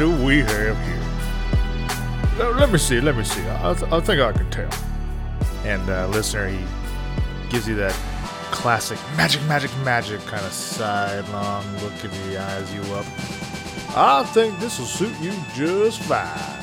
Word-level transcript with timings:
do 0.00 0.10
we 0.24 0.38
have 0.38 0.82
here? 0.86 2.38
Let, 2.38 2.56
let 2.56 2.72
me 2.72 2.78
see, 2.78 3.02
let 3.02 3.14
me 3.14 3.22
see. 3.22 3.42
I, 3.42 3.72
I, 3.72 3.98
I 3.98 4.00
think 4.00 4.18
I 4.22 4.32
can 4.32 4.50
tell. 4.50 4.70
And 5.62 5.90
uh, 5.90 6.08
listener, 6.08 6.48
he 6.48 6.58
gives 7.50 7.68
you 7.68 7.74
that 7.74 7.92
classic 8.50 8.98
magic, 9.14 9.42
magic, 9.42 9.70
magic 9.84 10.18
kind 10.20 10.42
of 10.42 10.52
sidelong 10.52 11.66
look 11.82 11.92
in 12.02 12.10
the 12.30 12.40
eyes 12.40 12.72
you 12.74 12.80
up. 12.94 13.04
I 13.94 14.24
think 14.32 14.58
this 14.58 14.78
will 14.78 14.86
suit 14.86 15.12
you 15.20 15.34
just 15.54 16.00
fine. 16.00 16.62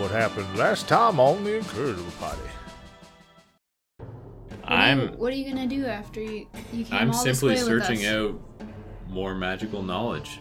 What 0.00 0.12
happened 0.12 0.56
last 0.56 0.86
time 0.86 1.18
on 1.18 1.42
the 1.42 1.56
incorrigible 1.56 2.12
party? 2.20 2.38
What 3.98 4.08
are 4.62 4.76
you- 4.76 5.02
I'm 5.02 5.18
What 5.18 5.32
are 5.32 5.36
you 5.36 5.48
gonna 5.52 5.66
do 5.66 5.84
after 5.84 6.22
you 6.22 6.46
you 6.72 6.84
came 6.84 6.94
I'm 6.96 7.10
all 7.10 7.24
this 7.24 7.40
simply 7.40 7.56
way 7.56 7.60
with 7.60 7.66
searching 7.84 8.06
us? 8.06 8.14
out 8.14 8.40
more 9.08 9.34
magical 9.34 9.82
knowledge. 9.82 10.38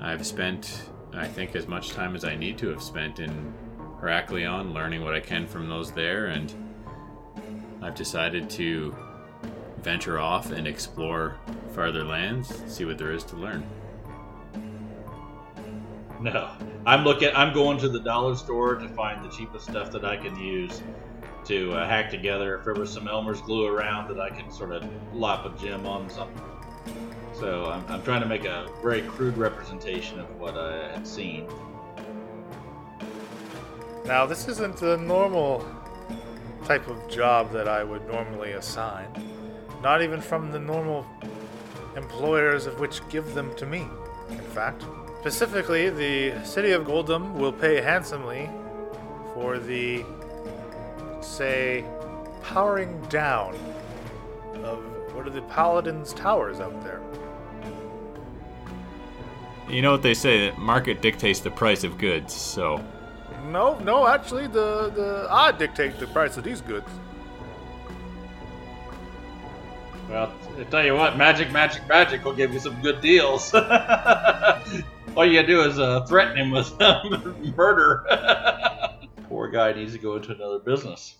I've 0.00 0.26
spent 0.26 0.90
I 1.14 1.26
think 1.26 1.56
as 1.56 1.66
much 1.66 1.90
time 1.90 2.14
as 2.14 2.24
I 2.24 2.36
need 2.36 2.58
to 2.58 2.68
have 2.68 2.82
spent 2.82 3.18
in 3.18 3.52
Heraklion 4.00 4.72
learning 4.72 5.02
what 5.02 5.14
I 5.14 5.20
can 5.20 5.46
from 5.46 5.68
those 5.68 5.92
there 5.92 6.26
and 6.26 6.54
I've 7.82 7.94
decided 7.94 8.48
to 8.50 8.94
venture 9.82 10.18
off 10.18 10.52
and 10.52 10.66
explore 10.66 11.36
farther 11.74 12.04
lands, 12.04 12.62
see 12.66 12.84
what 12.84 12.98
there 12.98 13.12
is 13.12 13.24
to 13.24 13.36
learn. 13.36 13.66
No, 16.20 16.50
I'm 16.84 17.02
looking. 17.04 17.30
I'm 17.34 17.54
going 17.54 17.78
to 17.78 17.88
the 17.88 18.00
dollar 18.00 18.36
store 18.36 18.74
to 18.74 18.88
find 18.90 19.24
the 19.24 19.30
cheapest 19.30 19.66
stuff 19.66 19.90
that 19.92 20.04
I 20.04 20.18
can 20.18 20.38
use 20.38 20.82
to 21.46 21.72
uh, 21.72 21.88
hack 21.88 22.10
together. 22.10 22.58
If 22.58 22.64
there 22.64 22.74
was 22.74 22.92
some 22.92 23.08
Elmer's 23.08 23.40
glue 23.40 23.66
around 23.66 24.08
that 24.08 24.20
I 24.20 24.28
can 24.28 24.50
sort 24.50 24.72
of 24.72 24.86
lop 25.14 25.46
a 25.46 25.58
gem 25.64 25.86
on 25.86 26.10
something. 26.10 26.42
So 27.40 27.70
I'm, 27.70 27.82
I'm 27.88 28.02
trying 28.02 28.20
to 28.20 28.28
make 28.28 28.44
a 28.44 28.68
very 28.82 29.00
crude 29.00 29.38
representation 29.38 30.20
of 30.20 30.38
what 30.38 30.58
I 30.58 30.92
had 30.92 31.06
seen. 31.06 31.48
Now, 34.04 34.26
this 34.26 34.46
isn't 34.46 34.76
the 34.76 34.98
normal 34.98 35.66
type 36.66 36.86
of 36.86 37.08
job 37.08 37.50
that 37.52 37.66
I 37.66 37.82
would 37.82 38.06
normally 38.06 38.52
assign. 38.52 39.08
Not 39.82 40.02
even 40.02 40.20
from 40.20 40.52
the 40.52 40.58
normal 40.58 41.06
employers 41.96 42.66
of 42.66 42.78
which 42.78 43.00
give 43.08 43.32
them 43.32 43.54
to 43.56 43.64
me, 43.64 43.86
in 44.28 44.38
fact. 44.38 44.84
Specifically, 45.20 45.88
the 45.88 46.44
city 46.44 46.72
of 46.72 46.84
Goldham 46.84 47.38
will 47.38 47.52
pay 47.52 47.80
handsomely 47.80 48.50
for 49.32 49.58
the, 49.58 50.04
say, 51.22 51.86
powering 52.42 53.00
down 53.08 53.54
of 54.62 54.84
what 55.14 55.26
are 55.26 55.30
the 55.30 55.42
Paladins' 55.42 56.12
towers 56.12 56.60
out 56.60 56.84
there. 56.84 57.00
You 59.70 59.82
know 59.82 59.92
what 59.92 60.02
they 60.02 60.14
say 60.14 60.46
that 60.46 60.58
market 60.58 61.00
dictates 61.00 61.38
the 61.40 61.50
price 61.50 61.84
of 61.84 61.96
goods, 61.96 62.34
so 62.34 62.84
No, 63.46 63.78
no, 63.78 64.06
actually, 64.06 64.48
the, 64.48 64.90
the 64.90 65.28
I 65.30 65.52
dictate 65.52 65.98
the 66.00 66.08
price 66.08 66.36
of 66.36 66.42
these 66.44 66.60
goods. 66.60 66.88
Well, 70.08 70.32
I 70.58 70.64
tell 70.64 70.84
you 70.84 70.94
what, 70.94 71.16
magic, 71.16 71.52
magic, 71.52 71.86
magic 71.86 72.24
will 72.24 72.34
give 72.34 72.52
you 72.52 72.58
some 72.58 72.82
good 72.82 73.00
deals. 73.00 73.54
All 73.54 75.24
you 75.24 75.34
gotta 75.34 75.46
do 75.46 75.60
is 75.62 75.78
uh, 75.78 76.04
threaten 76.06 76.36
him 76.36 76.50
with 76.50 76.76
murder. 77.56 78.04
Poor 79.28 79.48
guy 79.48 79.72
needs 79.72 79.92
to 79.92 79.98
go 79.98 80.16
into 80.16 80.32
another 80.32 80.58
business. 80.58 81.16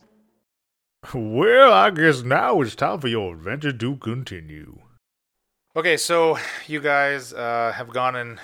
Well, 1.15 1.73
I 1.73 1.91
guess 1.91 2.23
now 2.23 2.61
it's 2.61 2.75
time 2.75 3.01
for 3.01 3.07
your 3.07 3.35
adventure 3.35 3.73
to 3.73 3.97
continue. 3.97 4.81
Okay, 5.77 5.97
so 5.97 6.37
you 6.67 6.81
guys 6.81 7.33
uh, 7.33 7.71
have 7.77 7.91
gone 7.91 8.17
and 8.17 8.41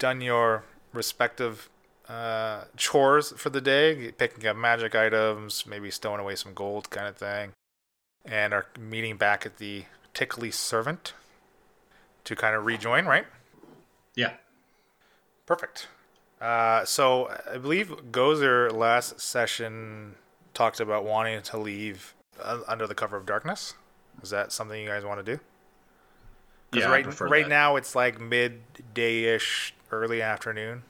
done 0.00 0.20
your 0.20 0.64
respective 0.92 1.70
uh, 2.08 2.64
chores 2.76 3.32
for 3.36 3.50
the 3.50 3.60
day, 3.60 4.10
picking 4.18 4.44
up 4.48 4.56
magic 4.56 4.96
items, 4.96 5.64
maybe 5.64 5.92
stowing 5.92 6.18
away 6.18 6.34
some 6.34 6.52
gold, 6.52 6.90
kind 6.90 7.06
of 7.06 7.16
thing, 7.16 7.52
and 8.24 8.52
are 8.52 8.66
meeting 8.76 9.16
back 9.16 9.46
at 9.46 9.58
the 9.58 9.84
Tickly 10.12 10.50
Servant 10.50 11.12
to 12.24 12.34
kind 12.34 12.56
of 12.56 12.66
rejoin, 12.66 13.06
right? 13.06 13.26
Yeah. 14.16 14.32
Perfect. 15.46 15.86
Uh, 16.40 16.84
so 16.84 17.30
I 17.48 17.58
believe 17.58 18.10
Gozer 18.10 18.72
last 18.72 19.20
session 19.20 20.16
talked 20.52 20.80
about 20.80 21.04
wanting 21.04 21.42
to 21.42 21.58
leave 21.58 22.12
uh, 22.42 22.62
under 22.66 22.88
the 22.88 22.94
cover 22.96 23.16
of 23.16 23.24
darkness. 23.24 23.74
Is 24.20 24.30
that 24.30 24.50
something 24.50 24.82
you 24.82 24.88
guys 24.88 25.04
want 25.04 25.24
to 25.24 25.36
do? 25.36 25.40
'Cause 26.72 26.82
Yeah, 26.82 26.90
right, 26.90 27.20
right 27.20 27.42
that. 27.44 27.48
now 27.48 27.76
it's 27.76 27.94
like 27.96 28.20
midday-ish, 28.20 29.74
early 29.90 30.22
afternoon. 30.22 30.82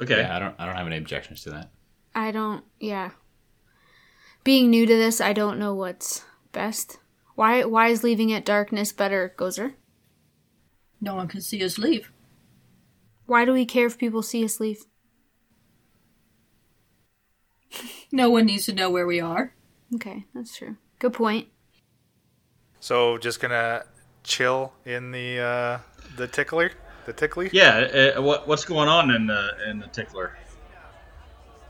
Okay. 0.00 0.18
yeah, 0.20 0.36
I 0.36 0.38
don't 0.38 0.54
I 0.58 0.66
don't 0.66 0.76
have 0.76 0.86
any 0.86 0.98
objections 0.98 1.42
to 1.44 1.50
that. 1.50 1.70
I 2.14 2.30
don't. 2.30 2.64
Yeah. 2.78 3.10
Being 4.44 4.68
new 4.70 4.84
to 4.86 4.94
this, 4.94 5.20
I 5.20 5.32
don't 5.32 5.58
know 5.58 5.74
what's 5.74 6.24
best. 6.52 6.98
Why? 7.34 7.64
Why 7.64 7.88
is 7.88 8.04
leaving 8.04 8.32
at 8.32 8.44
darkness 8.44 8.92
better, 8.92 9.34
Gozer? 9.36 9.74
No 11.00 11.14
one 11.14 11.28
can 11.28 11.40
see 11.40 11.62
us 11.64 11.78
leave. 11.78 12.12
Why 13.26 13.44
do 13.44 13.52
we 13.52 13.64
care 13.66 13.86
if 13.86 13.96
people 13.98 14.22
see 14.22 14.44
us 14.44 14.60
leave? 14.60 14.84
No 18.12 18.30
one 18.30 18.46
needs 18.46 18.66
to 18.66 18.72
know 18.74 18.88
where 18.90 19.06
we 19.06 19.20
are. 19.20 19.54
Okay, 19.94 20.24
that's 20.34 20.56
true. 20.56 20.76
Good 20.98 21.12
point. 21.12 21.48
So 22.80 23.18
just 23.18 23.40
gonna 23.40 23.84
chill 24.26 24.72
in 24.84 25.12
the 25.12 25.38
uh, 25.38 25.78
the 26.16 26.26
tickler, 26.26 26.72
the 27.06 27.12
tickly. 27.12 27.48
Yeah. 27.52 28.12
Uh, 28.16 28.22
what, 28.22 28.46
what's 28.46 28.64
going 28.64 28.88
on 28.88 29.10
in 29.10 29.26
the 29.26 29.50
in 29.70 29.78
the 29.78 29.86
tickler? 29.86 30.36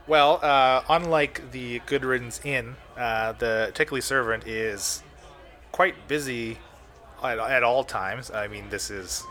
Well, 0.07 0.39
uh, 0.41 0.83
unlike 0.89 1.51
the 1.51 1.81
Good 1.87 2.05
Riddance 2.05 2.41
Inn, 2.45 2.77
uh, 2.97 3.33
the 3.33 3.73
Tickly 3.75 4.01
Servant 4.01 4.47
is 4.47 5.03
quite 5.73 6.07
busy 6.07 6.59
at, 7.25 7.39
at 7.39 7.65
all 7.65 7.83
times. 7.83 8.31
I 8.31 8.47
mean, 8.47 8.71
this 8.71 8.89
is 8.89 9.25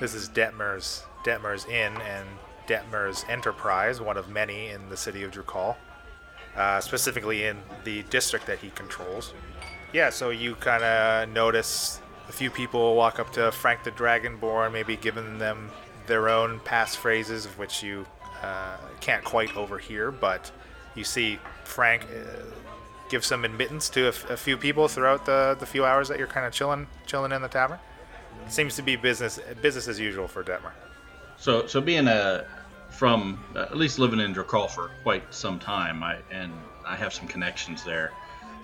this 0.00 0.14
is 0.14 0.28
Detmer's 0.28 1.02
Detmer's 1.24 1.64
Inn 1.64 1.96
and 2.02 2.28
Detmer's 2.66 3.24
Enterprise, 3.28 4.02
one 4.02 4.18
of 4.18 4.28
many 4.28 4.68
in 4.68 4.90
the 4.90 4.98
city 4.98 5.22
of 5.22 5.30
Drukhall, 5.30 5.76
uh, 6.56 6.80
specifically 6.80 7.44
in 7.46 7.56
the 7.84 8.02
district 8.04 8.46
that 8.48 8.58
he 8.58 8.68
controls. 8.70 9.32
Yeah, 9.94 10.10
so 10.10 10.28
you 10.28 10.56
kind 10.56 10.84
of 10.84 11.30
notice 11.30 12.01
a 12.32 12.34
few 12.34 12.50
people 12.50 12.96
walk 12.96 13.20
up 13.20 13.30
to 13.34 13.52
Frank 13.52 13.84
the 13.84 13.90
Dragonborn, 13.90 14.72
maybe 14.72 14.96
giving 14.96 15.36
them 15.38 15.70
their 16.06 16.30
own 16.30 16.60
passphrases, 16.60 17.44
of 17.44 17.58
which 17.58 17.82
you 17.82 18.06
uh, 18.42 18.78
can't 19.00 19.22
quite 19.22 19.54
overhear, 19.54 20.10
but 20.10 20.50
you 20.94 21.04
see 21.04 21.38
Frank 21.64 22.04
uh, 22.04 22.40
give 23.10 23.22
some 23.22 23.44
admittance 23.44 23.90
to 23.90 24.06
a, 24.06 24.08
f- 24.08 24.30
a 24.30 24.36
few 24.38 24.56
people 24.56 24.88
throughout 24.88 25.26
the, 25.26 25.56
the 25.60 25.66
few 25.66 25.84
hours 25.84 26.08
that 26.08 26.18
you're 26.18 26.26
kind 26.26 26.46
of 26.46 26.54
chilling 26.54 26.86
chilling 27.06 27.32
in 27.32 27.42
the 27.42 27.48
tavern. 27.48 27.78
Seems 28.48 28.76
to 28.76 28.82
be 28.82 28.96
business 28.96 29.38
business 29.60 29.86
as 29.86 30.00
usual 30.00 30.26
for 30.26 30.42
Detmer. 30.42 30.72
So, 31.36 31.66
so 31.66 31.82
being 31.82 32.08
a 32.08 32.46
from 32.88 33.44
uh, 33.54 33.60
at 33.60 33.76
least 33.76 33.98
living 33.98 34.20
in 34.20 34.34
Drukhall 34.34 34.70
for 34.70 34.90
quite 35.02 35.34
some 35.34 35.58
time, 35.58 36.02
I 36.02 36.16
and 36.30 36.50
I 36.86 36.96
have 36.96 37.12
some 37.12 37.28
connections 37.28 37.84
there. 37.84 38.12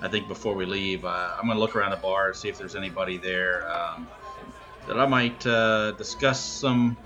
I 0.00 0.08
think 0.08 0.28
before 0.28 0.54
we 0.54 0.64
leave, 0.64 1.04
uh, 1.04 1.36
I'm 1.38 1.48
gonna 1.48 1.58
look 1.58 1.74
around 1.74 1.90
the 1.90 1.96
bar 1.96 2.28
and 2.28 2.36
see 2.36 2.48
if 2.48 2.58
there's 2.58 2.76
anybody 2.76 3.16
there 3.16 3.68
um, 3.70 4.06
that 4.86 4.98
I 4.98 5.06
might 5.06 5.44
uh, 5.46 5.92
discuss 5.92 6.40
some 6.40 6.96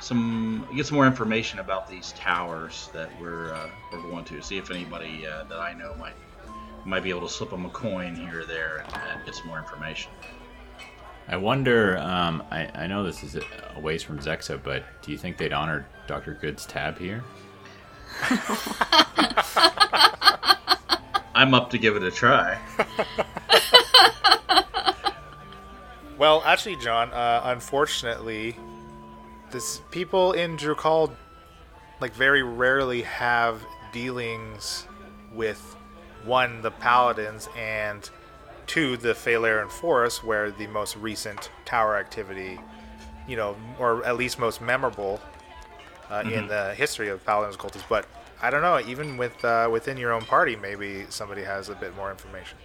some 0.00 0.66
get 0.74 0.86
some 0.86 0.96
more 0.96 1.06
information 1.06 1.58
about 1.58 1.88
these 1.88 2.12
towers 2.12 2.88
that 2.92 3.10
we're 3.20 3.52
uh, 3.52 3.68
we're 3.92 4.02
going 4.02 4.24
to. 4.26 4.40
See 4.42 4.58
if 4.58 4.70
anybody 4.70 5.26
uh, 5.26 5.44
that 5.44 5.58
I 5.58 5.72
know 5.72 5.94
might 5.96 6.14
might 6.84 7.02
be 7.02 7.10
able 7.10 7.22
to 7.22 7.32
slip 7.32 7.50
them 7.50 7.66
a 7.66 7.70
coin 7.70 8.14
here 8.14 8.42
or 8.42 8.44
there 8.44 8.84
and, 8.86 9.02
and 9.12 9.24
get 9.24 9.34
some 9.34 9.46
more 9.46 9.58
information. 9.58 10.12
I 11.26 11.36
wonder. 11.36 11.98
Um, 11.98 12.42
I 12.50 12.70
I 12.74 12.86
know 12.86 13.02
this 13.02 13.24
is 13.24 13.36
a 13.36 13.42
a 13.76 13.80
ways 13.80 14.02
from 14.02 14.18
Zexa, 14.18 14.62
but 14.62 14.84
do 15.02 15.10
you 15.10 15.18
think 15.18 15.36
they'd 15.36 15.52
honor 15.52 15.86
Doctor 16.06 16.34
Good's 16.34 16.66
tab 16.66 16.98
here? 16.98 17.24
I'm 21.34 21.54
up 21.54 21.70
to 21.70 21.78
give 21.78 21.96
it 21.96 22.02
a 22.02 22.10
try. 22.10 22.58
Well, 26.16 26.42
actually, 26.46 26.76
John, 26.76 27.10
uh, 27.12 27.40
unfortunately, 27.44 28.56
this 29.50 29.80
people 29.90 30.32
in 30.32 30.56
Drukhall 30.56 31.10
like 32.00 32.14
very 32.14 32.42
rarely 32.42 33.02
have 33.02 33.60
dealings 33.92 34.86
with 35.32 35.76
one 36.24 36.62
the 36.62 36.70
paladins 36.70 37.48
and 37.56 38.08
two 38.66 38.96
the 38.96 39.12
Phalarian 39.12 39.68
Forest, 39.68 40.22
where 40.22 40.52
the 40.52 40.68
most 40.68 40.96
recent 40.96 41.50
tower 41.64 41.96
activity, 41.96 42.60
you 43.26 43.36
know, 43.36 43.56
or 43.80 44.04
at 44.06 44.16
least 44.16 44.38
most 44.38 44.60
memorable 44.60 45.20
uh, 46.10 46.22
in 46.32 46.46
the 46.46 46.74
history 46.74 47.08
of 47.08 47.24
paladins 47.26 47.56
cultists. 47.56 47.88
But 47.88 48.06
I 48.44 48.50
don't 48.50 48.60
know, 48.60 48.78
even 48.86 49.16
with 49.16 49.42
uh, 49.42 49.70
within 49.72 49.96
your 49.96 50.12
own 50.12 50.20
party, 50.20 50.54
maybe 50.54 51.06
somebody 51.08 51.42
has 51.42 51.70
a 51.70 51.74
bit 51.74 51.96
more 51.96 52.10
information. 52.10 52.58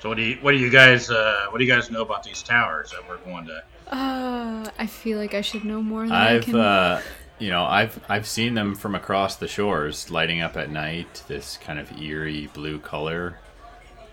So 0.00 0.10
what 0.10 0.16
do 0.16 0.22
you 0.22 0.36
what 0.42 0.52
do 0.52 0.58
you 0.58 0.68
guys 0.68 1.10
uh, 1.10 1.46
what 1.48 1.58
do 1.58 1.64
you 1.64 1.72
guys 1.72 1.90
know 1.90 2.02
about 2.02 2.22
these 2.22 2.42
towers 2.42 2.90
that 2.90 3.08
we're 3.08 3.16
going 3.18 3.46
to? 3.46 3.64
Uh, 3.90 4.70
I 4.78 4.86
feel 4.86 5.16
like 5.16 5.32
I 5.32 5.40
should 5.40 5.64
know 5.64 5.80
more 5.80 6.02
than 6.02 6.12
I 6.12 6.34
I've 6.34 6.44
can. 6.44 6.56
uh, 6.56 7.00
you 7.38 7.48
know, 7.48 7.64
I've 7.64 7.98
I've 8.06 8.26
seen 8.26 8.52
them 8.52 8.74
from 8.74 8.94
across 8.94 9.36
the 9.36 9.48
shores, 9.48 10.10
lighting 10.10 10.42
up 10.42 10.58
at 10.58 10.70
night, 10.70 11.24
this 11.26 11.56
kind 11.56 11.78
of 11.78 11.90
eerie 11.98 12.48
blue 12.52 12.78
color, 12.78 13.38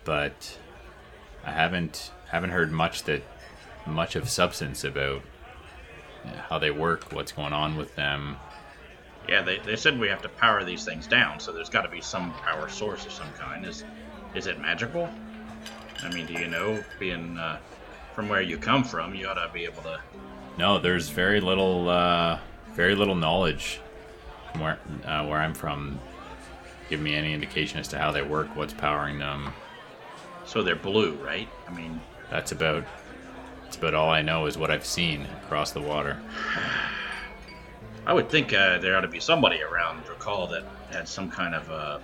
but 0.06 0.58
I 1.44 1.52
haven't 1.52 2.12
haven't 2.30 2.52
heard 2.52 2.72
much 2.72 3.04
that 3.04 3.24
much 3.86 4.16
of 4.16 4.30
substance 4.30 4.86
about 4.86 5.24
how 6.48 6.58
they 6.58 6.72
work, 6.72 7.12
what's 7.12 7.34
going 7.34 7.52
on 7.54 7.76
with 7.76 7.96
them. 7.98 8.38
Yeah, 9.28 9.42
they, 9.42 9.60
they 9.60 9.76
said 9.76 10.00
we 10.00 10.08
have 10.08 10.22
to 10.22 10.30
power 10.30 10.64
these 10.64 10.86
things 10.86 11.08
down, 11.08 11.40
so 11.40 11.52
there's 11.52 11.70
got 11.70 11.82
to 11.82 11.90
be 11.90 12.02
some 12.02 12.32
power 12.34 12.70
source 12.70 13.06
of 13.06 13.12
some 13.12 13.32
kind. 13.34 13.66
Is 13.66 13.84
is 14.36 14.48
it 14.48 14.60
magical? 14.60 15.10
I 16.04 16.10
mean, 16.14 16.26
do 16.26 16.34
you 16.34 16.48
know, 16.48 16.84
being 17.00 17.38
uh, 17.38 17.58
from 18.14 18.30
where 18.30 18.42
you 18.42 18.58
come 18.58 18.84
from, 18.84 19.16
you 19.16 19.28
ought 19.28 19.36
to 19.36 19.50
be 19.54 19.66
able 19.66 19.82
to. 19.84 20.00
No, 20.58 20.80
there's 20.80 21.10
very 21.10 21.42
little 21.42 21.90
uh, 21.90 22.40
very 22.74 22.96
little 22.96 23.16
knowledge 23.16 23.80
from 24.52 24.62
where 24.62 24.80
uh, 25.06 25.26
where 25.26 25.40
I'm 25.40 25.54
from. 25.54 26.00
Give 26.90 27.02
me 27.02 27.16
any 27.16 27.34
indication 27.34 27.80
as 27.80 27.88
to 27.90 27.98
how 27.98 28.12
they 28.12 28.22
work, 28.22 28.56
what's 28.56 28.74
powering 28.74 29.18
them. 29.18 29.54
So 30.46 30.62
they're 30.62 30.76
blue, 30.76 31.14
right? 31.16 31.50
I 31.68 31.74
mean, 31.74 32.00
That's 32.30 32.52
about 32.52 32.86
that's 33.64 33.78
about 33.78 33.96
all 33.96 34.12
I 34.12 34.22
know 34.22 34.46
is 34.46 34.58
what 34.58 34.70
I've 34.70 34.86
seen 34.86 35.26
across 35.44 35.72
the 35.72 35.82
water. 35.82 36.20
I 38.06 38.14
would 38.14 38.30
think 38.30 38.54
uh, 38.54 38.78
there 38.80 38.96
ought 38.96 39.02
to 39.02 39.08
be 39.08 39.20
somebody 39.20 39.62
around 39.62 40.04
Drukhall 40.06 40.50
that 40.52 40.64
had 40.92 41.08
some 41.08 41.30
kind 41.30 41.56
of 41.56 41.70
uh, 41.72 42.00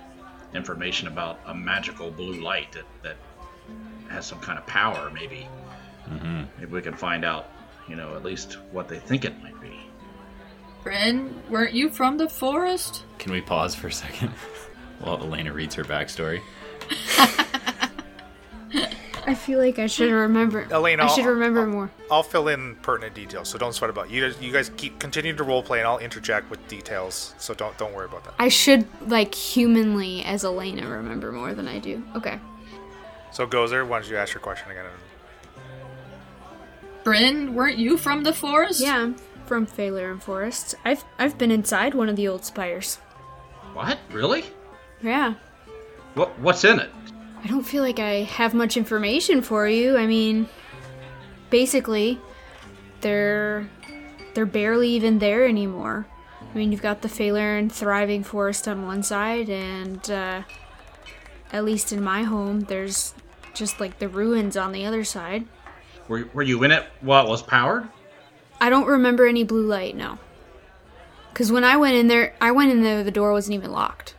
information 0.54 1.08
about 1.08 1.38
a 1.46 1.54
magical 1.54 2.10
blue 2.10 2.40
light 2.40 2.72
that, 2.72 2.84
that 3.02 3.16
has 4.08 4.26
some 4.26 4.40
kind 4.40 4.58
of 4.58 4.66
power. 4.66 5.10
Maybe, 5.10 5.46
hmm 6.08 6.42
maybe 6.58 6.72
we 6.72 6.82
can 6.82 6.94
find 6.94 7.24
out, 7.24 7.50
you 7.88 7.94
know, 7.96 8.16
at 8.16 8.24
least 8.24 8.54
what 8.72 8.88
they 8.88 8.98
think 8.98 9.24
it 9.24 9.40
might 9.42 9.60
be. 9.60 9.78
Bryn, 10.82 11.40
weren't 11.48 11.72
you 11.72 11.88
from 11.88 12.18
the 12.18 12.28
forest? 12.28 13.04
Can 13.18 13.30
we 13.32 13.40
pause 13.40 13.74
for 13.76 13.86
a 13.86 13.92
second 13.92 14.30
while 14.98 15.18
Elena 15.18 15.52
reads 15.52 15.76
her 15.76 15.84
backstory? 15.84 16.40
I 19.24 19.34
feel 19.34 19.58
like 19.58 19.78
I 19.78 19.86
should 19.86 20.10
remember. 20.10 20.66
Elena, 20.70 21.04
I 21.04 21.06
should 21.08 21.24
I'll- 21.24 21.30
remember 21.32 21.66
more. 21.66 21.90
I'll 22.10 22.22
fill 22.22 22.48
in 22.48 22.74
pertinent 22.82 23.14
details, 23.14 23.48
so 23.48 23.56
don't 23.58 23.72
sweat 23.72 23.88
about 23.90 24.06
it. 24.06 24.10
You 24.12 24.28
guys, 24.28 24.40
you 24.42 24.52
guys 24.52 24.70
keep 24.76 24.98
continue 24.98 25.34
to 25.36 25.44
roleplay, 25.44 25.78
and 25.78 25.86
I'll 25.86 25.98
interject 25.98 26.50
with 26.50 26.66
details. 26.68 27.34
So 27.38 27.54
don't 27.54 27.76
don't 27.78 27.94
worry 27.94 28.06
about 28.06 28.24
that. 28.24 28.34
I 28.38 28.48
should 28.48 28.86
like 29.08 29.34
humanly 29.34 30.24
as 30.24 30.44
Elena 30.44 30.88
remember 30.88 31.30
more 31.32 31.54
than 31.54 31.68
I 31.68 31.78
do. 31.78 32.02
Okay. 32.16 32.38
So 33.30 33.46
Gozer, 33.46 33.86
why 33.86 34.00
don't 34.00 34.10
you 34.10 34.16
ask 34.16 34.34
your 34.34 34.40
question 34.42 34.70
again? 34.70 34.84
Bryn, 37.04 37.54
weren't 37.54 37.78
you 37.78 37.96
from 37.96 38.22
the 38.22 38.32
forest? 38.32 38.80
Yeah, 38.80 38.96
I'm 38.98 39.16
from 39.46 39.66
Phaler 39.66 40.16
Forest. 40.18 40.74
I've 40.84 41.04
I've 41.18 41.36
been 41.38 41.50
inside 41.50 41.94
one 41.94 42.08
of 42.08 42.16
the 42.16 42.28
old 42.28 42.44
spires. 42.44 42.96
What? 43.72 43.98
Really? 44.10 44.44
Yeah. 45.02 45.34
What 46.14 46.38
What's 46.38 46.64
in 46.64 46.78
it? 46.78 46.90
I 47.44 47.48
don't 47.48 47.64
feel 47.64 47.82
like 47.82 47.98
I 47.98 48.22
have 48.22 48.54
much 48.54 48.76
information 48.76 49.42
for 49.42 49.66
you. 49.68 49.96
I 49.96 50.06
mean, 50.06 50.48
basically, 51.50 52.20
they're 53.00 53.68
they're 54.34 54.46
barely 54.46 54.90
even 54.90 55.18
there 55.18 55.46
anymore. 55.46 56.06
I 56.40 56.56
mean, 56.56 56.70
you've 56.70 56.82
got 56.82 57.02
the 57.02 57.08
Phaler 57.08 57.68
thriving 57.68 58.22
forest 58.22 58.68
on 58.68 58.86
one 58.86 59.02
side, 59.02 59.48
and 59.48 60.10
uh, 60.10 60.42
at 61.52 61.64
least 61.64 61.92
in 61.92 62.02
my 62.02 62.22
home, 62.22 62.60
there's 62.60 63.14
just 63.54 63.80
like 63.80 63.98
the 63.98 64.08
ruins 64.08 64.56
on 64.56 64.72
the 64.72 64.84
other 64.84 65.04
side. 65.04 65.46
Were, 66.08 66.28
were 66.32 66.42
you 66.42 66.62
in 66.62 66.70
it 66.70 66.84
while 67.00 67.26
it 67.26 67.30
was 67.30 67.42
powered? 67.42 67.88
I 68.60 68.70
don't 68.70 68.86
remember 68.86 69.26
any 69.26 69.44
blue 69.44 69.66
light, 69.66 69.96
no. 69.96 70.18
Because 71.32 71.50
when 71.50 71.64
I 71.64 71.76
went 71.76 71.94
in 71.94 72.08
there, 72.08 72.34
I 72.40 72.52
went 72.52 72.70
in 72.70 72.82
there, 72.82 73.02
the 73.02 73.10
door 73.10 73.32
wasn't 73.32 73.54
even 73.54 73.72
locked. 73.72 74.14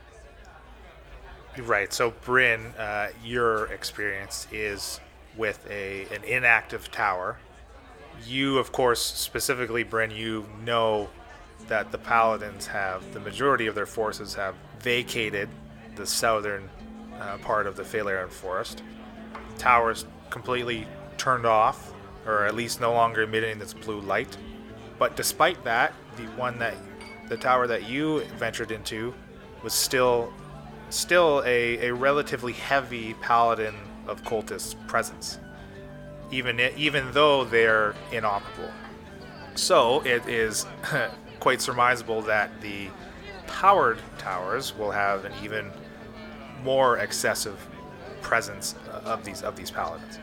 Right. 1.61 1.94
So 1.94 2.11
Bryn, 2.25 2.61
uh, 2.79 3.09
your 3.23 3.65
experience 3.67 4.47
is 4.51 5.00
with 5.38 5.65
a 5.69 6.05
an 6.13 6.23
inactive 6.23 6.91
tower. 6.91 7.38
You, 8.25 8.57
of 8.57 8.71
course, 8.71 9.01
specifically 9.01 9.83
Bryn, 9.83 10.09
you 10.09 10.47
know 10.63 11.09
that 11.67 11.91
the 11.91 11.97
paladins 11.97 12.65
have 12.67 13.13
the 13.13 13.19
majority 13.19 13.67
of 13.67 13.75
their 13.75 13.85
forces 13.85 14.33
have 14.33 14.55
vacated 14.79 15.47
the 15.95 16.05
southern 16.05 16.69
uh, 17.19 17.38
part 17.38 17.67
of 17.67 17.75
the 17.75 17.83
Phalarian 17.83 18.29
forest. 18.29 18.81
Towers 19.57 20.05
completely 20.31 20.88
turned 21.17 21.45
off, 21.45 21.94
or 22.25 22.45
at 22.45 22.55
least 22.55 22.81
no 22.81 22.94
longer 22.94 23.21
emitting 23.21 23.59
this 23.59 23.73
blue 23.73 24.01
light. 24.01 24.35
But 24.97 25.15
despite 25.15 25.63
that, 25.63 25.94
the 26.17 26.23
one 26.31 26.57
that 26.59 26.73
the 27.29 27.38
tower 27.38 27.67
that 27.67 27.88
you 27.88 28.21
ventured 28.38 28.71
into 28.71 29.13
was 29.63 29.73
still 29.73 30.33
still 30.94 31.42
a, 31.45 31.88
a 31.88 31.94
relatively 31.94 32.54
heavy 32.54 33.16
paladin 33.16 33.75
of 34.07 34.24
cultist 34.24 34.75
presence, 34.88 35.40
even 36.31 36.60
even 36.78 37.12
though 37.12 37.44
they're 37.44 37.95
inoperable. 38.12 38.72
So 39.56 40.01
it 40.06 40.28
is 40.28 40.66
quite 41.40 41.60
surmisable 41.60 42.25
that 42.25 42.50
the 42.62 42.90
powered 43.48 44.00
towers 44.18 44.75
will 44.78 44.92
have 44.92 45.25
an 45.25 45.34
even 45.44 45.72
more 46.63 46.98
excessive 46.98 47.60
presence 48.22 48.75
uh, 48.92 49.01
of 49.06 49.24
these 49.24 49.42
of 49.42 49.56
these 49.56 49.72
paladins. 49.72 50.19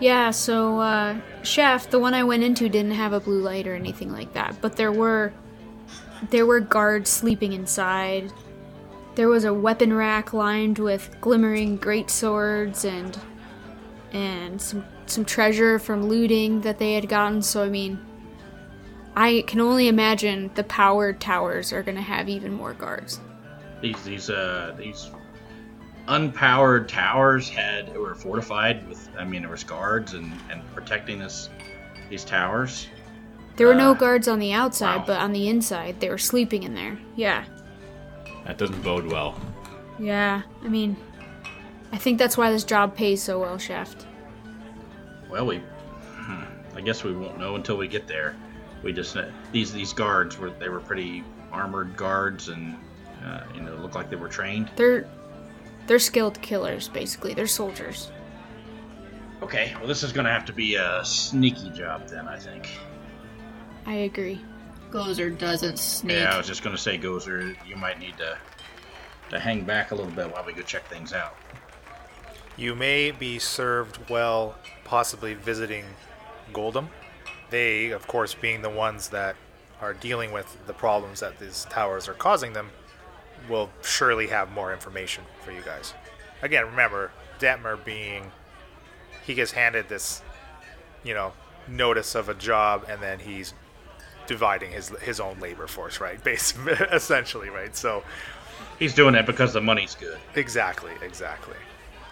Yeah, 0.00 0.32
so 0.32 0.80
uh, 0.80 1.16
Chef, 1.44 1.88
the 1.88 2.00
one 2.00 2.14
I 2.14 2.24
went 2.24 2.42
into 2.42 2.68
didn't 2.68 2.92
have 2.92 3.12
a 3.12 3.20
blue 3.20 3.40
light 3.40 3.66
or 3.66 3.74
anything 3.74 4.12
like 4.12 4.32
that, 4.34 4.56
but 4.60 4.76
there 4.76 4.92
were 4.92 5.32
there 6.30 6.46
were 6.46 6.60
guards 6.60 7.10
sleeping 7.10 7.52
inside. 7.52 8.32
There 9.14 9.28
was 9.28 9.44
a 9.44 9.54
weapon 9.54 9.92
rack 9.92 10.32
lined 10.32 10.78
with 10.78 11.16
glimmering 11.20 11.76
great 11.76 12.10
swords 12.10 12.84
and 12.84 13.18
and 14.12 14.60
some 14.60 14.84
some 15.06 15.24
treasure 15.24 15.78
from 15.78 16.08
looting 16.08 16.60
that 16.62 16.78
they 16.78 16.94
had 16.94 17.08
gotten. 17.08 17.42
So 17.42 17.64
I 17.64 17.68
mean, 17.68 18.00
I 19.16 19.44
can 19.46 19.60
only 19.60 19.88
imagine 19.88 20.50
the 20.54 20.64
powered 20.64 21.20
towers 21.20 21.72
are 21.72 21.82
going 21.82 21.96
to 21.96 22.02
have 22.02 22.28
even 22.28 22.52
more 22.52 22.74
guards. 22.74 23.20
These 23.80 24.02
these 24.04 24.30
uh 24.30 24.74
these 24.78 25.10
unpowered 26.08 26.88
towers 26.88 27.48
had 27.48 27.94
were 27.96 28.14
fortified 28.14 28.86
with 28.88 29.08
I 29.18 29.24
mean 29.24 29.42
there 29.42 29.50
was 29.50 29.64
guards 29.64 30.14
and 30.14 30.42
and 30.50 30.62
protecting 30.74 31.18
this 31.18 31.48
these 32.10 32.24
towers. 32.24 32.88
There 33.56 33.66
were 33.68 33.74
no 33.74 33.92
Uh, 33.92 33.94
guards 33.94 34.28
on 34.28 34.38
the 34.38 34.52
outside, 34.52 34.98
wow. 34.98 35.04
but 35.06 35.20
on 35.20 35.32
the 35.32 35.48
inside 35.48 36.00
they 36.00 36.10
were 36.10 36.18
sleeping 36.18 36.62
in 36.64 36.74
there. 36.74 36.98
Yeah. 37.16 37.44
That 38.44 38.58
doesn't 38.58 38.82
bode 38.82 39.06
well. 39.06 39.38
Yeah, 39.98 40.42
I 40.62 40.68
mean, 40.68 40.96
I 41.92 41.96
think 41.96 42.18
that's 42.18 42.36
why 42.36 42.50
this 42.50 42.64
job 42.64 42.96
pays 42.96 43.22
so 43.22 43.40
well, 43.40 43.58
Shaft. 43.58 44.06
Well, 45.30 45.46
we 45.46 45.58
hmm, 45.58 46.44
I 46.76 46.80
guess 46.80 47.04
we 47.04 47.12
won't 47.12 47.38
know 47.38 47.54
until 47.54 47.76
we 47.76 47.88
get 47.88 48.06
there. 48.06 48.36
We 48.82 48.92
just 48.92 49.16
these 49.52 49.72
these 49.72 49.92
guards 49.92 50.38
were 50.38 50.50
they 50.50 50.68
were 50.68 50.80
pretty 50.80 51.24
armored 51.52 51.96
guards 51.96 52.48
and 52.48 52.76
uh, 53.24 53.44
you 53.54 53.62
know 53.62 53.74
looked 53.76 53.94
like 53.94 54.10
they 54.10 54.16
were 54.16 54.28
trained. 54.28 54.70
They're 54.76 55.08
they're 55.86 55.98
skilled 55.98 56.40
killers, 56.42 56.88
basically. 56.88 57.34
They're 57.34 57.46
soldiers. 57.46 58.10
Okay, 59.42 59.74
well 59.78 59.86
this 59.86 60.02
is 60.02 60.12
gonna 60.12 60.32
have 60.32 60.44
to 60.46 60.52
be 60.52 60.74
a 60.74 61.04
sneaky 61.04 61.70
job 61.70 62.08
then 62.08 62.28
I 62.28 62.38
think. 62.38 62.68
I 63.86 63.94
agree. 63.94 64.40
Gozer 64.90 65.36
doesn't 65.36 65.78
sneak. 65.78 66.18
Yeah, 66.18 66.34
I 66.34 66.38
was 66.38 66.46
just 66.46 66.62
gonna 66.62 66.78
say, 66.78 66.98
Gozer, 66.98 67.56
you 67.66 67.76
might 67.76 67.98
need 67.98 68.16
to 68.18 68.38
to 69.30 69.40
hang 69.40 69.64
back 69.64 69.90
a 69.90 69.94
little 69.94 70.12
bit 70.12 70.30
while 70.32 70.44
we 70.44 70.52
go 70.52 70.62
check 70.62 70.86
things 70.86 71.12
out. 71.12 71.36
You 72.56 72.74
may 72.74 73.10
be 73.10 73.38
served 73.38 74.08
well, 74.08 74.56
possibly 74.84 75.34
visiting 75.34 75.84
Goldham. 76.52 76.88
They, 77.50 77.90
of 77.90 78.06
course, 78.06 78.34
being 78.34 78.62
the 78.62 78.70
ones 78.70 79.08
that 79.08 79.36
are 79.80 79.92
dealing 79.92 80.32
with 80.32 80.56
the 80.66 80.72
problems 80.72 81.20
that 81.20 81.38
these 81.38 81.66
towers 81.68 82.08
are 82.08 82.14
causing 82.14 82.52
them, 82.52 82.70
will 83.48 83.70
surely 83.82 84.28
have 84.28 84.50
more 84.52 84.72
information 84.72 85.24
for 85.44 85.50
you 85.50 85.62
guys. 85.62 85.94
Again, 86.42 86.66
remember, 86.66 87.10
Detmer 87.38 87.82
being. 87.84 88.30
He 89.26 89.34
gets 89.34 89.52
handed 89.52 89.88
this, 89.88 90.22
you 91.02 91.14
know, 91.14 91.32
notice 91.66 92.14
of 92.14 92.28
a 92.28 92.34
job, 92.34 92.86
and 92.88 93.02
then 93.02 93.18
he's 93.18 93.54
dividing 94.26 94.72
his 94.72 94.88
his 95.00 95.20
own 95.20 95.38
labor 95.40 95.66
force, 95.66 96.00
right? 96.00 96.22
Basically, 96.24 96.72
essentially, 96.72 97.50
right? 97.50 97.74
So, 97.76 98.02
He's 98.78 98.94
doing 98.94 99.14
it 99.14 99.26
because 99.26 99.52
the 99.52 99.60
money's 99.60 99.94
good. 99.94 100.18
Exactly, 100.34 100.92
exactly. 101.00 101.56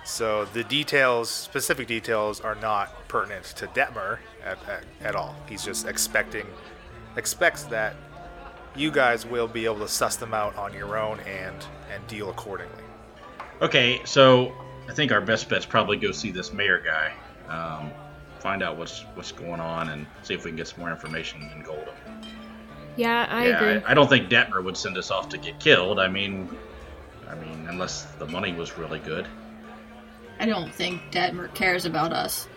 So 0.04 0.46
the 0.46 0.64
details, 0.64 1.30
specific 1.30 1.86
details, 1.86 2.40
are 2.40 2.56
not 2.56 3.08
pertinent 3.08 3.44
to 3.56 3.66
Detmer 3.68 4.18
at, 4.44 4.58
at, 4.68 4.84
at 5.00 5.14
all. 5.14 5.34
He's 5.48 5.64
just 5.64 5.86
expecting, 5.86 6.46
expects 7.16 7.64
that 7.64 7.94
you 8.74 8.90
guys 8.90 9.26
will 9.26 9.46
be 9.46 9.64
able 9.64 9.78
to 9.80 9.88
suss 9.88 10.16
them 10.16 10.34
out 10.34 10.56
on 10.56 10.72
your 10.72 10.98
own 10.98 11.20
and 11.20 11.56
and 11.92 12.06
deal 12.06 12.30
accordingly. 12.30 12.82
Okay, 13.60 14.00
so 14.04 14.52
I 14.88 14.94
think 14.94 15.12
our 15.12 15.20
best 15.20 15.48
bet's 15.48 15.66
probably 15.66 15.96
go 15.96 16.10
see 16.10 16.30
this 16.30 16.52
mayor 16.52 16.80
guy, 16.80 17.12
um, 17.48 17.90
find 18.40 18.62
out 18.62 18.76
what's 18.76 19.04
what's 19.14 19.30
going 19.30 19.60
on, 19.60 19.90
and 19.90 20.06
see 20.22 20.34
if 20.34 20.44
we 20.44 20.50
can 20.50 20.56
get 20.56 20.68
some 20.68 20.80
more 20.80 20.90
information 20.90 21.50
in 21.54 21.62
Goldham. 21.62 21.94
Yeah, 22.96 23.26
I 23.30 23.46
yeah, 23.48 23.56
agree. 23.56 23.84
I, 23.86 23.92
I 23.92 23.94
don't 23.94 24.08
think 24.08 24.28
Detmer 24.28 24.62
would 24.62 24.76
send 24.76 24.98
us 24.98 25.10
off 25.10 25.28
to 25.30 25.38
get 25.38 25.58
killed. 25.58 25.98
I 25.98 26.08
mean, 26.08 26.48
I 27.28 27.34
mean, 27.34 27.66
unless 27.68 28.04
the 28.18 28.26
money 28.26 28.52
was 28.52 28.76
really 28.76 28.98
good. 28.98 29.26
I 30.38 30.46
don't 30.46 30.74
think 30.74 31.00
Detmer 31.10 31.52
cares 31.54 31.84
about 31.86 32.12
us. 32.12 32.48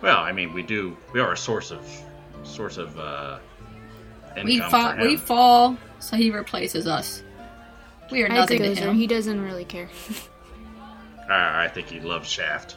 Well, 0.00 0.18
I 0.18 0.32
mean, 0.32 0.52
we 0.52 0.62
do. 0.62 0.96
We 1.12 1.20
are 1.20 1.32
a 1.32 1.36
source 1.36 1.70
of 1.70 1.86
source 2.42 2.78
of 2.78 2.98
uh, 2.98 3.38
income 4.36 4.44
We 4.46 4.60
for 4.60 4.70
fall, 4.70 4.92
him. 4.92 5.00
we 5.06 5.16
fall, 5.16 5.76
so 5.98 6.16
he 6.16 6.30
replaces 6.30 6.86
us. 6.86 7.22
We 8.10 8.22
are 8.22 8.28
nothing 8.28 8.62
agree 8.62 8.74
to 8.74 8.80
him. 8.90 8.96
He 8.96 9.06
doesn't 9.06 9.40
really 9.40 9.64
care. 9.64 9.88
I, 11.28 11.64
I 11.64 11.68
think 11.68 11.88
he 11.88 12.00
loves 12.00 12.28
Shaft. 12.28 12.76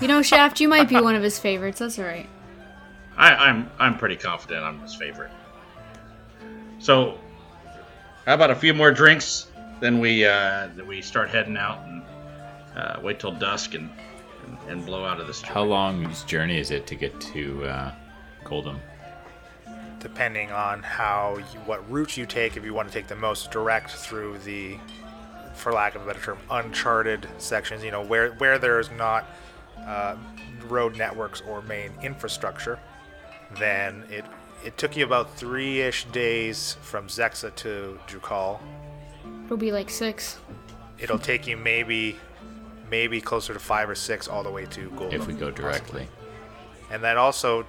you 0.00 0.08
know, 0.08 0.22
Shaft, 0.22 0.60
you 0.60 0.68
might 0.68 0.88
be 0.88 1.00
one 1.00 1.14
of 1.16 1.22
his 1.22 1.38
favorites. 1.38 1.80
That's 1.80 1.98
alright. 1.98 2.28
I, 3.16 3.34
I'm 3.34 3.68
I'm 3.80 3.98
pretty 3.98 4.16
confident 4.16 4.62
I'm 4.64 4.78
his 4.80 4.94
favorite. 4.94 5.32
So, 6.78 7.18
how 8.26 8.34
about 8.34 8.50
a 8.50 8.54
few 8.54 8.74
more 8.74 8.92
drinks? 8.92 9.46
Then 9.80 10.00
we 10.00 10.24
uh, 10.24 10.68
then 10.74 10.86
we 10.86 11.02
start 11.02 11.30
heading 11.30 11.56
out 11.56 11.84
and 11.86 12.02
uh, 12.76 13.00
wait 13.02 13.20
till 13.20 13.32
dusk 13.32 13.74
and, 13.74 13.90
and 14.46 14.58
and 14.68 14.86
blow 14.86 15.04
out 15.04 15.20
of 15.20 15.26
this. 15.26 15.40
How 15.40 15.64
long's 15.64 16.24
journey 16.24 16.58
is 16.58 16.70
it 16.70 16.86
to 16.88 16.94
get 16.94 17.18
to 17.20 17.64
uh, 17.64 17.94
Goldham? 18.44 18.80
depending 20.00 20.52
on 20.52 20.82
how 20.82 21.38
you, 21.52 21.60
what 21.60 21.88
route 21.90 22.16
you 22.16 22.26
take. 22.26 22.56
If 22.56 22.64
you 22.64 22.74
want 22.74 22.88
to 22.88 22.94
take 22.94 23.08
the 23.08 23.16
most 23.16 23.50
direct 23.50 23.90
through 23.90 24.38
the, 24.38 24.76
for 25.54 25.72
lack 25.72 25.94
of 25.94 26.02
a 26.02 26.06
better 26.06 26.20
term, 26.20 26.38
uncharted 26.50 27.26
sections, 27.38 27.82
you 27.82 27.90
know 27.90 28.02
where 28.02 28.30
where 28.32 28.58
there's 28.58 28.90
not 28.90 29.26
uh, 29.86 30.16
road 30.66 30.96
networks 30.96 31.40
or 31.42 31.62
main 31.62 31.92
infrastructure, 32.02 32.78
then 33.58 34.04
it 34.10 34.24
it 34.64 34.76
took 34.76 34.96
you 34.96 35.04
about 35.04 35.34
three-ish 35.36 36.04
days 36.06 36.76
from 36.82 37.06
Zexa 37.06 37.54
to 37.56 37.98
Drukhall. 38.06 38.60
It'll 39.44 39.56
be 39.56 39.72
like 39.72 39.90
six. 39.90 40.38
It'll 40.98 41.18
take 41.18 41.46
you 41.46 41.56
maybe 41.56 42.16
maybe 42.90 43.20
closer 43.20 43.52
to 43.52 43.60
five 43.60 43.88
or 43.88 43.94
six 43.94 44.28
all 44.28 44.42
the 44.42 44.50
way 44.50 44.64
to 44.66 44.90
Gold. 44.90 45.12
If 45.12 45.26
we 45.26 45.34
go 45.34 45.50
directly. 45.50 46.08
and 46.90 47.02
then 47.04 47.16
also 47.18 47.66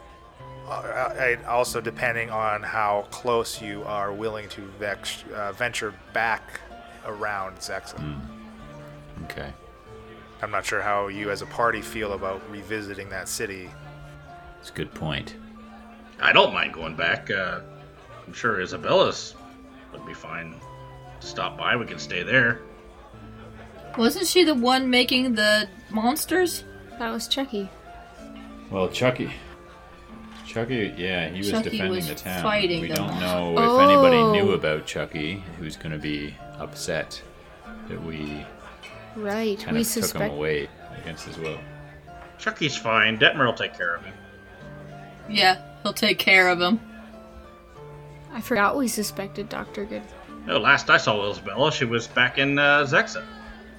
uh, 0.69 1.35
also 1.47 1.81
depending 1.81 2.29
on 2.29 2.63
how 2.63 3.07
close 3.11 3.61
you 3.61 3.83
are 3.83 4.13
willing 4.13 4.47
to 4.49 4.61
vex, 4.79 5.23
uh, 5.33 5.51
venture 5.53 5.93
back 6.13 6.61
around 7.05 7.57
Zexa. 7.57 8.19
Okay. 9.25 9.51
I'm 10.41 10.51
not 10.51 10.65
sure 10.65 10.81
how 10.81 11.07
you 11.07 11.31
as 11.31 11.41
a 11.41 11.45
party 11.47 11.81
feel 11.81 12.13
about 12.13 12.41
revisiting 12.49 13.09
that 13.09 13.27
city. 13.27 13.69
It's 14.59 14.69
a 14.69 14.73
good 14.73 14.93
point. 14.93 15.35
I 16.21 16.31
don't 16.33 16.53
mind 16.53 16.73
going 16.73 16.95
back. 16.95 17.29
Uh, 17.31 17.61
I'm 18.25 18.33
sure 18.33 18.59
Isabella's 18.61 19.35
would 19.93 20.05
be 20.05 20.13
fine. 20.13 20.55
to 21.21 21.27
Stop 21.27 21.57
by. 21.57 21.75
We 21.75 21.85
can 21.85 21.99
stay 21.99 22.23
there. 22.23 22.59
Wasn't 23.97 24.27
she 24.27 24.43
the 24.43 24.55
one 24.55 24.89
making 24.89 25.35
the 25.35 25.67
monsters? 25.89 26.63
That 26.99 27.09
was 27.11 27.27
Chucky. 27.27 27.69
Well, 28.69 28.87
Chucky. 28.89 29.31
Chucky, 30.45 30.93
yeah, 30.97 31.29
he 31.29 31.39
was 31.39 31.51
Chucky 31.51 31.69
defending 31.71 31.95
was 31.97 32.07
the 32.07 32.15
town. 32.15 32.41
fighting 32.41 32.81
we 32.81 32.87
them. 32.87 32.97
don't 33.07 33.19
know 33.19 33.53
Oh. 33.57 33.75
if 33.77 33.89
anybody 33.89 34.31
knew 34.41 34.53
about 34.53 34.85
Chucky 34.87 35.43
who's 35.59 35.75
going 35.75 35.91
to 35.91 35.99
be 35.99 36.33
upset 36.57 37.21
that 37.87 38.03
we 38.03 38.43
Right. 39.15 39.59
kind 39.59 39.75
we 39.75 39.81
of 39.83 39.87
took 39.91 40.13
him 40.15 40.31
away 40.31 40.67
against 41.01 41.25
his 41.25 41.37
will. 41.37 41.59
Chucky's 42.39 42.75
fine. 42.75 43.19
Detmer 43.19 43.45
will 43.45 43.53
take 43.53 43.77
care 43.77 43.95
of 43.95 44.03
him. 44.03 44.13
Yeah, 45.29 45.61
he'll 45.83 45.93
take 45.93 46.19
care 46.19 46.49
of 46.49 46.59
him. 46.59 46.79
I 48.31 48.41
forgot 48.41 48.77
we 48.77 48.87
suspected 48.87 49.49
Dr. 49.49 49.85
Good. 49.85 50.03
No, 50.45 50.57
last 50.59 50.89
I 50.89 50.97
saw 50.97 51.29
Isabella, 51.29 51.71
she 51.71 51.85
was 51.85 52.07
back 52.07 52.37
in 52.37 52.57
uh, 52.59 52.83
Zexa. 52.85 53.25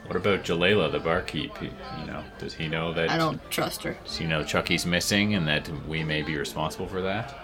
What 0.06 0.16
about 0.16 0.42
Jalela, 0.42 0.90
the 0.90 0.98
barkeep? 0.98 1.56
He- 1.58 1.70
You 2.00 2.06
know, 2.06 2.22
does 2.38 2.52
he 2.54 2.66
know 2.68 2.92
that? 2.94 3.10
I 3.10 3.16
don't 3.16 3.40
trust 3.50 3.82
her. 3.84 3.96
Does 4.04 4.16
he 4.18 4.26
know 4.26 4.42
Chucky's 4.42 4.84
missing 4.84 5.34
and 5.34 5.46
that 5.46 5.68
we 5.86 6.02
may 6.02 6.22
be 6.22 6.36
responsible 6.36 6.86
for 6.88 7.00
that? 7.02 7.34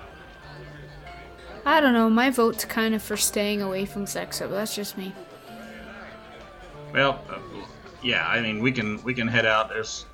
I 1.65 1.81
don't 1.81 1.93
know. 1.95 2.09
My 2.11 2.31
vote's 2.31 2.65
kind 2.65 2.95
of 2.95 3.03
for 3.03 3.17
staying 3.17 3.63
away 3.63 3.85
from 3.87 4.05
Zexa, 4.05 4.41
but 4.41 4.51
that's 4.51 4.75
just 4.75 4.97
me. 4.99 5.13
Well, 6.93 7.21
uh, 7.29 7.39
yeah, 8.03 8.27
I 8.27 8.41
mean 8.41 8.61
we 8.63 8.73
can 8.73 9.03
we 9.03 9.15
can 9.15 9.27
head 9.29 9.47
out. 9.47 9.69
There's 9.69 10.07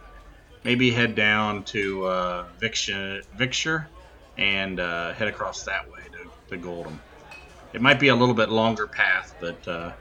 maybe 0.64 0.90
head 0.90 1.14
down 1.14 1.62
to 1.64 2.04
uh, 2.06 2.44
Vixia, 2.60 3.22
Vixture 3.36 3.86
and 4.36 4.80
uh, 4.80 5.12
head 5.14 5.28
across 5.28 5.64
that 5.64 5.90
way 5.90 6.00
to, 6.12 6.50
to 6.50 6.56
Goldham. 6.56 7.00
It 7.72 7.80
might 7.80 7.98
be 8.00 8.08
a 8.08 8.14
little 8.14 8.34
bit 8.34 8.50
longer 8.50 8.86
path, 8.86 9.34
but 9.40 9.66
uh, 9.66 9.92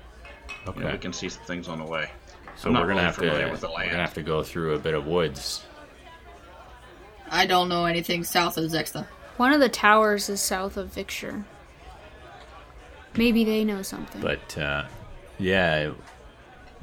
you 0.75 0.83
know, 0.83 0.91
we 0.91 0.97
can 0.97 1.13
see 1.13 1.29
some 1.29 1.43
things 1.43 1.67
on 1.67 1.79
the 1.79 1.85
way. 1.85 2.09
So 2.55 2.67
I'm 2.67 2.73
not 2.73 2.83
we're 2.83 2.89
gonna 2.89 3.01
really 3.01 3.03
have 3.03 3.15
to 3.17 3.51
with 3.51 3.61
the 3.61 3.69
we're 3.69 3.85
gonna 3.85 3.97
have 3.97 4.13
to 4.15 4.23
go 4.23 4.43
through 4.43 4.75
a 4.75 4.79
bit 4.79 4.93
of 4.93 5.07
woods. 5.07 5.63
I 7.29 7.45
don't 7.45 7.69
know 7.69 7.85
anything 7.85 8.23
south 8.23 8.57
of 8.57 8.65
Zexa. 8.65 9.07
One 9.37 9.53
of 9.53 9.61
the 9.61 9.69
towers 9.69 10.29
is 10.29 10.41
south 10.41 10.75
of 10.77 10.89
Victor. 10.93 11.45
Maybe 13.15 13.43
they 13.43 13.63
know 13.63 13.81
something. 13.81 14.21
But 14.21 14.57
uh, 14.57 14.85
yeah, 15.39 15.91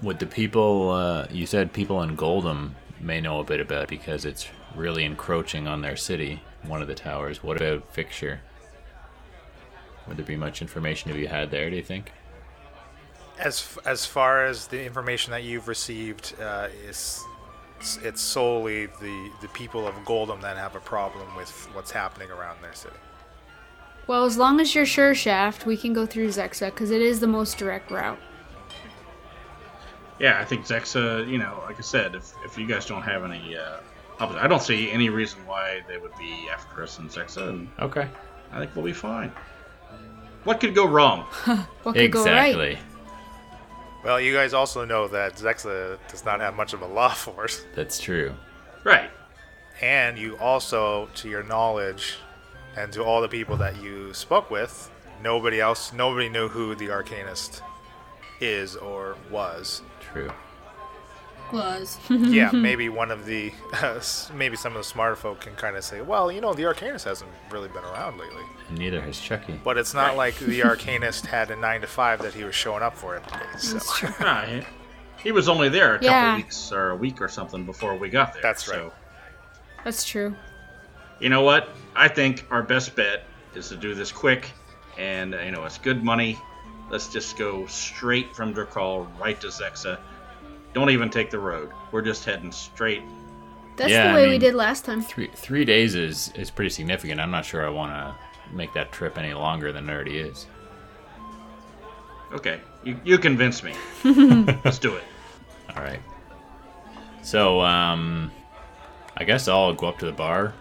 what 0.00 0.18
the 0.18 0.26
people 0.26 0.90
uh, 0.90 1.26
you 1.30 1.46
said 1.46 1.72
people 1.72 2.02
in 2.02 2.16
Goldham 2.16 2.76
may 3.00 3.20
know 3.20 3.40
a 3.40 3.44
bit 3.44 3.60
about 3.60 3.88
because 3.88 4.24
it's 4.24 4.48
really 4.74 5.04
encroaching 5.04 5.68
on 5.68 5.82
their 5.82 5.96
city. 5.96 6.42
One 6.64 6.82
of 6.82 6.88
the 6.88 6.94
towers. 6.94 7.42
What 7.42 7.56
about 7.56 7.92
Fixture? 7.92 8.40
Would 10.06 10.16
there 10.16 10.26
be 10.26 10.36
much 10.36 10.60
information 10.62 11.10
to 11.10 11.16
be 11.16 11.26
had 11.26 11.50
there? 11.50 11.68
Do 11.70 11.76
you 11.76 11.82
think? 11.82 12.12
As 13.38 13.78
as 13.84 14.04
far 14.06 14.44
as 14.44 14.66
the 14.66 14.84
information 14.84 15.30
that 15.32 15.44
you've 15.44 15.68
received 15.68 16.34
uh, 16.40 16.68
is 16.88 17.22
it's- 17.76 17.98
it's 18.02 18.20
solely 18.20 18.86
the 18.86 19.30
the 19.40 19.48
people 19.48 19.86
of 19.86 19.94
Goldham 20.04 20.40
that 20.40 20.56
have 20.56 20.74
a 20.74 20.80
problem 20.80 21.34
with 21.36 21.50
what's 21.74 21.92
happening 21.92 22.30
around 22.30 22.60
their 22.62 22.74
city. 22.74 22.96
well, 24.08 24.24
as 24.24 24.36
long 24.36 24.58
as 24.60 24.74
you're 24.74 24.86
sure, 24.86 25.14
Shaft, 25.14 25.66
we 25.66 25.76
can 25.76 25.92
go 25.92 26.04
through 26.06 26.28
Zexa 26.28 26.66
because 26.70 26.90
it 26.90 27.02
is 27.02 27.20
the 27.20 27.26
most 27.28 27.56
direct 27.58 27.90
route. 27.90 28.18
Yeah, 30.18 30.40
I 30.40 30.44
think 30.44 30.64
Zexa, 30.66 31.28
you 31.28 31.38
know, 31.38 31.62
like 31.66 31.78
I 31.78 31.82
said, 31.82 32.16
if, 32.16 32.32
if 32.44 32.58
you 32.58 32.66
guys 32.66 32.86
don't 32.86 33.02
have 33.02 33.22
any, 33.24 33.56
uh, 33.56 33.62
opposite, 33.62 33.87
I 34.20 34.46
don't 34.48 34.62
see 34.62 34.90
any 34.90 35.08
reason 35.10 35.38
why 35.46 35.82
they 35.88 35.96
would 35.98 36.16
be 36.18 36.48
after 36.52 36.82
us 36.82 36.98
in 36.98 37.08
Zexa, 37.08 37.48
and 37.48 37.68
Okay. 37.80 38.08
I 38.52 38.58
think 38.58 38.74
we'll 38.74 38.84
be 38.84 38.92
fine. 38.92 39.30
What 40.44 40.60
could 40.60 40.74
go 40.74 40.86
wrong? 40.86 41.20
What 41.82 41.94
could 41.94 42.10
go 42.10 42.24
right? 42.24 42.48
Exactly. 42.48 42.78
Well, 44.04 44.20
you 44.20 44.32
guys 44.32 44.54
also 44.54 44.84
know 44.84 45.08
that 45.08 45.34
Zexa 45.36 45.98
does 46.08 46.24
not 46.24 46.40
have 46.40 46.54
much 46.54 46.72
of 46.72 46.82
a 46.82 46.86
law 46.86 47.10
force. 47.14 47.64
That's 47.74 47.98
true. 48.00 48.34
Right. 48.84 49.10
And 49.80 50.18
you 50.18 50.36
also, 50.38 51.08
to 51.16 51.28
your 51.28 51.42
knowledge, 51.42 52.16
and 52.76 52.92
to 52.92 53.02
all 53.04 53.20
the 53.20 53.28
people 53.28 53.56
that 53.58 53.80
you 53.82 54.12
spoke 54.14 54.50
with, 54.50 54.90
nobody 55.22 55.60
else, 55.60 55.92
nobody 55.92 56.28
knew 56.28 56.48
who 56.48 56.74
the 56.74 56.86
Arcanist 56.88 57.60
is 58.40 58.76
or 58.76 59.16
was. 59.30 59.82
True. 60.12 60.30
Was. 61.52 61.98
yeah, 62.10 62.50
maybe 62.52 62.88
one 62.88 63.10
of 63.10 63.26
the, 63.26 63.52
maybe 64.34 64.56
some 64.56 64.72
of 64.72 64.78
the 64.78 64.84
smarter 64.84 65.16
folk 65.16 65.40
can 65.40 65.54
kind 65.54 65.76
of 65.76 65.84
say, 65.84 66.00
well, 66.00 66.30
you 66.30 66.40
know, 66.40 66.54
the 66.54 66.62
Arcanist 66.64 67.04
hasn't 67.04 67.30
really 67.50 67.68
been 67.68 67.84
around 67.84 68.18
lately. 68.18 68.42
Neither 68.70 69.00
has 69.00 69.18
Chucky. 69.20 69.58
But 69.64 69.78
it's 69.78 69.94
not 69.94 70.16
like 70.16 70.36
the 70.38 70.60
Arcanist 70.60 71.26
had 71.26 71.50
a 71.50 71.56
nine 71.56 71.80
to 71.80 71.86
five 71.86 72.20
that 72.22 72.34
he 72.34 72.44
was 72.44 72.54
showing 72.54 72.82
up 72.82 72.94
for 72.96 73.16
every 73.16 73.30
day. 73.32 73.46
So 73.58 73.72
That's 73.74 73.98
true. 73.98 74.10
He, 75.18 75.24
he 75.24 75.32
was 75.32 75.48
only 75.48 75.68
there 75.68 75.94
a 75.94 75.98
couple 75.98 76.08
Yeah. 76.10 76.36
weeks 76.36 76.70
or 76.70 76.90
a 76.90 76.96
week 76.96 77.20
or 77.20 77.28
something 77.28 77.64
before 77.64 77.96
we 77.96 78.08
got 78.08 78.34
there. 78.34 78.42
That's 78.42 78.68
right. 78.68 78.76
So, 78.76 78.92
That's 79.84 80.04
true. 80.04 80.36
you 81.18 81.28
know 81.28 81.42
what? 81.42 81.70
I 81.96 82.08
think 82.08 82.46
our 82.50 82.62
best 82.62 82.94
bet 82.94 83.24
is 83.54 83.68
to 83.70 83.76
do 83.76 83.94
this 83.94 84.12
quick, 84.12 84.50
and 84.98 85.34
uh, 85.34 85.40
you 85.40 85.50
know 85.50 85.64
it's 85.64 85.78
good 85.78 86.04
money. 86.04 86.38
Let's 86.90 87.08
just 87.12 87.36
go 87.36 87.66
straight 87.66 88.34
from 88.36 88.54
Drukhall 88.54 89.08
right 89.18 89.38
to 89.40 89.48
Zexa. 89.48 89.98
Don't 90.74 90.90
even 90.90 91.10
take 91.10 91.30
the 91.30 91.38
road. 91.38 91.70
We're 91.92 92.02
just 92.02 92.24
heading 92.24 92.52
straight. 92.52 93.02
That's 93.76 93.90
Yeah, 93.90 94.08
the 94.08 94.10
I 94.10 94.14
way 94.14 94.28
we 94.28 94.38
did 94.38 94.54
last 94.54 94.84
time. 94.84 95.02
Three 95.02 95.30
three 95.34 95.64
days 95.64 95.94
is 95.94 96.32
is 96.34 96.50
pretty 96.50 96.70
significant. 96.70 97.20
I'm 97.20 97.30
not 97.30 97.44
sure 97.44 97.64
I 97.64 97.70
want 97.70 97.92
to 97.92 98.14
make 98.54 98.72
that 98.74 98.92
trip 98.92 99.18
any 99.18 99.34
longer 99.34 99.72
than 99.72 99.88
it 99.88 99.92
already 99.92 100.18
is. 100.18 100.46
Okay, 102.32 102.60
you, 102.84 103.00
you 103.04 103.18
convinced 103.18 103.64
me. 103.64 103.72
Let's 104.64 104.78
do 104.78 104.94
it. 104.96 105.04
All 105.74 105.82
right. 105.82 106.00
So, 107.22 107.60
um, 107.60 108.30
I 109.16 109.24
guess 109.24 109.48
I'll 109.48 109.72
go 109.74 109.86
up 109.88 109.98
to 109.98 110.06
the 110.06 110.12
bar, 110.12 110.52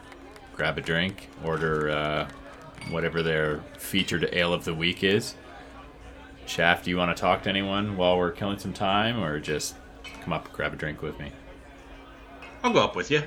grab 0.55 0.77
a 0.77 0.81
drink, 0.81 1.29
order 1.43 1.89
uh, 1.89 2.29
whatever 2.89 3.21
their 3.21 3.61
featured 3.77 4.29
ale 4.31 4.53
of 4.53 4.63
the 4.63 4.73
week 4.73 5.03
is. 5.03 5.35
Shaft, 6.45 6.85
do 6.85 6.89
you 6.89 6.97
want 6.97 7.15
to 7.15 7.19
talk 7.19 7.43
to 7.43 7.49
anyone 7.49 7.97
while 7.97 8.17
we're 8.17 8.31
killing 8.31 8.59
some 8.59 8.73
time, 8.73 9.21
or 9.21 9.39
just 9.39 9.75
come 10.27 10.33
up, 10.33 10.51
grab 10.51 10.73
a 10.73 10.75
drink 10.75 11.01
with 11.01 11.17
me? 11.21 11.31
I'll 12.61 12.73
go 12.73 12.83
up 12.83 12.97
with 12.97 13.09
you. 13.09 13.23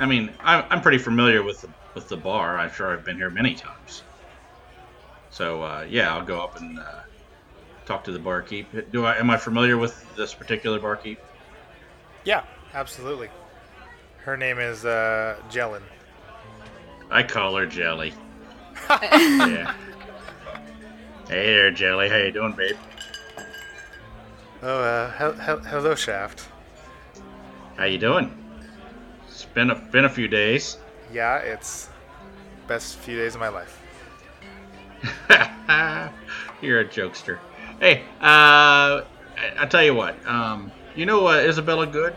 I 0.00 0.06
mean, 0.06 0.32
I'm, 0.40 0.64
I'm 0.68 0.80
pretty 0.80 0.98
familiar 0.98 1.44
with 1.44 1.60
the 1.60 1.68
with 1.94 2.08
the 2.08 2.16
bar. 2.16 2.58
I'm 2.58 2.72
sure 2.72 2.92
I've 2.92 3.04
been 3.04 3.16
here 3.16 3.30
many 3.30 3.54
times. 3.54 4.02
So 5.30 5.62
uh, 5.62 5.86
yeah, 5.88 6.12
I'll 6.12 6.24
go 6.24 6.40
up 6.40 6.58
and 6.58 6.76
uh, 6.76 7.02
talk 7.86 8.02
to 8.04 8.10
the 8.10 8.18
barkeep. 8.18 8.90
Do 8.90 9.04
I 9.04 9.16
am 9.16 9.30
I 9.30 9.36
familiar 9.36 9.78
with 9.78 10.04
this 10.16 10.34
particular 10.34 10.80
barkeep? 10.80 11.20
Yeah, 12.24 12.42
absolutely. 12.74 13.28
Her 14.24 14.36
name 14.36 14.58
is 14.58 14.84
uh, 14.84 15.36
Jellin. 15.50 15.82
I 17.12 17.22
call 17.22 17.54
her 17.56 17.66
Jelly. 17.66 18.12
yeah. 18.90 19.72
Hey 21.28 21.54
there, 21.54 21.70
Jelly. 21.70 22.08
How 22.08 22.16
you 22.16 22.32
doing, 22.32 22.54
babe? 22.54 22.76
Oh, 24.62 24.80
uh, 24.80 25.10
hel- 25.10 25.32
hel- 25.32 25.58
hello, 25.58 25.94
Shaft. 25.94 26.46
How 27.76 27.84
you 27.84 27.98
doing? 27.98 28.30
It's 29.26 29.44
been 29.46 29.70
a 29.70 29.74
been 29.74 30.04
a 30.04 30.08
few 30.08 30.28
days. 30.28 30.78
Yeah, 31.12 31.38
it's 31.38 31.88
best 32.68 32.96
few 32.98 33.16
days 33.16 33.34
of 33.34 33.40
my 33.40 33.48
life. 33.48 33.80
You're 36.62 36.80
a 36.80 36.84
jokester. 36.84 37.38
Hey, 37.80 38.02
uh, 38.20 39.02
I, 39.02 39.02
I 39.58 39.66
tell 39.66 39.82
you 39.82 39.94
what. 39.94 40.14
Um, 40.26 40.70
you 40.94 41.06
know 41.06 41.26
uh, 41.26 41.38
Isabella 41.38 41.86
Good? 41.86 42.14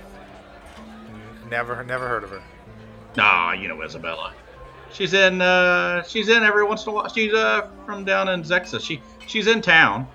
Never, 1.49 1.83
never 1.83 2.07
heard 2.07 2.23
of 2.23 2.29
her. 2.29 2.43
Nah, 3.15 3.53
you 3.53 3.67
know 3.67 3.81
Isabella. 3.81 4.33
She's 4.91 5.13
in. 5.13 5.41
Uh, 5.41 6.03
she's 6.03 6.29
in 6.29 6.43
every 6.43 6.63
once 6.63 6.83
in 6.85 6.89
a 6.89 6.93
while. 6.93 7.07
She's 7.07 7.33
uh, 7.33 7.69
from 7.87 8.05
down 8.05 8.29
in 8.29 8.43
Zexa. 8.43 8.79
She 8.79 9.01
she's 9.25 9.47
in 9.47 9.61
town, 9.61 10.07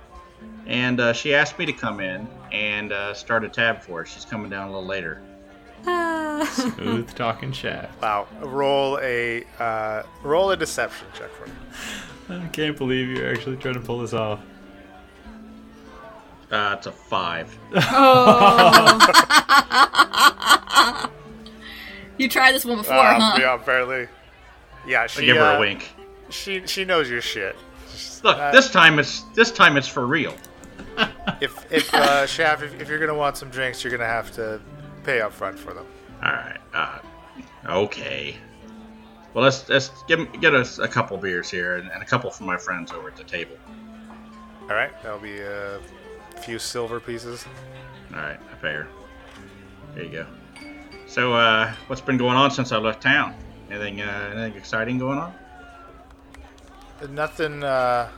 and 0.67 1.01
uh, 1.01 1.13
she 1.13 1.35
asked 1.35 1.59
me 1.59 1.67
to 1.67 1.73
come 1.73 2.01
in 2.01 2.27
and 2.53 2.93
uh, 2.93 3.15
start 3.15 3.45
a 3.45 3.49
tab 3.49 3.83
for 3.83 4.01
her. 4.01 4.07
She's 4.07 4.25
coming 4.25 4.51
down 4.51 4.69
a 4.69 4.73
little 4.73 4.87
later. 4.87 5.23
Smooth 5.83 7.15
talking 7.15 7.53
shaft. 7.53 8.01
Wow. 8.03 8.27
Roll 8.41 8.99
a 9.01 9.45
uh, 9.59 10.03
roll 10.23 10.51
a 10.51 10.57
deception 10.57 11.07
check 11.15 11.31
for 11.31 11.47
me. 11.47 12.43
I 12.45 12.49
can't 12.49 12.77
believe 12.77 13.09
you're 13.09 13.31
actually 13.31 13.57
trying 13.57 13.75
to 13.75 13.81
pull 13.81 14.01
this 14.01 14.13
off. 14.13 14.41
Uh, 16.51 16.75
it's 16.77 16.87
a 16.87 16.93
five. 16.93 17.57
You 22.21 22.29
tried 22.29 22.53
this 22.53 22.67
one 22.67 22.77
before, 22.77 22.99
Um, 22.99 23.19
huh? 23.19 23.39
Yeah, 23.41 23.55
apparently. 23.55 24.07
Yeah, 24.87 25.05
I 25.05 25.07
she 25.07 25.25
give 25.25 25.39
her 25.39 25.43
uh, 25.43 25.57
a 25.57 25.61
wink. 25.61 25.91
She 26.29 26.67
she 26.67 26.85
knows 26.85 27.09
your 27.09 27.23
shit. 27.23 27.57
Look, 28.23 28.37
uh, 28.37 28.53
this 28.53 28.71
time 28.71 28.99
it's 28.99 29.23
this 29.35 29.51
time 29.51 29.79
it's 29.79 29.89
for 29.89 30.07
real. 30.07 30.35
If 31.41 31.73
if 31.73 31.93
uh, 31.95 32.27
Shaft, 32.27 32.63
if, 32.63 32.81
if 32.81 32.89
you're 32.89 32.99
gonna 32.99 33.15
want 33.15 33.37
some 33.37 33.51
drinks, 33.51 33.83
you're 33.83 33.91
gonna 33.91 34.05
have 34.05 34.31
to 34.33 34.61
pay 35.05 35.21
up 35.21 35.33
front 35.33 35.59
for 35.59 35.73
them. 35.73 35.87
All 36.23 36.33
right. 36.33 36.59
Uh, 36.75 36.99
okay. 37.67 38.37
Well, 39.33 39.45
let's 39.45 39.69
let's 39.69 39.91
get 40.09 40.41
get 40.41 40.55
us 40.55 40.79
a 40.79 40.89
couple 40.89 41.17
beers 41.17 41.51
here 41.51 41.77
and, 41.77 41.91
and 41.91 42.03
a 42.03 42.07
couple 42.07 42.31
from 42.31 42.47
my 42.47 42.57
friends 42.57 42.91
over 42.93 43.09
at 43.09 43.17
the 43.17 43.25
table. 43.25 43.57
All 44.63 44.77
right, 44.77 44.91
that'll 45.03 45.19
be 45.19 45.41
a 45.41 45.81
few 46.43 46.59
silver 46.59 47.01
pieces. 47.01 47.45
All 48.13 48.21
right, 48.21 48.39
I 48.39 48.55
pay 48.57 48.73
her. 48.73 48.89
There 49.95 50.05
you 50.05 50.11
go. 50.11 50.27
So, 51.07 51.33
uh, 51.33 51.73
what's 51.87 52.01
been 52.01 52.17
going 52.17 52.37
on 52.37 52.51
since 52.51 52.71
I 52.73 52.77
left 52.79 53.03
town? 53.03 53.35
Anything 53.71 54.01
uh, 54.01 54.31
anything 54.33 54.57
exciting 54.59 54.99
going 54.99 55.19
on? 55.19 55.35
Nothing, 57.11 57.65
uh, 57.65 58.09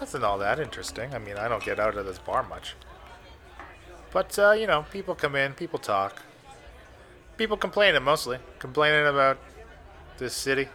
nothing 0.00 0.24
all 0.24 0.38
that 0.38 0.58
interesting. 0.58 1.14
I 1.14 1.18
mean, 1.18 1.36
I 1.36 1.48
don't 1.48 1.62
get 1.62 1.78
out 1.78 1.96
of 1.96 2.06
this 2.06 2.18
bar 2.18 2.42
much. 2.42 2.74
But, 4.10 4.36
uh, 4.38 4.52
you 4.52 4.66
know, 4.66 4.84
people 4.90 5.14
come 5.14 5.36
in, 5.36 5.52
people 5.52 5.78
talk. 5.78 6.22
People 7.36 7.56
complaining 7.56 8.02
mostly. 8.02 8.38
Complaining 8.58 9.06
about 9.06 9.38
this 10.18 10.34
city. 10.34 10.68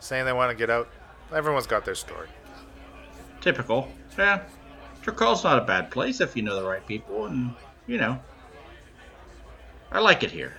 Saying 0.00 0.26
they 0.26 0.32
want 0.32 0.50
to 0.50 0.56
get 0.56 0.68
out. 0.68 0.88
Everyone's 1.34 1.66
got 1.66 1.84
their 1.84 1.94
story. 1.94 2.28
Typical. 3.40 3.88
Yeah. 4.18 4.42
Drukhall's 5.02 5.44
not 5.44 5.58
a 5.58 5.64
bad 5.64 5.90
place 5.90 6.20
if 6.20 6.36
you 6.36 6.42
know 6.42 6.54
the 6.54 6.66
right 6.66 6.86
people, 6.86 7.26
and 7.26 7.54
you 7.86 7.98
know. 7.98 8.20
I 9.90 9.98
like 9.98 10.22
it 10.22 10.30
here. 10.30 10.52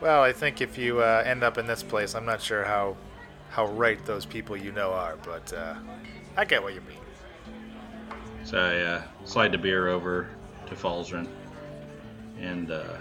Well, 0.00 0.22
I 0.22 0.32
think 0.32 0.60
if 0.60 0.76
you 0.76 1.00
uh, 1.00 1.22
end 1.24 1.42
up 1.42 1.56
in 1.56 1.66
this 1.66 1.82
place, 1.82 2.14
I'm 2.14 2.26
not 2.26 2.42
sure 2.42 2.64
how 2.64 2.96
how 3.50 3.66
right 3.66 4.04
those 4.04 4.26
people 4.26 4.56
you 4.56 4.72
know 4.72 4.90
are, 4.90 5.16
but 5.24 5.52
uh, 5.52 5.76
I 6.36 6.44
get 6.44 6.62
what 6.62 6.74
you 6.74 6.80
mean. 6.82 6.98
So 8.44 8.58
I 8.58 8.80
uh, 8.80 9.02
slide 9.24 9.52
the 9.52 9.58
beer 9.58 9.88
over 9.88 10.28
to 10.66 10.74
Falzern, 10.74 11.26
and 12.40 12.70
uh, 12.70 12.96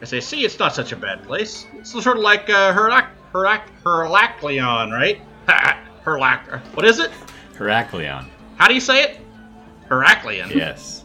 I 0.00 0.04
say, 0.04 0.20
"See, 0.20 0.44
it's 0.44 0.58
not 0.58 0.74
such 0.74 0.92
a 0.92 0.96
bad 0.96 1.24
place. 1.24 1.66
It's 1.74 1.90
sort 1.90 2.16
of 2.16 2.22
like 2.22 2.48
uh, 2.48 2.72
Herlac, 2.72 3.08
Herlac, 3.32 3.68
Heracleon, 3.84 4.92
right? 4.92 5.20
Herlac. 6.04 6.60
What 6.74 6.84
is 6.84 6.98
it? 6.98 7.10
Heracleon. 7.54 8.26
How 8.56 8.68
do 8.68 8.74
you 8.74 8.80
say 8.80 9.02
it? 9.02 9.20
Heracleon. 9.88 10.50
Yes. 10.50 11.04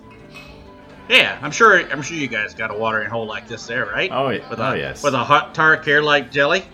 Yeah, 1.10 1.40
I'm 1.42 1.52
sure. 1.52 1.90
I'm 1.90 2.02
sure 2.02 2.18
you 2.18 2.28
guys 2.28 2.54
got 2.54 2.70
a 2.70 2.78
watering 2.78 3.10
hole 3.10 3.26
like 3.26 3.48
this 3.48 3.66
there, 3.66 3.86
right? 3.86 4.12
Oh, 4.12 4.30
yeah. 4.30 4.48
With 4.50 4.60
oh 4.60 4.74
a, 4.74 4.78
yes. 4.78 5.04
With 5.04 5.14
a 5.14 5.24
hot 5.24 5.56
tar 5.56 5.82
here 5.82 6.02
like 6.02 6.32
jelly. 6.32 6.66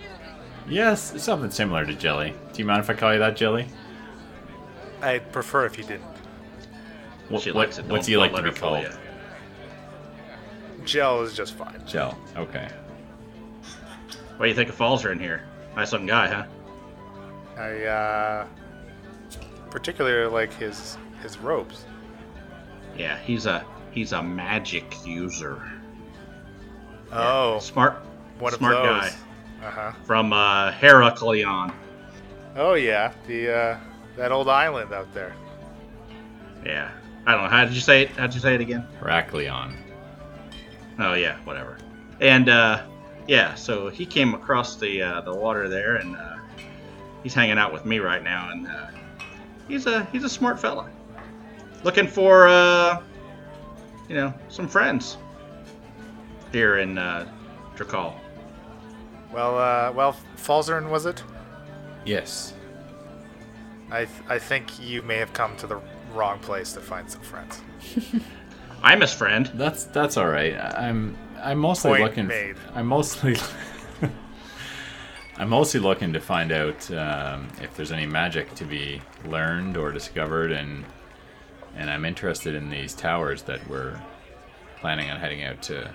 yes, 0.68 1.22
something 1.22 1.50
similar 1.50 1.86
to 1.86 1.94
jelly. 1.94 2.34
Do 2.52 2.58
you 2.58 2.64
mind 2.66 2.80
if 2.80 2.90
I 2.90 2.94
call 2.94 3.12
you 3.12 3.20
that, 3.20 3.36
jelly? 3.36 3.66
I'd 5.04 5.32
prefer 5.32 5.66
if 5.66 5.76
you 5.78 5.84
didn't. 5.84 6.02
What, 7.28 7.42
She 7.42 7.50
what- 7.52 7.66
likes 7.66 7.78
it. 7.78 7.86
what's 7.86 8.06
Don't- 8.06 8.12
he 8.12 8.16
like 8.16 8.30
to 8.34 8.42
let 8.42 8.54
be 8.54 8.58
called? 8.60 8.82
ya. 8.82 8.90
Gel 10.84 11.22
is 11.22 11.34
just 11.34 11.54
fine. 11.54 11.82
Gel. 11.86 12.18
Okay. 12.36 12.68
What 14.36 14.46
do 14.46 14.48
you 14.48 14.54
think 14.54 14.68
of 14.68 14.76
Falzer 14.76 15.12
in 15.12 15.18
here? 15.18 15.42
Nice 15.76 15.92
looking 15.92 16.06
guy, 16.06 16.28
huh? 16.28 16.44
I 17.56 17.84
uh, 17.84 18.46
particularly 19.70 20.30
like 20.30 20.52
his 20.54 20.98
his 21.22 21.38
robes. 21.38 21.84
Yeah, 22.98 23.18
he's 23.18 23.46
a 23.46 23.64
he's 23.92 24.12
a 24.12 24.22
magic 24.22 24.84
user. 25.06 25.62
Oh, 27.12 27.58
Smart, 27.60 27.96
one 28.40 28.52
smart 28.52 28.74
those. 28.74 28.84
guy 29.12 29.12
Uh 29.66 29.70
huh. 29.70 29.92
from 30.04 30.32
uh, 30.32 30.72
Heracleon. 30.72 31.72
Oh 32.56 32.74
yeah, 32.74 33.12
the 33.26 33.54
uh, 33.56 33.78
that 34.16 34.32
old 34.32 34.48
island 34.48 34.92
out 34.92 35.12
there. 35.14 35.34
Yeah, 36.64 36.90
I 37.26 37.32
don't 37.32 37.44
know. 37.44 37.48
How 37.48 37.64
did 37.64 37.74
you 37.74 37.80
say 37.80 38.02
it? 38.02 38.10
How 38.10 38.26
did 38.26 38.34
you 38.34 38.40
say 38.40 38.54
it 38.54 38.60
again? 38.60 38.86
Heracleon. 39.00 39.76
Oh 40.98 41.14
yeah, 41.14 41.38
whatever. 41.44 41.78
And 42.20 42.48
uh, 42.48 42.82
yeah, 43.26 43.54
so 43.54 43.88
he 43.88 44.06
came 44.06 44.34
across 44.34 44.76
the 44.76 45.02
uh, 45.02 45.20
the 45.22 45.34
water 45.34 45.68
there, 45.68 45.96
and 45.96 46.16
uh, 46.16 46.36
he's 47.22 47.34
hanging 47.34 47.58
out 47.58 47.72
with 47.72 47.84
me 47.84 47.98
right 47.98 48.22
now, 48.22 48.50
and 48.50 48.66
uh, 48.66 48.86
he's 49.68 49.86
a 49.86 50.04
he's 50.06 50.24
a 50.24 50.28
smart 50.28 50.60
fella, 50.60 50.88
looking 51.82 52.06
for 52.06 52.48
uh, 52.48 53.02
you 54.08 54.14
know 54.14 54.32
some 54.48 54.68
friends 54.68 55.16
here 56.52 56.78
in 56.78 56.96
uh, 56.96 57.28
Drukhall. 57.76 58.14
Well, 59.32 59.58
uh, 59.58 59.92
well, 59.92 60.16
Falzern 60.36 60.88
was 60.88 61.06
it? 61.06 61.22
Yes. 62.04 62.53
I 63.90 64.04
th- 64.06 64.10
I 64.28 64.38
think 64.38 64.80
you 64.80 65.02
may 65.02 65.16
have 65.16 65.32
come 65.32 65.56
to 65.58 65.66
the 65.66 65.80
wrong 66.12 66.38
place 66.40 66.72
to 66.72 66.80
find 66.80 67.10
some 67.10 67.22
friends. 67.22 67.60
I'm 68.82 69.00
his 69.00 69.12
friend. 69.14 69.50
That's 69.54 69.84
that's 69.84 70.16
all 70.16 70.28
right. 70.28 70.54
I- 70.54 70.88
I'm 70.88 71.16
I'm 71.42 71.58
mostly 71.58 71.90
Point 71.90 72.02
looking. 72.02 72.26
made. 72.26 72.56
I'm 72.74 72.86
mostly. 72.86 73.36
I'm 75.36 75.48
mostly 75.48 75.80
looking 75.80 76.12
to 76.12 76.20
find 76.20 76.52
out 76.52 76.88
um, 76.92 77.48
if 77.60 77.76
there's 77.76 77.90
any 77.90 78.06
magic 78.06 78.54
to 78.54 78.64
be 78.64 79.00
learned 79.26 79.76
or 79.76 79.90
discovered, 79.90 80.52
and 80.52 80.84
and 81.76 81.90
I'm 81.90 82.04
interested 82.04 82.54
in 82.54 82.70
these 82.70 82.94
towers 82.94 83.42
that 83.42 83.66
we're 83.68 84.00
planning 84.80 85.10
on 85.10 85.18
heading 85.18 85.42
out 85.42 85.60
to. 85.62 85.90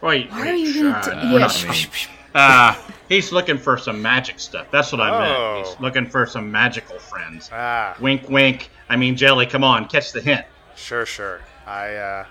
Wait, 0.00 0.30
Why 0.30 0.48
are 0.50 0.54
you 0.54 0.74
gonna 0.84 0.96
uh, 0.96 1.02
t- 1.02 1.10
Uh, 1.10 1.14
yeah, 1.14 1.36
I 1.36 1.38
mean, 1.38 1.48
sh- 1.74 1.88
sh- 1.92 2.08
Uh, 2.34 2.74
he's 3.08 3.30
looking 3.32 3.58
for 3.58 3.76
some 3.76 4.00
magic 4.00 4.40
stuff. 4.40 4.66
That's 4.70 4.90
what 4.92 5.00
I 5.00 5.10
Oh. 5.10 5.54
meant. 5.56 5.66
He's 5.66 5.80
looking 5.80 6.06
for 6.06 6.24
some 6.26 6.50
magical 6.50 6.98
friends. 6.98 7.50
Ah, 7.52 7.94
Wink, 8.00 8.28
wink. 8.30 8.70
I 8.88 8.96
mean, 8.96 9.16
Jelly, 9.16 9.46
come 9.46 9.62
on, 9.64 9.86
catch 9.88 10.12
the 10.12 10.20
hint. 10.20 10.44
sure, 10.74 11.04
sure. 11.06 11.40
I 11.66 11.94
uh, 11.94 12.26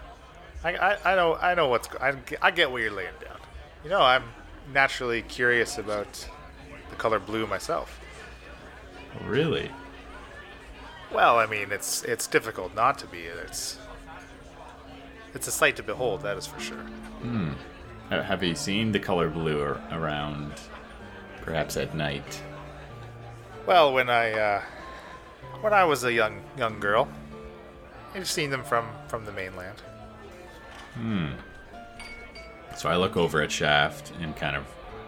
I, 0.64 0.76
I, 0.76 1.14
I 1.14 1.16
know 1.16 1.36
I 1.36 1.54
know 1.56 1.68
what's 1.68 1.88
I, 2.00 2.10
I, 2.10 2.12
g- 2.14 2.36
I 2.42 2.52
get 2.52 2.72
what 2.72 2.82
you're 2.82 2.92
laying 2.92 3.14
down. 3.24 3.38
You 3.84 3.90
know, 3.90 4.02
I'm 4.02 4.24
naturally 4.74 5.22
curious 5.24 5.78
about 5.78 6.28
the 6.90 6.96
color 6.98 7.20
blue 7.20 7.46
myself. 7.48 8.00
really? 9.26 9.70
Well, 11.14 11.38
I 11.40 11.46
mean, 11.46 11.72
it's 11.72 12.04
it's 12.04 12.26
difficult 12.28 12.74
not 12.76 12.98
to 13.00 13.08
be. 13.08 13.20
It's 13.20 13.78
it's 15.34 15.48
a 15.48 15.52
sight 15.52 15.76
to 15.78 15.84
behold, 15.84 16.22
that 16.24 16.38
is 16.38 16.48
for 16.48 16.60
sure. 16.60 16.78
Ha- 17.24 17.56
Have 18.12 18.44
you 18.44 18.56
seen 18.56 18.92
the 18.92 19.00
color 19.00 19.30
blue 19.30 19.62
ar- 19.62 19.82
around, 19.92 20.52
perhaps 21.44 21.78
at 21.78 21.96
night? 21.96 22.44
Well, 23.66 23.94
when 23.94 24.10
I 24.10 24.32
uh, 24.34 24.62
when 25.62 25.72
I 25.72 25.86
was 25.86 26.04
a 26.04 26.12
young 26.12 26.42
young 26.58 26.82
girl, 26.82 27.08
I've 28.14 28.30
seen 28.30 28.50
them 28.50 28.64
from 28.64 28.86
from 29.08 29.24
the 29.24 29.32
mainland. 29.32 29.82
Hmm. 30.96 31.28
So 32.76 32.90
I 32.90 32.98
look 32.98 33.16
over 33.16 33.42
at 33.42 33.50
Shaft 33.50 34.12
and 34.20 34.36
kind 34.36 34.58
of 34.58 34.66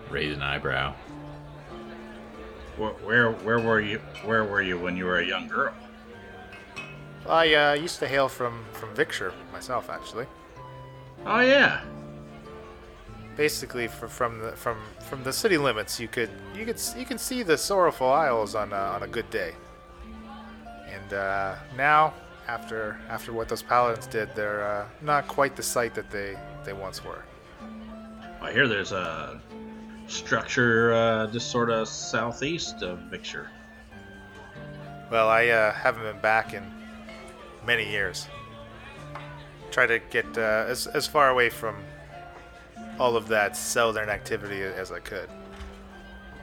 raise 0.09 0.33
an 0.33 0.41
eyebrow. 0.41 0.93
Where, 2.77 2.91
where 2.91 3.31
where 3.31 3.59
were 3.59 3.81
you? 3.81 3.99
Where 4.23 4.45
were 4.45 4.61
you 4.61 4.79
when 4.79 4.95
you 4.95 5.05
were 5.05 5.19
a 5.19 5.25
young 5.25 5.49
girl? 5.49 5.73
I 7.27 7.53
uh, 7.53 7.73
used 7.73 7.99
to 7.99 8.07
hail 8.07 8.29
from 8.29 8.63
from 8.71 8.95
Victor 8.95 9.33
myself, 9.51 9.89
actually. 9.89 10.25
Oh 11.25 11.41
yeah. 11.41 11.81
Basically, 13.35 13.87
fr- 13.87 14.07
from 14.07 14.39
the 14.39 14.51
from 14.51 14.77
from 14.99 15.23
the 15.23 15.33
city 15.33 15.57
limits, 15.57 15.99
you 15.99 16.07
could 16.07 16.29
you 16.55 16.65
could 16.65 16.79
you 16.97 17.05
can 17.05 17.17
see 17.17 17.43
the 17.43 17.57
Sorrowful 17.57 18.09
Isles 18.09 18.55
on 18.55 18.71
a, 18.71 18.75
on 18.75 19.03
a 19.03 19.07
good 19.07 19.29
day. 19.29 19.53
And 20.87 21.13
uh, 21.13 21.55
now, 21.75 22.13
after 22.47 22.99
after 23.09 23.33
what 23.33 23.49
those 23.49 23.63
paladins 23.63 24.07
did, 24.07 24.33
they're 24.35 24.63
uh, 24.63 24.85
not 25.01 25.27
quite 25.27 25.55
the 25.55 25.63
sight 25.63 25.95
that 25.95 26.11
they 26.11 26.37
they 26.63 26.73
once 26.73 27.03
were. 27.03 27.23
I 28.41 28.51
hear 28.51 28.67
there's 28.67 28.91
a 28.91 29.41
structure 30.07 30.93
uh, 30.93 31.27
just 31.27 31.49
sort 31.49 31.69
of 31.69 31.87
southeast 31.87 32.83
of 32.83 32.99
Victor. 33.09 33.49
Well, 35.09 35.29
I 35.29 35.47
uh, 35.47 35.73
haven't 35.73 36.03
been 36.03 36.21
back 36.21 36.53
in 36.53 36.63
many 37.65 37.89
years. 37.89 38.27
Try 39.71 39.87
to 39.87 39.99
get 39.99 40.25
uh, 40.37 40.65
as 40.67 40.87
as 40.87 41.07
far 41.07 41.29
away 41.29 41.49
from 41.49 41.75
all 42.99 43.15
of 43.15 43.27
that 43.27 43.55
southern 43.57 44.09
activity 44.09 44.61
as 44.61 44.91
I 44.91 44.99
could. 44.99 45.29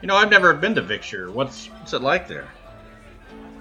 You 0.01 0.07
know, 0.07 0.15
I've 0.15 0.31
never 0.31 0.53
been 0.53 0.75
to 0.75 0.81
Victor. 0.81 1.31
What's 1.31 1.67
what's 1.67 1.93
it 1.93 2.01
like 2.01 2.27
there? 2.27 2.47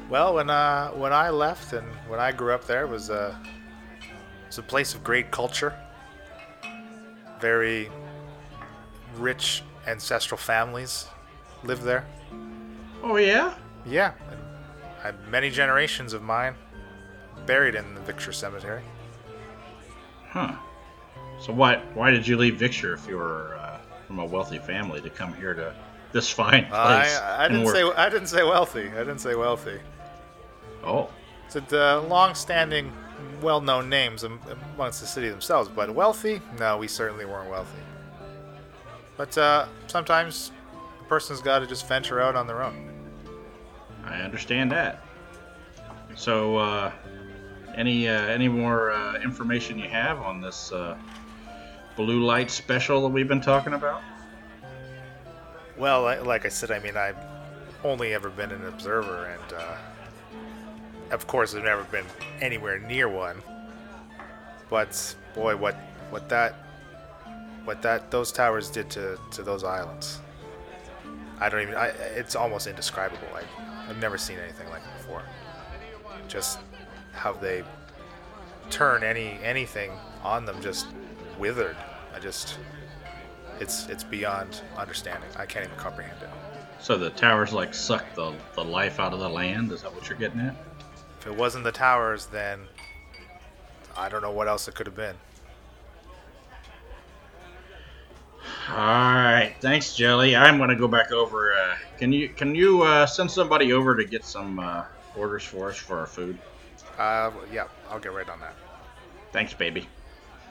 Well, 0.09 0.35
when 0.35 0.51
uh, 0.51 0.91
when 0.91 1.13
I 1.13 1.31
left 1.31 1.73
and 1.73 1.87
when 2.09 2.19
I 2.19 2.33
grew 2.33 2.53
up 2.53 2.65
there, 2.65 2.85
it 2.85 2.89
was 2.89 3.11
a 3.11 3.39
it 4.03 4.47
was 4.47 4.59
a 4.59 4.63
place 4.63 4.95
of 4.95 5.05
great 5.05 5.31
culture. 5.31 5.75
Very 7.41 7.91
rich 9.17 9.63
ancestral 9.87 10.39
families 10.39 11.07
lived 11.63 11.83
there. 11.83 12.07
Oh 13.03 13.17
yeah. 13.17 13.55
Yeah, 13.87 14.13
and 14.31 14.41
I 14.99 15.03
had 15.03 15.29
many 15.29 15.51
generations 15.51 16.13
of 16.13 16.23
mine 16.23 16.55
buried 17.47 17.75
in 17.75 17.95
the 17.95 18.01
Victor 18.01 18.33
Cemetery. 18.33 18.83
Huh. 20.29 20.55
So 21.41 21.53
why 21.53 21.83
why 21.95 22.11
did 22.11 22.27
you 22.27 22.37
leave 22.37 22.57
Victor 22.57 22.93
if 22.95 23.09
you 23.09 23.17
were 23.17 23.57
uh, 23.57 23.79
from 24.07 24.19
a 24.19 24.25
wealthy 24.25 24.59
family 24.59 25.01
to 25.01 25.11
come 25.11 25.33
here 25.35 25.55
to 25.55 25.75
this 26.13 26.31
fine 26.31 26.67
place? 26.67 26.73
I, 26.73 27.45
I 27.45 27.49
didn't 27.49 27.65
work? 27.65 27.75
say 27.75 27.83
I 27.83 28.09
didn't 28.11 28.29
say 28.29 28.43
wealthy. 28.43 28.89
I 28.89 28.99
didn't 28.99 29.21
say 29.21 29.35
wealthy. 29.35 29.81
Oh. 30.85 31.09
It's 31.47 31.57
a 31.73 31.99
uh, 31.99 32.03
long-standing, 32.03 32.93
well-known 33.43 33.89
names 33.89 34.23
am- 34.23 34.39
amongst 34.77 35.01
the 35.01 35.07
city 35.07 35.29
themselves, 35.29 35.69
but 35.69 35.93
wealthy? 35.93 36.41
No, 36.61 36.79
we 36.79 36.87
certainly 36.87 37.25
weren't 37.25 37.51
wealthy. 37.51 37.83
But 39.17 39.37
uh, 39.37 39.67
sometimes 39.89 40.53
a 41.01 41.05
person's 41.05 41.41
got 41.41 41.59
to 41.59 41.67
just 41.67 41.89
venture 41.89 42.21
out 42.21 42.37
on 42.37 42.47
their 42.47 42.63
own. 42.63 42.89
I 44.05 44.21
understand 44.21 44.71
that. 44.71 45.03
So, 46.15 46.57
uh, 46.57 46.93
any 47.75 48.09
uh, 48.09 48.27
any 48.27 48.49
more 48.49 48.93
uh, 48.93 49.21
information 49.21 49.79
you 49.79 49.89
have 49.89 50.21
on 50.21 50.41
this 50.41 50.73
uh, 50.73 50.97
blue 51.97 52.25
light 52.25 52.51
special 52.51 53.03
that 53.03 53.09
we've 53.09 53.29
been 53.29 53.41
talking 53.41 53.75
about? 53.75 54.03
Well, 55.77 56.03
like 56.25 56.45
I 56.45 56.49
said, 56.49 56.71
I 56.71 56.79
mean, 56.79 56.97
I've 56.97 57.17
only 57.85 58.13
ever 58.15 58.29
been 58.29 58.51
an 58.51 58.67
observer, 58.67 59.27
and 59.27 59.53
uh, 59.55 59.77
of 61.11 61.27
course, 61.27 61.55
I've 61.55 61.65
never 61.65 61.85
been 61.85 62.05
anywhere 62.41 62.79
near 62.79 63.09
one. 63.09 63.43
But 64.69 65.15
boy, 65.35 65.57
what 65.57 65.75
what 66.11 66.29
that 66.29 66.55
what 67.65 67.83
that 67.83 68.11
those 68.11 68.31
towers 68.33 68.71
did 68.71 68.91
to 68.91 69.19
to 69.33 69.43
those 69.43 69.65
islands, 69.65 70.21
I 71.41 71.49
don't 71.49 71.63
even. 71.63 71.75
I, 71.75 71.89
it's 72.17 72.37
almost 72.37 72.67
indescribable. 72.67 73.29
I, 73.35 73.43
I've 73.89 73.99
never 73.99 74.19
seen 74.19 74.39
anything 74.39 74.69
like 74.69 74.83
it 74.83 74.99
before. 74.99 75.23
Just 76.29 76.59
how 77.13 77.33
they 77.33 77.65
turn 78.69 79.03
any 79.03 79.39
anything 79.43 79.91
on 80.23 80.45
them 80.45 80.61
just 80.61 80.87
withered. 81.41 81.77
I 82.15 82.21
just 82.21 82.59
it's 83.59 83.89
it's 83.89 84.05
beyond 84.05 84.61
understanding. 84.77 85.31
I 85.37 85.47
can't 85.47 85.65
even 85.65 85.77
comprehend 85.77 86.23
it. 86.23 86.29
So 86.81 86.97
the 86.97 87.11
towers 87.11 87.53
like 87.53 87.75
suck 87.75 88.15
the, 88.15 88.35
the 88.55 88.65
life 88.65 89.01
out 89.01 89.13
of 89.13 89.19
the 89.19 89.29
land. 89.29 89.73
Is 89.73 89.83
that 89.83 89.95
what 89.95 90.09
you're 90.09 90.19
getting 90.19 90.41
at? 90.41 90.55
If 91.21 91.27
it 91.27 91.35
wasn't 91.35 91.65
the 91.65 91.73
towers, 91.73 92.27
then 92.27 92.61
I 93.97 94.09
don't 94.09 94.23
know 94.23 94.31
what 94.31 94.49
else 94.49 94.69
it 94.69 94.75
could 94.75 94.87
have 94.87 94.97
been. 94.97 95.17
All 98.71 98.77
right, 98.77 99.55
thanks, 99.61 99.95
Jelly. 99.95 100.37
I'm 100.37 100.57
gonna 100.57 100.77
go 100.77 100.89
back 100.89 101.13
over. 101.13 101.53
Uh, 101.53 101.77
can 101.99 102.13
you 102.13 102.29
can 102.29 102.55
you 102.55 102.83
uh, 102.83 103.05
send 103.05 103.31
somebody 103.31 103.73
over 103.73 103.97
to 103.97 104.05
get 104.05 104.25
some 104.25 104.59
uh, 104.59 104.85
orders 105.17 105.45
for 105.45 105.71
us 105.71 105.77
for 105.77 105.99
our 105.99 106.07
food? 106.07 106.39
Uh, 106.97 107.31
yeah, 107.53 107.65
I'll 107.91 107.99
get 107.99 108.13
right 108.13 108.29
on 108.29 108.41
that. 108.41 108.55
Thanks, 109.33 109.53
baby. 109.53 109.87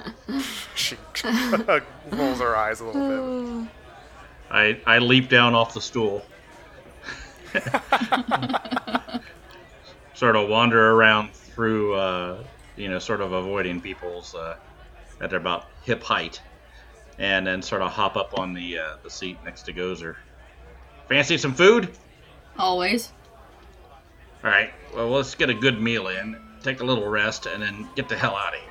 She 0.75 0.95
rolls 2.11 2.39
her 2.39 2.55
eyes 2.55 2.79
a 2.79 2.85
little 2.85 3.63
bit. 3.63 3.69
I 4.49 4.79
I 4.85 4.99
leap 4.99 5.27
down 5.27 5.53
off 5.53 5.73
the 5.73 5.81
stool. 5.81 6.25
sort 10.13 10.35
of 10.35 10.49
wander 10.49 10.91
around 10.91 11.33
through, 11.33 11.95
uh, 11.95 12.43
you 12.75 12.87
know, 12.89 12.99
sort 12.99 13.21
of 13.21 13.33
avoiding 13.33 13.81
people's 13.81 14.35
uh, 14.35 14.55
at 15.21 15.29
their 15.29 15.39
about 15.39 15.65
hip 15.83 16.01
height, 16.01 16.41
and 17.17 17.45
then 17.45 17.61
sort 17.61 17.81
of 17.81 17.91
hop 17.91 18.15
up 18.15 18.37
on 18.39 18.53
the 18.53 18.77
uh, 18.77 18.95
the 19.03 19.09
seat 19.09 19.37
next 19.43 19.63
to 19.63 19.73
Gozer. 19.73 20.15
Fancy 21.09 21.37
some 21.37 21.53
food? 21.53 21.89
Always. 22.57 23.11
All 24.43 24.49
right. 24.49 24.71
Well, 24.95 25.09
let's 25.09 25.35
get 25.35 25.49
a 25.49 25.53
good 25.53 25.81
meal 25.81 26.07
in, 26.07 26.37
take 26.63 26.81
a 26.81 26.85
little 26.85 27.07
rest, 27.07 27.45
and 27.45 27.61
then 27.61 27.89
get 27.95 28.07
the 28.07 28.15
hell 28.15 28.35
out 28.35 28.53
of 28.53 28.61
here. 28.61 28.68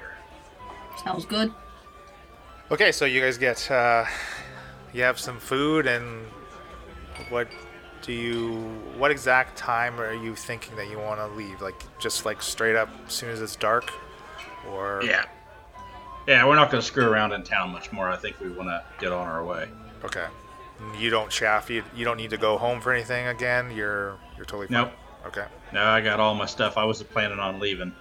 Sounds 1.05 1.25
good. 1.25 1.53
Okay, 2.71 2.93
so 2.93 3.05
you 3.05 3.21
guys 3.21 3.39
get 3.39 3.71
uh, 3.71 4.05
you 4.93 5.03
have 5.03 5.19
some 5.19 5.39
food, 5.39 5.87
and 5.87 6.27
what 7.31 7.49
do 8.03 8.13
you? 8.13 8.57
What 8.97 9.11
exact 9.11 9.57
time 9.57 10.01
are 10.01 10.15
you 10.15 10.35
thinking 10.35 10.77
that 10.77 10.91
you 10.91 10.99
want 10.99 11.21
to 11.21 11.27
leave? 11.29 11.61
Like 11.61 11.83
just 11.99 12.27
like 12.27 12.43
straight 12.43 12.77
up 12.77 12.89
as 13.07 13.13
soon 13.13 13.31
as 13.31 13.41
it's 13.41 13.57
dark, 13.57 13.93
or 14.71 15.03
Yeah. 15.03 15.25
Yeah, 16.27 16.47
we're 16.47 16.57
not 16.57 16.71
going 16.71 16.83
to 16.83 16.87
screw 16.87 17.09
around 17.09 17.33
in 17.33 17.43
town 17.43 17.71
much 17.71 17.91
more. 17.91 18.07
I 18.07 18.17
think 18.17 18.39
we 18.39 18.51
want 18.51 18.69
to 18.69 18.85
get 19.01 19.13
on 19.13 19.27
our 19.27 19.43
way. 19.43 19.67
Okay. 20.05 20.27
You 20.99 21.09
don't 21.09 21.33
Shaft. 21.33 21.71
You, 21.71 21.83
you 21.97 22.05
don't 22.05 22.19
need 22.19 22.31
to 22.31 22.37
go 22.37 22.59
home 22.59 22.83
for 22.83 22.93
anything 22.93 23.29
again. 23.29 23.71
You're 23.75 24.19
you're 24.37 24.45
totally 24.45 24.67
fine. 24.67 24.85
Nope. 24.85 24.93
Okay. 25.27 25.47
No, 25.73 25.83
I 25.83 26.03
got 26.03 26.21
all 26.21 26.35
my 26.35 26.45
stuff. 26.45 26.77
I 26.77 26.85
wasn't 26.85 27.11
planning 27.11 27.39
on 27.39 27.59
leaving. 27.59 27.93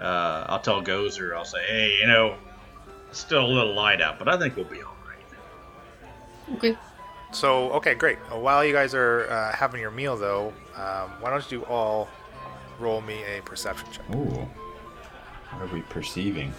Uh, 0.00 0.46
I'll 0.48 0.60
tell 0.60 0.82
Gozer. 0.82 1.36
I'll 1.36 1.44
say, 1.44 1.64
hey, 1.66 1.98
you 2.00 2.06
know, 2.06 2.36
still 3.12 3.44
a 3.44 3.46
little 3.46 3.74
light 3.74 4.00
out, 4.00 4.18
but 4.18 4.28
I 4.28 4.38
think 4.38 4.56
we'll 4.56 4.64
be 4.64 4.82
all 4.82 4.94
right. 5.06 6.56
Okay. 6.56 6.76
So 7.32 7.70
okay, 7.72 7.94
great. 7.94 8.18
Uh, 8.32 8.38
While 8.38 8.64
you 8.64 8.72
guys 8.72 8.94
are 8.94 9.26
uh, 9.30 9.52
having 9.52 9.80
your 9.80 9.90
meal, 9.90 10.16
though, 10.16 10.52
um, 10.76 11.10
why 11.20 11.30
don't 11.30 11.50
you 11.50 11.64
all 11.66 12.08
roll 12.78 13.00
me 13.00 13.20
a 13.24 13.40
perception 13.42 13.88
check? 13.90 14.04
Ooh. 14.14 14.48
What 15.50 15.62
are 15.70 15.72
we 15.74 15.82
perceiving? 15.82 16.52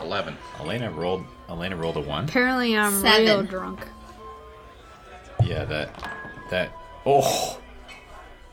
Eleven. 0.00 0.36
Elena 0.60 0.90
rolled. 0.90 1.24
Elena 1.48 1.76
rolled 1.76 1.96
a 1.96 2.00
one. 2.00 2.24
Apparently, 2.24 2.76
I'm 2.76 2.92
Seven. 3.00 3.22
real 3.24 3.42
drunk. 3.42 3.86
Yeah, 5.44 5.64
that. 5.64 6.10
That. 6.50 6.70
Oh. 7.04 7.60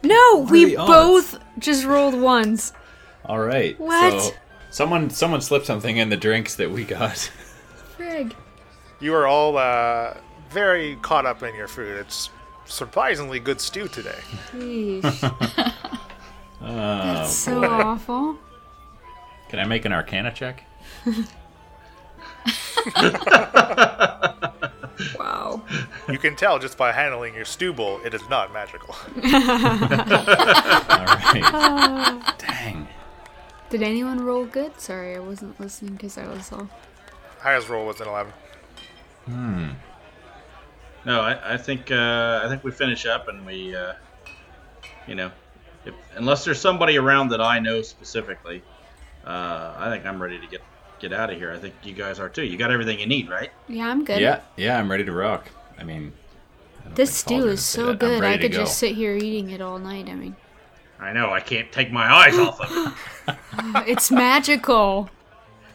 No, 0.03 0.41
are 0.45 0.51
we 0.51 0.65
the 0.65 0.75
both 0.75 1.39
just 1.59 1.85
rolled 1.85 2.19
ones. 2.19 2.73
All 3.25 3.39
right. 3.39 3.79
What? 3.79 4.21
So 4.21 4.31
someone 4.69 5.09
someone 5.09 5.41
slipped 5.41 5.65
something 5.65 5.97
in 5.97 6.09
the 6.09 6.17
drinks 6.17 6.55
that 6.55 6.71
we 6.71 6.83
got. 6.83 7.31
Frig. 7.97 8.33
You 8.99 9.13
are 9.15 9.27
all 9.27 9.57
uh, 9.57 10.15
very 10.49 10.95
caught 11.01 11.25
up 11.25 11.43
in 11.43 11.55
your 11.55 11.67
food. 11.67 11.97
It's 11.99 12.29
surprisingly 12.65 13.39
good 13.39 13.59
stew 13.61 13.87
today. 13.87 14.19
Yeesh. 14.53 15.73
Oh, 16.65 17.25
so 17.27 17.59
boy. 17.59 17.67
awful. 17.67 18.37
Can 19.49 19.59
I 19.59 19.65
make 19.65 19.83
an 19.83 19.91
Arcana 19.91 20.31
check? 20.31 20.63
Wow. 25.19 25.61
You 26.07 26.17
can 26.17 26.35
tell 26.37 26.59
just 26.59 26.77
by 26.77 26.91
handling 26.93 27.33
your 27.35 27.43
stew 27.45 27.73
bowl, 27.73 27.99
it 28.05 28.13
is 28.13 28.21
not 28.29 28.53
magical. 28.53 28.95
All 29.15 29.21
right. 31.05 32.21
Dang. 32.37 32.87
Did 33.73 33.81
anyone 33.81 34.23
roll 34.23 34.45
good? 34.45 34.79
Sorry, 34.79 35.15
I 35.15 35.19
wasn't 35.19 35.59
listening 35.59 35.93
because 35.93 36.19
I 36.19 36.27
was 36.27 36.51
all. 36.51 36.69
Highest 37.39 37.69
roll 37.69 37.87
was 37.87 37.99
an 38.01 38.07
11. 38.07 38.31
Hmm. 39.25 39.69
No, 41.07 41.21
I, 41.21 41.55
I 41.55 41.57
think 41.57 41.89
uh, 41.89 42.41
I 42.43 42.47
think 42.49 42.63
we 42.63 42.69
finish 42.69 43.07
up 43.07 43.29
and 43.29 43.43
we, 43.43 43.75
uh, 43.75 43.93
you 45.07 45.15
know, 45.15 45.31
if, 45.85 45.95
unless 46.13 46.45
there's 46.45 46.61
somebody 46.61 46.99
around 46.99 47.29
that 47.29 47.41
I 47.41 47.57
know 47.57 47.81
specifically, 47.81 48.61
uh, 49.25 49.73
I 49.75 49.89
think 49.89 50.05
I'm 50.05 50.21
ready 50.21 50.39
to 50.39 50.45
get 50.45 50.61
get 50.99 51.11
out 51.11 51.31
of 51.31 51.39
here. 51.39 51.51
I 51.51 51.57
think 51.57 51.73
you 51.81 51.93
guys 51.93 52.19
are 52.19 52.29
too. 52.29 52.43
You 52.43 52.57
got 52.59 52.69
everything 52.69 52.99
you 52.99 53.07
need, 53.07 53.27
right? 53.27 53.49
Yeah, 53.67 53.87
I'm 53.87 54.05
good. 54.05 54.21
Yeah, 54.21 54.41
yeah, 54.55 54.77
I'm 54.77 54.91
ready 54.91 55.03
to 55.03 55.11
rock. 55.11 55.49
I 55.79 55.83
mean, 55.83 56.13
I 56.85 56.89
This 56.89 57.15
stew 57.15 57.47
is 57.47 57.65
so 57.65 57.87
sit 57.87 57.99
good. 58.01 58.17
I 58.23 58.29
ready 58.29 58.43
to 58.43 58.49
could 58.49 58.55
just 58.55 58.77
sit 58.77 58.93
here 58.93 59.15
eating 59.17 59.49
it 59.49 59.61
all 59.61 59.79
night. 59.79 60.09
I 60.09 60.13
mean, 60.13 60.35
I 61.03 61.13
know. 61.13 61.31
I 61.31 61.39
can't 61.41 61.71
take 61.71 61.91
my 61.91 62.11
eyes 62.11 62.37
off 62.37 62.59
of 62.61 62.71
it. 63.27 63.37
it's 63.89 64.09
magical. 64.11 65.09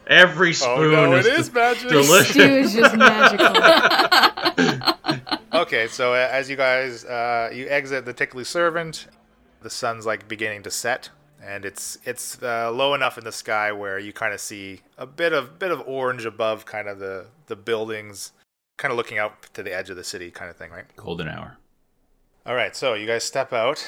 Every 0.07 0.55
spoon 0.55 0.95
Oh 0.95 1.11
no, 1.11 1.17
is, 1.17 1.27
it 1.27 1.33
is 1.38 1.53
magic. 1.53 1.88
delicious. 1.91 2.31
Stew 2.31 2.43
is 2.43 2.75
just 2.75 2.97
magical. 2.97 3.55
Okay, 5.53 5.88
so 5.88 6.12
uh, 6.12 6.29
as 6.31 6.49
you 6.49 6.57
guys 6.57 7.05
uh, 7.05 7.51
you 7.53 7.67
exit 7.69 8.05
the 8.05 8.12
tickly 8.12 8.45
servant, 8.45 9.07
the 9.62 9.71
sun's 9.71 10.07
like 10.07 10.29
beginning 10.29 10.62
to 10.62 10.71
set, 10.71 11.09
and 11.43 11.64
it's 11.64 11.99
it's 12.05 12.41
uh, 12.43 12.71
low 12.71 12.95
enough 12.95 13.19
in 13.19 13.25
the 13.25 13.33
sky 13.33 13.73
where 13.73 13.99
you 13.99 14.12
kind 14.12 14.33
of 14.33 14.41
see 14.41 14.83
a 14.99 15.07
bit 15.07 15.33
of 15.33 15.59
bit 15.59 15.71
of 15.73 15.83
orange 15.87 16.25
above 16.27 16.64
kind 16.67 16.87
of 16.87 16.99
the 16.99 17.27
the 17.47 17.57
buildings, 17.57 18.33
kind 18.77 18.93
of 18.93 18.97
looking 18.99 19.19
out 19.19 19.43
to 19.55 19.62
the 19.62 19.75
edge 19.75 19.91
of 19.91 19.97
the 19.97 20.05
city, 20.05 20.31
kind 20.31 20.51
of 20.51 20.57
thing, 20.57 20.71
right? 20.71 20.85
Golden 20.97 21.29
hour. 21.29 21.57
All 22.47 22.55
right, 22.55 22.77
so 22.77 22.95
you 22.95 23.07
guys 23.07 23.25
step 23.25 23.53
out. 23.53 23.85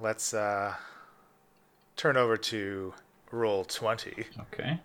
Let's 0.00 0.32
uh, 0.32 0.74
turn 1.96 2.16
over 2.16 2.36
to 2.36 2.94
roll 3.30 3.64
twenty, 3.64 4.24
Okay. 4.52 4.80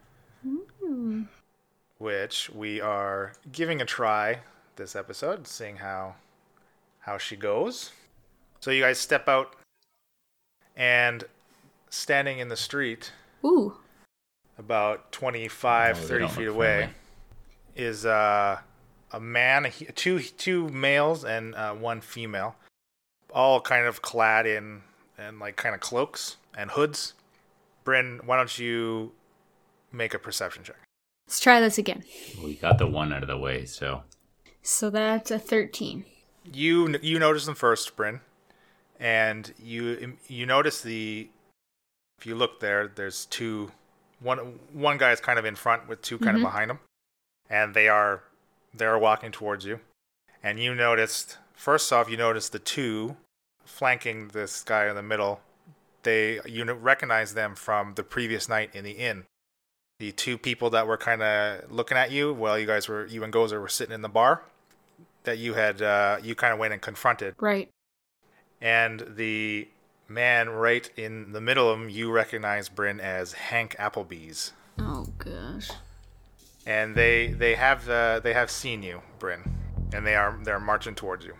which 1.97 2.49
we 2.49 2.81
are 2.81 3.33
giving 3.51 3.81
a 3.81 3.85
try 3.85 4.39
this 4.75 4.95
episode, 4.95 5.47
seeing 5.47 5.77
how 5.77 6.15
how 6.99 7.17
she 7.17 7.35
goes. 7.35 7.91
So 8.59 8.71
you 8.71 8.81
guys 8.81 8.99
step 8.99 9.29
out, 9.29 9.55
and 10.75 11.23
standing 11.89 12.39
in 12.39 12.49
the 12.49 12.57
street, 12.57 13.11
Ooh, 13.45 13.75
about 14.57 15.11
25, 15.11 15.97
Oh, 15.97 16.07
30 16.07 16.27
feet 16.29 16.47
away, 16.47 16.89
is 17.75 18.05
uh, 18.05 18.59
a 19.11 19.19
man, 19.19 19.71
two 19.95 20.19
two 20.19 20.67
males 20.69 21.23
and 21.23 21.55
uh, 21.55 21.73
one 21.73 22.01
female, 22.01 22.55
all 23.33 23.61
kind 23.61 23.85
of 23.85 24.01
clad 24.01 24.45
in 24.47 24.81
in 25.17 25.39
like 25.39 25.55
kind 25.55 25.73
of 25.75 25.81
cloaks 25.81 26.37
and 26.57 26.71
hoods. 26.71 27.13
Bryn, 27.83 28.19
why 28.25 28.37
don't 28.37 28.57
you 28.57 29.11
make 29.91 30.13
a 30.13 30.19
perception 30.19 30.63
check? 30.63 30.77
let's 31.27 31.39
try 31.39 31.59
this 31.59 31.77
again. 31.77 32.03
We 32.43 32.55
got 32.55 32.77
the 32.77 32.85
one 32.87 33.11
out 33.11 33.23
of 33.23 33.27
the 33.27 33.37
way, 33.37 33.65
so 33.65 34.03
So 34.61 34.89
that's 34.89 35.31
a 35.31 35.39
13. 35.39 36.05
You 36.53 36.97
you 37.01 37.17
notice 37.19 37.45
them 37.45 37.55
first, 37.55 37.95
Bryn, 37.95 38.19
and 38.99 39.51
you 39.61 40.17
you 40.27 40.45
notice 40.45 40.81
the 40.81 41.29
if 42.19 42.25
you 42.25 42.35
look 42.35 42.59
there, 42.59 42.87
there's 42.87 43.25
two 43.25 43.71
one 44.19 44.59
one 44.71 44.97
guy 44.97 45.11
is 45.11 45.19
kind 45.19 45.39
of 45.39 45.45
in 45.45 45.55
front 45.55 45.87
with 45.87 46.01
two 46.01 46.17
kind 46.19 46.37
Mhm. 46.37 46.41
of 46.41 46.43
behind 46.43 46.69
him, 46.71 46.79
and 47.49 47.73
they 47.73 47.87
are 47.87 48.23
they 48.73 48.85
are 48.85 48.99
walking 48.99 49.31
towards 49.31 49.65
you, 49.65 49.79
and 50.43 50.59
you 50.59 50.75
noticed 50.75 51.37
first 51.53 51.91
off 51.91 52.09
you 52.09 52.17
noticed 52.17 52.51
the 52.51 52.59
two 52.59 53.17
flanking 53.65 54.29
this 54.29 54.63
guy 54.63 54.87
in 54.89 54.95
the 54.95 55.03
middle. 55.03 55.41
They 56.03 56.39
you 56.45 56.63
recognize 56.73 57.33
them 57.33 57.55
from 57.55 57.93
the 57.95 58.03
previous 58.03 58.47
night 58.47 58.69
in 58.73 58.83
the 58.83 58.91
inn. 58.91 59.25
The 59.99 60.11
two 60.11 60.37
people 60.37 60.69
that 60.71 60.87
were 60.87 60.97
kind 60.97 61.23
of 61.23 61.71
looking 61.71 61.97
at 61.97 62.11
you 62.11 62.33
while 62.33 62.59
you 62.59 62.65
guys 62.67 62.87
were 62.87 63.05
you 63.07 63.23
and 63.23 63.33
Gozer 63.33 63.59
were 63.61 63.67
sitting 63.69 63.93
in 63.95 64.01
the 64.01 64.09
bar 64.09 64.43
that 65.23 65.37
you 65.39 65.53
had 65.53 65.81
uh, 65.81 66.17
you 66.21 66.35
kind 66.35 66.53
of 66.53 66.59
went 66.59 66.73
and 66.73 66.81
confronted 66.81 67.33
Right. 67.39 67.69
and 68.61 69.03
the 69.15 69.67
man 70.07 70.49
right 70.49 70.87
in 70.95 71.31
the 71.31 71.41
middle 71.41 71.69
of 71.69 71.79
them 71.79 71.89
you 71.89 72.11
recognize 72.11 72.69
Bryn 72.69 72.99
as 72.99 73.33
Hank 73.33 73.75
Applebee's 73.79 74.51
Oh 74.77 75.07
gosh. 75.17 75.71
and 76.67 76.93
they 76.95 77.27
they 77.29 77.55
have 77.55 77.89
uh, 77.89 78.19
they 78.19 78.33
have 78.33 78.51
seen 78.51 78.83
you 78.83 79.01
Bryn 79.17 79.41
and 79.93 80.05
they 80.05 80.13
are 80.15 80.37
they're 80.43 80.59
marching 80.59 80.93
towards 80.93 81.25
you 81.25 81.33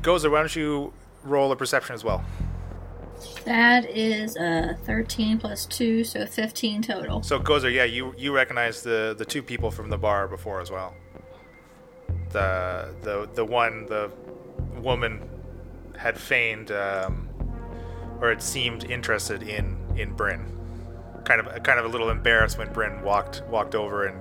Gozer 0.00 0.30
why 0.30 0.38
don't 0.38 0.56
you 0.56 0.92
roll 1.28 1.52
a 1.52 1.56
perception 1.56 1.94
as 1.94 2.02
well 2.04 2.24
That 3.44 3.88
is 3.90 4.36
a 4.36 4.76
13 4.84 5.38
plus 5.38 5.66
2, 5.66 6.04
so 6.04 6.26
15 6.26 6.82
total. 6.82 7.22
so 7.22 7.38
Gozer 7.38 7.72
yeah 7.72 7.84
you 7.84 8.14
you 8.16 8.34
recognize 8.34 8.82
the 8.82 9.14
the 9.16 9.24
two 9.24 9.42
people 9.42 9.70
from 9.70 9.90
the 9.90 9.98
bar 9.98 10.28
before 10.28 10.60
as 10.60 10.70
well 10.70 10.94
the 12.30 12.94
the 13.02 13.28
the 13.34 13.44
one 13.44 13.86
the 13.86 14.10
woman 14.82 15.28
had 15.96 16.18
feigned 16.18 16.70
um, 16.70 17.28
or 18.20 18.30
it 18.30 18.42
seemed 18.42 18.84
interested 18.90 19.42
in 19.42 19.76
in 19.96 20.12
Bryn. 20.12 20.44
Kind 21.24 21.40
of 21.40 21.62
kind 21.62 21.78
of 21.78 21.84
a 21.84 21.88
little 21.88 22.10
embarrassed 22.10 22.58
when 22.58 22.72
Bryn 22.72 23.02
walked 23.02 23.42
walked 23.48 23.74
over 23.74 24.06
and 24.06 24.16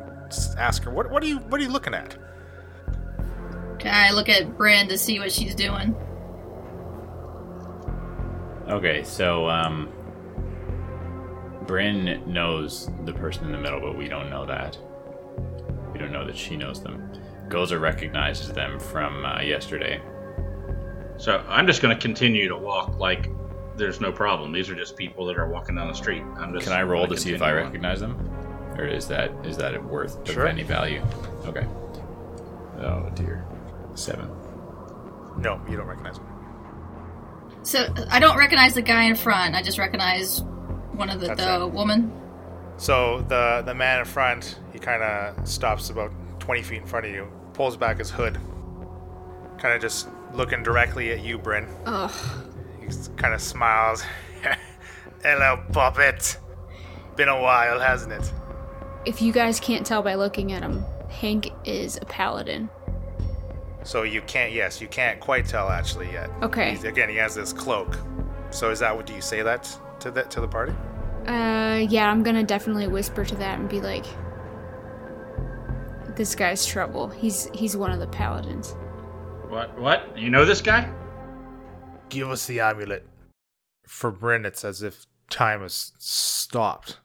asked 0.58 0.84
her, 0.86 0.92
"What 0.92 1.12
what 1.12 1.22
are 1.22 1.28
you 1.28 1.38
what 1.40 1.60
are 1.60 1.64
you 1.64 1.70
looking 1.70 1.94
at?" 1.94 2.16
Can 3.80 3.94
I 3.94 4.12
look 4.12 4.30
at 4.30 4.58
Bryn 4.58 4.88
to 4.88 4.98
see 4.98 5.20
what 5.20 5.32
she's 5.32 5.54
doing? 5.54 5.96
Okay, 8.70 9.04
so 9.04 9.50
um 9.50 9.90
Bryn 11.66 12.24
knows 12.26 12.90
the 13.04 13.14
person 13.14 13.46
in 13.46 13.52
the 13.52 13.58
middle, 13.58 13.82
but 13.82 13.98
we 13.98 14.08
don't 14.08 14.30
know 14.30 14.46
that. 14.46 14.78
We 15.92 16.00
don't 16.00 16.12
know 16.12 16.26
that 16.26 16.38
she 16.38 16.56
knows 16.56 16.82
them. 16.82 17.12
Gozer 17.50 17.80
recognizes 17.80 18.54
them 18.54 18.80
from 18.80 19.26
uh, 19.26 19.42
yesterday. 19.42 20.02
So 21.18 21.44
I'm 21.50 21.68
just 21.68 21.82
going 21.82 21.96
to 21.96 22.02
continue 22.02 22.48
to 22.48 22.56
walk 22.56 22.98
like 23.00 23.30
there's 23.76 24.02
no 24.02 24.12
problem. 24.12 24.52
These 24.52 24.70
are 24.70 24.76
just 24.76 24.96
people 24.96 25.26
that 25.26 25.38
are 25.38 25.48
walking 25.48 25.76
down 25.76 25.88
the 25.88 25.94
street. 25.94 26.24
I'm 26.38 26.54
just. 26.54 26.66
Can 26.66 26.74
I 26.74 26.84
roll 26.84 27.06
gonna 27.06 27.18
see 27.18 27.34
if 27.34 27.42
I 27.42 27.52
continue 27.52 27.60
on. 27.60 27.66
recognize 27.66 28.00
them, 28.00 28.76
or 28.78 28.86
is 28.86 29.08
that 29.08 29.32
is 29.46 29.58
that 29.58 29.84
worth 29.84 30.28
of 30.30 30.38
any 30.40 30.64
value? 30.64 31.02
Okay. 31.46 31.66
Oh 32.80 33.10
dear. 33.16 33.46
Seven. 33.96 34.30
No, 35.38 35.62
you 35.70 35.78
don't 35.78 35.88
recognize 35.88 36.18
him. 36.18 36.27
So 37.68 37.86
I 38.10 38.22
don't 38.22 38.38
recognize 38.38 38.76
the 38.76 38.82
guy 38.82 39.04
in 39.04 39.18
front. 39.18 39.54
I 39.54 39.62
just 39.62 39.78
recognize 39.78 40.42
one 40.94 41.10
of 41.10 41.20
the, 41.20 41.28
That's 41.28 41.44
the 41.44 41.64
it. 41.66 41.72
woman. 41.74 42.14
So 42.78 43.26
the 43.28 43.62
the 43.66 43.74
man 43.74 44.00
in 44.00 44.06
front, 44.06 44.58
he 44.72 44.80
kind 44.80 45.04
of 45.04 45.46
stops 45.46 45.90
about 45.90 46.12
20 46.40 46.62
feet 46.62 46.78
in 46.84 46.88
front 46.88 47.08
of 47.08 47.12
you, 47.12 47.28
pulls 47.52 47.76
back 47.76 47.98
his 47.98 48.10
hood, 48.10 48.38
kind 49.58 49.76
of 49.76 49.82
just 49.82 50.08
looking 50.34 50.64
directly 50.64 51.12
at 51.12 51.26
you, 51.26 51.38
Bryn. 51.38 51.68
Ugh. 51.86 52.10
He 52.80 52.88
kind 53.18 53.34
of 53.34 53.42
smiles. 53.42 54.02
Hello, 55.22 55.62
poppet. 55.74 56.38
Been 57.18 57.28
a 57.28 57.42
while, 57.42 57.82
hasn't 57.82 58.14
it? 58.14 58.32
If 59.06 59.22
you 59.22 59.34
guys 59.34 59.60
can't 59.60 59.86
tell 59.86 60.02
by 60.02 60.16
looking 60.16 60.54
at 60.54 60.64
him, 60.64 60.86
Hank 61.10 61.52
is 61.66 61.98
a 62.02 62.06
paladin. 62.06 62.70
So 63.88 64.04
you 64.04 64.22
can't. 64.24 64.52
Yes, 64.52 64.82
you 64.82 64.90
can't 64.90 65.18
quite 65.22 65.48
tell 65.48 65.70
actually 65.70 66.12
yet. 66.12 66.30
Okay. 66.42 66.72
He's, 66.72 66.84
again, 66.84 67.08
he 67.08 67.16
has 67.16 67.34
this 67.34 67.54
cloak. 67.54 67.98
So 68.50 68.70
is 68.70 68.80
that 68.80 68.94
what 68.94 69.06
do 69.06 69.14
you 69.14 69.22
say 69.22 69.42
that 69.44 69.64
to 70.02 70.12
the 70.12 70.24
to 70.24 70.42
the 70.42 70.48
party? 70.48 70.74
Uh, 71.26 71.88
yeah, 71.90 72.12
I'm 72.12 72.22
gonna 72.22 72.44
definitely 72.44 72.90
whisper 72.90 73.24
to 73.24 73.36
that 73.38 73.60
and 73.60 73.70
be 73.70 73.80
like, 73.80 74.06
"This 76.18 76.36
guy's 76.36 76.66
trouble. 76.66 77.08
He's 77.08 77.50
he's 77.54 77.78
one 77.78 77.92
of 77.92 78.02
the 78.02 78.08
paladins." 78.08 78.76
What? 79.48 79.80
What? 79.80 80.18
You 80.18 80.32
know 80.32 80.44
this 80.44 80.60
guy? 80.60 80.92
Give 82.10 82.30
us 82.30 82.46
the 82.46 82.60
amulet. 82.60 83.08
For 83.88 84.12
Bryn, 84.12 84.44
it's 84.44 84.66
as 84.66 84.84
if 84.84 85.06
time 85.30 85.62
has 85.62 85.94
stopped, 85.98 86.98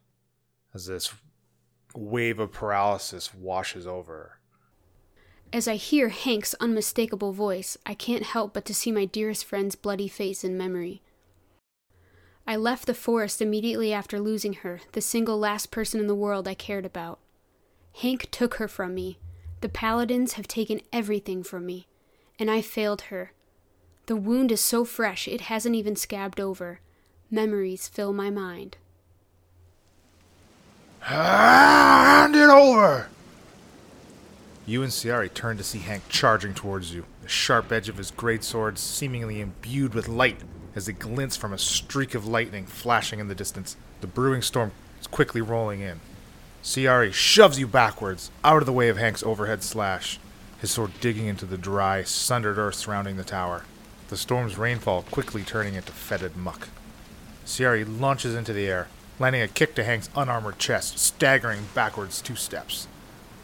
as 0.75 0.87
this 0.87 1.15
wave 1.95 2.41
of 2.41 2.51
paralysis 2.51 3.33
washes 3.33 3.87
over 3.87 4.13
her. 4.15 4.42
As 5.53 5.69
I 5.69 5.75
hear 5.75 6.09
Hank's 6.09 6.55
unmistakable 6.61 7.35
voice, 7.35 7.77
I 7.85 7.93
can't 7.93 8.23
help 8.23 8.55
but 8.55 8.65
to 8.65 8.75
see 8.75 8.91
my 8.91 9.05
dearest 9.05 9.45
friend's 9.45 9.75
bloody 9.75 10.09
face 10.09 10.45
in 10.45 10.57
memory. 10.57 11.03
I 12.47 12.57
left 12.57 12.87
the 12.87 12.95
forest 12.95 13.43
immediately 13.43 13.93
after 13.93 14.19
losing 14.19 14.55
her, 14.55 14.81
the 14.93 15.03
single 15.03 15.39
last 15.39 15.71
person 15.71 16.01
in 16.01 16.07
the 16.07 16.15
world 16.15 16.49
I 16.49 16.55
cared 16.55 16.87
about. 16.87 17.19
Hank 18.01 18.31
took 18.31 18.55
her 18.55 18.67
from 18.67 18.95
me. 18.95 19.19
The 19.61 19.69
paladins 19.69 20.33
have 20.33 20.49
taken 20.49 20.81
everything 20.91 21.43
from 21.43 21.67
me, 21.67 21.87
and 22.39 22.51
I 22.51 22.63
failed 22.63 23.03
her. 23.03 23.33
The 24.07 24.17
wound 24.17 24.51
is 24.51 24.61
so 24.61 24.87
fresh 24.87 25.29
it 25.29 25.43
hasn't 25.43 25.75
even 25.75 25.97
scabbed 25.97 26.41
over. 26.41 26.81
Memories 27.31 27.89
fill 27.89 28.15
my 28.15 28.31
mind. 28.31 28.79
Ah, 31.03 32.23
hand 32.23 32.37
it 32.37 32.49
over! 32.49 33.09
You 34.65 34.85
and 34.85 34.93
Ciari 34.93 35.33
turn 35.35 35.57
to 35.57 35.65
see 35.65 35.81
Hank 35.81 36.05
charging 36.09 36.55
towards 36.55 36.95
you, 36.95 37.05
the 37.21 37.29
sharp 37.29 37.73
edge 37.73 37.89
of 37.89 37.97
his 37.97 38.13
greatsword 38.13 38.79
seemingly 38.79 39.41
imbued 39.41 39.93
with 39.93 40.07
light 40.07 40.39
as 40.77 40.89
it 40.89 41.01
glints 41.01 41.37
from 41.37 41.53
a 41.53 41.59
streak 41.59 42.15
of 42.15 42.29
lightning 42.29 42.67
flashing 42.67 43.19
in 43.19 43.27
the 43.27 43.35
distance. 43.35 43.77
The 44.03 44.07
brewing 44.07 44.41
storm 44.41 44.71
is 45.01 45.09
quickly 45.09 45.41
rolling 45.41 45.81
in. 45.81 46.01
Ciari 46.63 47.13
shoves 47.13 47.59
you 47.59 47.67
backwards, 47.67 48.31
out 48.45 48.63
of 48.63 48.67
the 48.67 48.73
way 48.73 48.89
of 48.89 48.99
Hank's 48.99 49.25
overhead 49.25 49.65
slash, 49.65 50.21
his 50.61 50.71
sword 50.71 50.93
digging 51.01 51.27
into 51.27 51.45
the 51.45 51.59
dry, 51.59 52.05
sundered 52.05 52.57
earth 52.57 52.77
surrounding 52.77 53.17
the 53.17 53.25
tower, 53.25 53.65
the 54.11 54.17
storm's 54.17 54.57
rainfall 54.57 55.03
quickly 55.11 55.43
turning 55.43 55.75
into 55.75 55.91
fetid 55.91 56.37
muck. 56.37 56.69
Ciari 57.45 57.85
launches 58.01 58.37
into 58.37 58.53
the 58.53 58.69
air, 58.69 58.87
landing 59.19 59.43
a 59.43 59.49
kick 59.49 59.75
to 59.75 59.83
Hank's 59.83 60.09
unarmored 60.15 60.61
chest, 60.61 61.01
staggering 61.01 61.67
backwards 61.75 62.23
two 62.23 62.37
steps. 62.37 62.87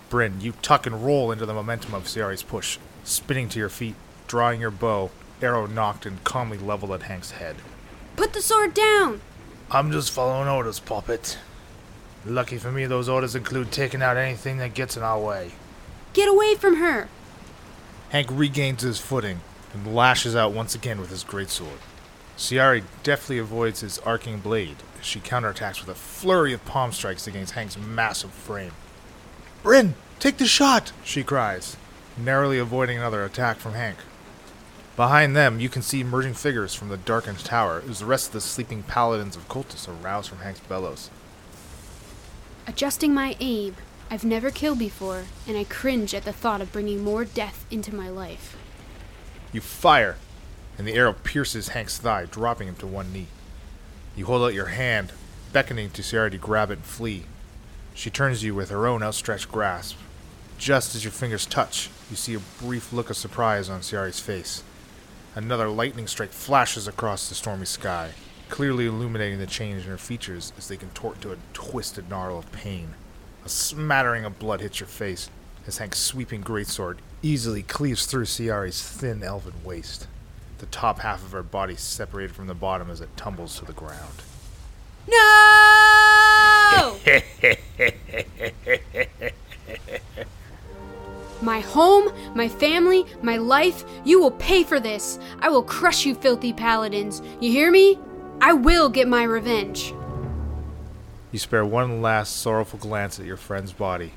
Bryn, 0.09 0.41
you 0.41 0.53
tuck 0.63 0.87
and 0.87 1.05
roll 1.05 1.31
into 1.31 1.47
the 1.47 1.55
momentum 1.55 1.95
of 1.95 2.05
Ciari's 2.05 2.43
push, 2.43 2.79
spinning 3.05 3.49
to 3.51 3.59
your 3.59 3.69
feet, 3.69 3.95
drawing 4.27 4.61
your 4.61 4.71
bow, 4.71 5.11
arrow 5.43 5.67
nocked 5.67 6.07
and 6.07 6.23
calmly 6.25 6.59
leveled 6.59 6.93
at 6.93 7.03
Hank's 7.03 7.33
head. 7.33 7.57
Put 8.17 8.33
the 8.33 8.43
sword 8.43 8.75
down! 8.75 9.21
I'm 9.71 9.93
just 9.93 10.11
following 10.11 10.49
orders, 10.49 10.81
poppet. 10.81 11.39
Lucky 12.25 12.59
for 12.59 12.73
me, 12.73 12.87
those 12.87 13.09
orders 13.09 13.35
include 13.35 13.71
taking 13.71 14.03
out 14.03 14.17
anything 14.17 14.59
that 14.59 14.75
gets 14.75 14.97
in 14.97 15.03
our 15.03 15.21
way. 15.21 15.53
Get 16.15 16.29
away 16.29 16.55
from 16.55 16.77
her! 16.77 17.09
Hank 18.11 18.29
regains 18.31 18.83
his 18.83 18.99
footing 18.99 19.41
and 19.75 19.95
lashes 19.95 20.35
out 20.35 20.53
once 20.53 20.75
again 20.75 21.01
with 21.01 21.11
his 21.11 21.23
greatsword. 21.25 21.79
Ciari 22.39 22.85
deftly 23.03 23.39
avoids 23.39 23.81
his 23.81 23.99
arcing 24.01 24.41
blade 24.41 24.77
as 24.99 25.05
she 25.05 25.21
counterattacks 25.21 25.81
with 25.81 25.89
a 25.89 25.95
flurry 25.95 26.53
of 26.53 26.65
palm 26.65 26.93
strikes 26.93 27.27
against 27.27 27.53
Hank's 27.53 27.77
massive 27.77 28.31
frame. 28.31 28.73
Bryn, 29.63 29.95
take 30.19 30.39
the 30.39 30.47
shot! 30.47 30.93
she 31.05 31.23
cries, 31.23 31.77
narrowly 32.17 32.59
avoiding 32.59 32.99
another 32.99 33.25
attack 33.25 33.59
from 33.59 33.75
Hank. 33.75 33.99
Behind 34.97 35.37
them, 35.37 35.61
you 35.61 35.69
can 35.69 35.83
see 35.83 36.01
emerging 36.01 36.35
figures 36.35 36.75
from 36.75 36.89
the 36.89 36.97
darkened 36.97 37.39
tower 37.41 37.83
as 37.89 38.01
the 38.01 38.07
rest 38.07 38.29
of 38.29 38.33
the 38.33 38.41
sleeping 38.41 38.83
paladins 38.83 39.37
of 39.37 39.49
Cultus 39.49 39.89
are 39.89 39.93
roused 39.93 40.29
from 40.29 40.39
Hank's 40.39 40.61
bellows. 40.61 41.11
Adjusting 42.67 43.15
my 43.15 43.37
aim, 43.41 43.77
I've 44.11 44.25
never 44.25 44.51
killed 44.51 44.79
before, 44.79 45.25
and 45.47 45.57
I 45.57 45.65
cringe 45.65 46.15
at 46.15 46.25
the 46.25 46.33
thought 46.33 46.61
of 46.61 46.73
bringing 46.73 47.05
more 47.05 47.25
death 47.25 47.65
into 47.71 47.95
my 47.95 48.09
life. 48.09 48.57
You 49.53 49.61
fire, 49.61 50.17
and 50.77 50.87
the 50.87 50.95
arrow 50.95 51.13
pierces 51.13 51.69
Hank's 51.69 51.99
thigh, 51.99 52.27
dropping 52.27 52.69
him 52.69 52.77
to 52.77 52.87
one 52.87 53.13
knee. 53.13 53.27
You 54.17 54.27
hold 54.27 54.43
out 54.43 54.55
your 54.55 54.67
hand, 54.67 55.13
beckoning 55.53 55.91
to 55.91 56.03
Sarah 56.03 56.31
to 56.31 56.39
grab 56.39 56.71
it 56.71 56.79
and 56.79 56.85
flee. 56.85 57.25
She 57.99 58.11
turns 58.11 58.41
to 58.41 58.47
you 58.47 58.55
with 58.55 58.71
her 58.71 58.87
own 58.87 59.03
outstretched 59.03 59.51
grasp. 59.51 59.97
Just 60.57 60.95
as 60.95 61.03
your 61.03 61.11
fingers 61.11 61.45
touch, 61.45 61.91
you 62.09 62.15
see 62.15 62.35
a 62.35 62.63
brief 62.63 62.93
look 62.93 63.11
of 63.11 63.17
surprise 63.17 63.69
on 63.69 63.81
Ciari's 63.81 64.21
face. 64.21 64.63
Another 65.35 65.69
lightning 65.69 66.07
strike 66.07 66.31
flashes 66.31 66.87
across 66.87 67.29
the 67.29 67.35
stormy 67.35 67.67
sky, 67.67 68.13
clearly 68.49 68.87
illuminating 68.87 69.41
the 69.41 69.49
change 69.49 69.83
in 69.83 69.91
her 69.91 69.99
features 69.99 70.53
as 70.57 70.69
they 70.69 70.77
contort 70.77 71.21
to 71.23 71.33
a 71.33 71.39
twisted 71.53 72.09
gnarl 72.09 72.39
of 72.39 72.53
pain. 72.53 72.95
A 73.45 73.49
smattering 73.49 74.25
of 74.25 74.39
blood 74.39 74.61
hits 74.61 74.79
your 74.79 74.87
face 74.87 75.29
as 75.67 75.79
Hank's 75.79 75.99
sweeping 75.99 76.45
greatsword 76.45 76.99
easily 77.21 77.65
cleaves 77.65 78.07
through 78.07 78.27
Ciari's 78.27 78.81
thin 78.81 79.25
elven 79.25 79.55
waist. 79.65 80.07
The 80.59 80.67
top 80.67 81.01
half 81.01 81.25
of 81.25 81.33
her 81.33 81.43
body 81.43 81.75
separated 81.75 82.37
from 82.37 82.47
the 82.47 82.55
bottom 82.55 82.93
as 82.93 83.01
it 83.01 83.17
tumbles 83.17 83.59
to 83.59 83.65
the 83.65 83.73
ground. 83.73 84.23
No! 85.09 85.88
My 91.43 91.61
home, 91.61 92.13
my 92.35 92.49
family, 92.49 93.07
my 93.23 93.37
life, 93.37 93.85
you 94.05 94.21
will 94.21 94.33
pay 94.33 94.63
for 94.63 94.79
this. 94.79 95.19
I 95.41 95.49
will 95.49 95.63
crush 95.63 96.05
you, 96.05 96.15
filthy 96.15 96.53
paladins. 96.53 97.23
You 97.41 97.51
hear 97.51 97.71
me? 97.71 97.99
I 98.41 98.53
will 98.53 98.89
get 98.89 99.09
my 99.09 99.23
revenge. 99.23 99.95
You 101.33 101.39
spare 101.39 101.65
one 101.65 102.01
last 102.01 102.37
sorrowful 102.37 102.79
glance 102.79 103.19
at 103.19 103.27
your 103.27 103.37
friend's 103.37 103.73
body, 103.73 104.13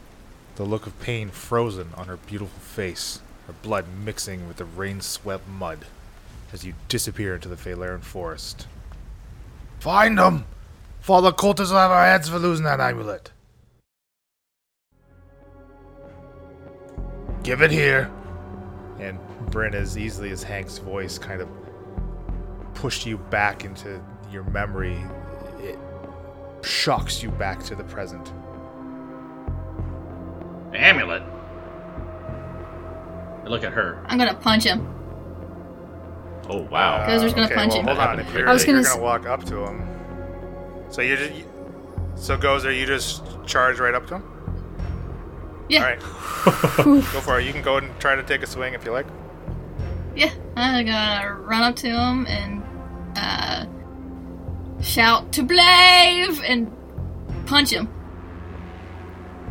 the 0.55 0.63
look 0.63 0.87
of 0.87 0.99
pain 0.99 1.29
frozen 1.29 1.89
on 1.95 2.07
her 2.07 2.17
beautiful 2.17 2.59
face, 2.59 3.21
her 3.47 3.53
blood 3.61 3.85
mixing 4.03 4.47
with 4.47 4.57
the 4.57 4.65
rain 4.65 5.01
swept 5.01 5.47
mud 5.47 5.85
as 6.53 6.65
you 6.65 6.73
disappear 6.87 7.35
into 7.35 7.49
the 7.49 7.55
Phalaren 7.55 8.01
forest. 8.01 8.67
Find 9.79 10.17
them! 10.17 10.45
Father 11.01 11.31
Cultus 11.31 11.71
will 11.71 11.79
have 11.79 11.89
our 11.89 12.05
heads 12.05 12.29
for 12.29 12.37
losing 12.37 12.63
that 12.65 12.79
amulet. 12.79 13.31
Give 17.41 17.63
it 17.63 17.71
here. 17.71 18.11
And 18.99 19.17
Bryn, 19.49 19.73
as 19.73 19.97
easily 19.97 20.29
as 20.29 20.43
Hank's 20.43 20.77
voice 20.77 21.17
kind 21.17 21.41
of 21.41 21.49
pushed 22.75 23.07
you 23.07 23.17
back 23.17 23.65
into 23.65 23.99
your 24.31 24.43
memory, 24.43 25.03
it 25.59 25.79
shocks 26.61 27.23
you 27.23 27.31
back 27.31 27.63
to 27.63 27.75
the 27.75 27.83
present. 27.83 28.31
The 30.71 30.79
amulet. 30.79 31.23
I 33.43 33.47
look 33.47 33.63
at 33.63 33.73
her. 33.73 34.05
I'm 34.05 34.19
gonna 34.19 34.35
punch 34.35 34.65
him. 34.65 34.87
Oh 36.47 36.61
wow. 36.69 37.07
Gozer's 37.07 37.33
gonna 37.33 37.47
okay, 37.47 37.55
punch 37.55 37.71
well, 37.71 37.79
him. 37.79 37.87
Hold 37.87 37.97
on. 37.97 38.17
That 38.17 38.33
You're, 38.33 38.47
I 38.47 38.53
was 38.53 38.67
you're 38.67 38.75
gonna 38.75 38.87
gonna 38.87 39.01
walk 39.01 39.25
up 39.25 39.43
to 39.45 39.65
him. 39.65 40.00
So 40.91 41.01
you 41.01 41.15
just. 41.17 41.47
So 42.15 42.37
Gozer, 42.37 42.77
you 42.77 42.85
just 42.85 43.23
charge 43.47 43.79
right 43.79 43.95
up 43.95 44.05
to 44.07 44.15
him. 44.15 44.23
Yeah, 45.69 45.79
All 45.79 45.85
right. 45.85 45.99
go 47.13 47.21
for 47.21 47.39
it. 47.39 47.45
You 47.45 47.53
can 47.53 47.61
go 47.63 47.77
and 47.77 47.97
try 47.99 48.15
to 48.15 48.23
take 48.23 48.43
a 48.43 48.47
swing 48.47 48.73
if 48.73 48.85
you 48.85 48.91
like. 48.91 49.07
yeah. 50.15 50.31
I'm 50.55 50.85
gonna 50.85 51.33
run 51.33 51.63
up 51.63 51.75
to 51.77 51.87
him 51.89 52.27
and 52.27 52.61
uh, 53.15 53.65
shout 54.81 55.31
to 55.33 55.43
Blave 55.43 56.43
and 56.43 56.69
punch 57.45 57.71
him. 57.71 57.87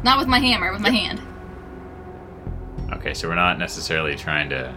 Not 0.04 0.18
with 0.18 0.28
my 0.28 0.38
hammer, 0.38 0.72
with 0.72 0.82
my 0.82 0.90
hand. 0.90 1.20
Okay, 2.92 3.14
so 3.14 3.28
we're 3.28 3.34
not 3.34 3.58
necessarily 3.58 4.14
trying 4.14 4.50
to, 4.50 4.74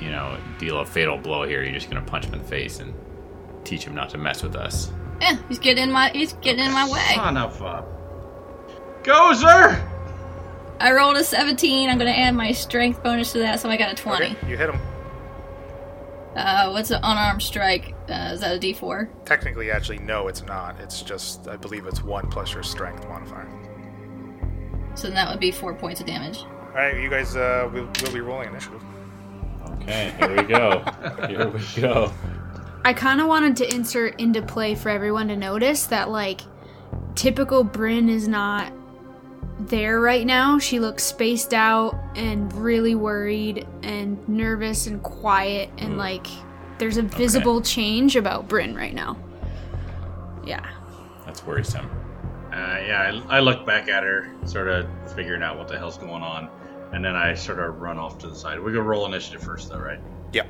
you 0.00 0.10
know, 0.10 0.36
deal 0.58 0.80
a 0.80 0.84
fatal 0.84 1.16
blow 1.16 1.44
here. 1.44 1.62
You're 1.62 1.72
just 1.72 1.88
gonna 1.88 2.04
punch 2.04 2.24
him 2.24 2.34
in 2.34 2.40
the 2.40 2.48
face 2.48 2.80
and 2.80 2.92
teach 3.64 3.84
him 3.84 3.94
not 3.94 4.10
to 4.10 4.18
mess 4.18 4.42
with 4.42 4.56
us. 4.56 4.90
Yeah, 5.20 5.38
he's 5.48 5.58
getting 5.58 5.84
in 5.84 5.92
my 5.92 6.10
he's 6.10 6.34
getting 6.34 6.64
in 6.64 6.72
my 6.72 6.88
way. 6.88 7.14
Son 7.14 7.36
of 7.36 7.60
a. 7.62 7.84
Gozer! 9.02 9.88
I 10.78 10.92
rolled 10.92 11.16
a 11.16 11.24
17. 11.24 11.88
I'm 11.88 11.98
gonna 11.98 12.10
add 12.10 12.34
my 12.34 12.52
strength 12.52 13.02
bonus 13.02 13.32
to 13.32 13.38
that, 13.38 13.60
so 13.60 13.70
I 13.70 13.76
got 13.76 13.92
a 13.92 13.94
20. 13.94 14.24
Okay. 14.24 14.50
You 14.50 14.56
hit 14.56 14.70
him. 14.70 14.80
Uh, 16.36 16.68
what's 16.70 16.90
an 16.90 17.00
unarmed 17.02 17.42
strike? 17.42 17.94
Uh, 18.10 18.32
is 18.34 18.40
that 18.40 18.54
a 18.56 18.58
D4? 18.58 19.08
Technically, 19.24 19.70
actually, 19.70 19.98
no, 19.98 20.28
it's 20.28 20.44
not. 20.44 20.78
It's 20.80 21.00
just, 21.00 21.48
I 21.48 21.56
believe 21.56 21.86
it's 21.86 22.02
one 22.02 22.28
plus 22.28 22.52
your 22.52 22.62
strength 22.62 23.08
modifier. 23.08 23.48
So 24.96 25.08
that 25.08 25.30
would 25.30 25.40
be 25.40 25.50
four 25.50 25.74
points 25.74 26.00
of 26.00 26.06
damage. 26.06 26.40
All 26.40 26.72
right, 26.74 27.00
you 27.00 27.08
guys 27.08 27.36
uh, 27.36 27.70
will, 27.72 27.88
will 28.02 28.12
be 28.12 28.20
rolling 28.20 28.50
initiative. 28.50 28.82
Okay, 29.80 30.14
here 30.18 30.36
we 30.36 30.42
go. 30.42 30.84
here 31.26 31.48
we 31.48 31.80
go. 31.80 32.12
I 32.86 32.92
kind 32.92 33.20
of 33.20 33.26
wanted 33.26 33.56
to 33.56 33.74
insert 33.74 34.20
into 34.20 34.40
play 34.42 34.76
for 34.76 34.90
everyone 34.90 35.26
to 35.26 35.36
notice 35.36 35.86
that, 35.86 36.08
like, 36.08 36.42
typical 37.16 37.64
Bryn 37.64 38.08
is 38.08 38.28
not 38.28 38.72
there 39.58 40.00
right 40.00 40.24
now. 40.24 40.60
She 40.60 40.78
looks 40.78 41.02
spaced 41.02 41.52
out 41.52 41.96
and 42.14 42.52
really 42.52 42.94
worried 42.94 43.66
and 43.82 44.16
nervous 44.28 44.86
and 44.86 45.02
quiet, 45.02 45.68
and, 45.78 45.98
like, 45.98 46.28
there's 46.78 46.96
a 46.96 47.02
visible 47.02 47.60
change 47.60 48.14
about 48.14 48.46
Bryn 48.46 48.76
right 48.76 48.94
now. 48.94 49.18
Yeah. 50.44 50.64
That's 51.24 51.44
worrisome. 51.44 51.90
Uh, 52.52 52.78
yeah, 52.86 53.20
I, 53.28 53.38
I 53.38 53.40
look 53.40 53.66
back 53.66 53.88
at 53.88 54.04
her, 54.04 54.32
sort 54.44 54.68
of 54.68 54.86
figuring 55.12 55.42
out 55.42 55.58
what 55.58 55.66
the 55.66 55.76
hell's 55.76 55.98
going 55.98 56.22
on, 56.22 56.48
and 56.92 57.04
then 57.04 57.16
I 57.16 57.34
sort 57.34 57.58
of 57.58 57.80
run 57.80 57.98
off 57.98 58.18
to 58.18 58.28
the 58.28 58.36
side. 58.36 58.60
We're 58.60 58.70
gonna 58.70 58.82
roll 58.82 59.06
initiative 59.06 59.42
first, 59.42 59.70
though, 59.70 59.80
right? 59.80 59.98
Yeah. 60.32 60.46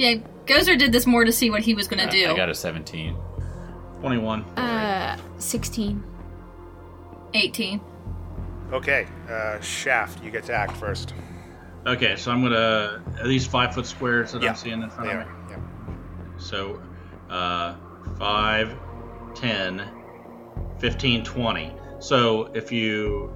Yeah, 0.00 0.14
Gozer 0.46 0.78
did 0.78 0.92
this 0.92 1.06
more 1.06 1.26
to 1.26 1.30
see 1.32 1.50
what 1.50 1.60
he 1.60 1.74
was 1.74 1.86
gonna 1.86 2.10
do. 2.10 2.30
I 2.30 2.34
got 2.34 2.48
a 2.48 2.54
17. 2.54 3.14
Twenty-one. 4.00 4.44
Uh, 4.56 5.18
16. 5.36 6.02
18. 7.34 7.80
Okay, 8.72 9.06
uh, 9.28 9.60
Shaft, 9.60 10.24
you 10.24 10.30
get 10.30 10.44
to 10.44 10.54
act 10.54 10.74
first. 10.78 11.12
Okay, 11.86 12.16
so 12.16 12.30
I'm 12.30 12.40
gonna 12.42 13.02
are 13.20 13.28
these 13.28 13.46
five 13.46 13.74
foot 13.74 13.84
squares 13.84 14.32
that 14.32 14.40
Yeah. 14.42 14.48
I'm 14.50 14.56
seeing 14.56 14.82
in 14.82 14.88
front 14.88 15.10
There. 15.10 15.20
of 15.20 15.26
me. 15.28 15.34
Yeah. 15.50 15.58
So, 16.38 16.80
uh, 17.28 17.74
5, 18.18 18.74
10, 19.34 19.82
15, 20.78 21.22
20. 21.24 21.72
So 21.98 22.50
if 22.54 22.72
you, 22.72 23.30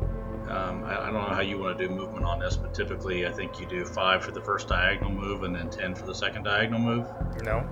um, 0.49 0.85
I, 0.85 1.03
I 1.03 1.05
don't 1.07 1.15
know 1.15 1.35
how 1.35 1.41
you 1.41 1.59
want 1.59 1.79
to 1.79 1.89
do 1.89 1.95
movement 1.95 2.25
on 2.27 2.39
this, 2.39 2.57
but 2.57 2.75
typically 2.75 3.27
I 3.27 3.33
think 3.33 3.59
you 3.61 3.67
do 3.67 3.85
5 3.85 4.23
for 4.25 4.31
the 4.31 4.41
first 4.41 4.69
diagonal 4.69 5.11
move 5.11 5.43
and 5.43 5.55
then 5.55 5.71
10 5.71 5.95
for 5.95 6.05
the 6.07 6.15
second 6.15 6.43
diagonal 6.45 6.81
move. 6.81 7.07
No, 7.43 7.67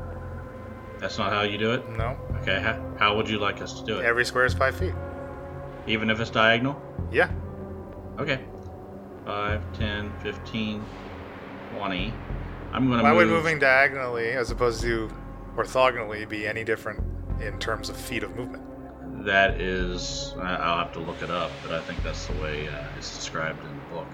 That's 0.98 1.18
not 1.18 1.32
how 1.32 1.42
you 1.42 1.58
do 1.58 1.72
it? 1.72 1.88
no. 1.90 2.16
Okay, 2.40 2.60
how, 2.60 2.80
how 2.98 3.16
would 3.16 3.28
you 3.28 3.38
like 3.38 3.60
us 3.60 3.78
to 3.80 3.84
do 3.86 3.98
it? 3.98 4.04
Every 4.04 4.24
square 4.24 4.44
is 4.46 4.54
five 4.54 4.76
feet. 4.76 4.94
Even 5.86 6.10
if 6.10 6.18
it's 6.20 6.30
diagonal? 6.30 6.80
Yeah. 7.10 7.30
Okay. 8.18 8.40
5, 9.26 9.78
10, 9.78 10.12
15, 10.22 10.84
20. 11.76 12.14
I'm 12.72 12.86
going 12.86 12.98
to 12.98 13.02
Why 13.04 13.10
move. 13.10 13.16
would 13.18 13.28
moving 13.28 13.58
diagonally 13.58 14.30
as 14.30 14.50
opposed 14.50 14.80
to 14.82 15.10
orthogonally 15.56 16.26
be 16.28 16.46
any 16.46 16.64
different 16.64 17.02
in 17.40 17.58
terms 17.58 17.88
of 17.90 17.96
feet 17.96 18.22
of 18.22 18.34
movement? 18.34 18.62
That 19.24 19.60
is, 19.60 20.34
I- 20.40 20.56
I'll 20.56 20.78
have 20.78 20.92
to 20.94 21.00
look 21.00 21.22
it 21.22 21.30
up, 21.30 21.50
but 21.62 21.72
I 21.72 21.80
think 21.82 22.02
that's 22.02 22.26
the 22.26 22.34
way 22.34 22.68
uh, 22.68 22.84
it's 22.98 23.14
described 23.16 23.60
in 23.64 23.68
the 23.74 23.94
book. 23.94 24.08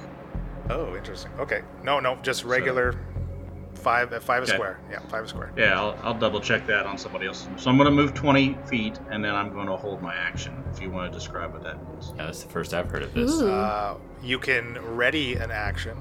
Oh, 0.71 0.95
interesting. 0.97 1.31
Okay. 1.39 1.63
No, 1.83 1.99
no, 2.01 2.17
just 2.23 2.45
regular 2.45 2.95
five 3.75 4.13
uh, 4.13 4.21
five 4.21 4.43
a 4.43 4.47
square. 4.47 4.81
Yeah, 4.91 4.99
five 5.09 5.25
a 5.25 5.29
square. 5.29 5.51
Yeah, 5.57 5.81
I'll, 5.81 5.99
I'll 6.03 6.19
double 6.19 6.41
check 6.41 6.67
that 6.67 6.85
on 6.85 6.99
somebody 6.99 7.27
else. 7.27 7.49
So 7.57 7.71
I'm 7.71 7.77
going 7.79 7.87
to 7.89 7.95
move 7.95 8.13
20 8.13 8.59
feet, 8.67 8.99
and 9.11 9.25
then 9.25 9.35
I'm 9.35 9.51
going 9.53 9.67
to 9.69 9.77
hold 9.77 10.03
my 10.03 10.15
action. 10.15 10.63
If 10.73 10.83
you 10.83 10.91
want 10.91 11.11
to 11.11 11.19
describe 11.19 11.53
what 11.55 11.63
that 11.63 11.83
means. 11.89 12.13
Yeah, 12.17 12.27
that's 12.27 12.43
the 12.43 12.51
first 12.51 12.75
I've 12.75 12.91
heard 12.91 13.03
of 13.03 13.15
this. 13.15 13.41
Uh, 13.41 13.97
you 14.23 14.39
can 14.39 14.79
ready 14.95 15.37
an 15.37 15.51
action. 15.51 15.97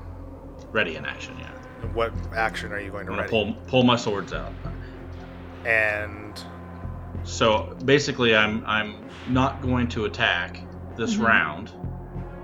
Ready 0.71 0.95
in 0.97 1.05
action, 1.05 1.37
yeah. 1.39 1.51
What 1.93 2.11
action 2.35 2.73
are 2.73 2.79
you 2.79 2.91
going 2.91 3.05
to 3.05 3.11
I'm 3.13 3.17
gonna 3.19 3.21
ready? 3.21 3.53
pull 3.53 3.53
pull 3.67 3.83
my 3.83 3.95
swords 3.95 4.33
out. 4.33 4.51
And 5.65 6.43
So 7.27 7.75
basically, 7.85 8.35
I'm 8.35 8.63
I'm 8.65 8.95
not 9.29 9.61
going 9.61 9.87
to 9.89 10.05
attack 10.05 10.61
this 10.95 11.13
Mm-hmm. 11.15 11.25
round, 11.25 11.71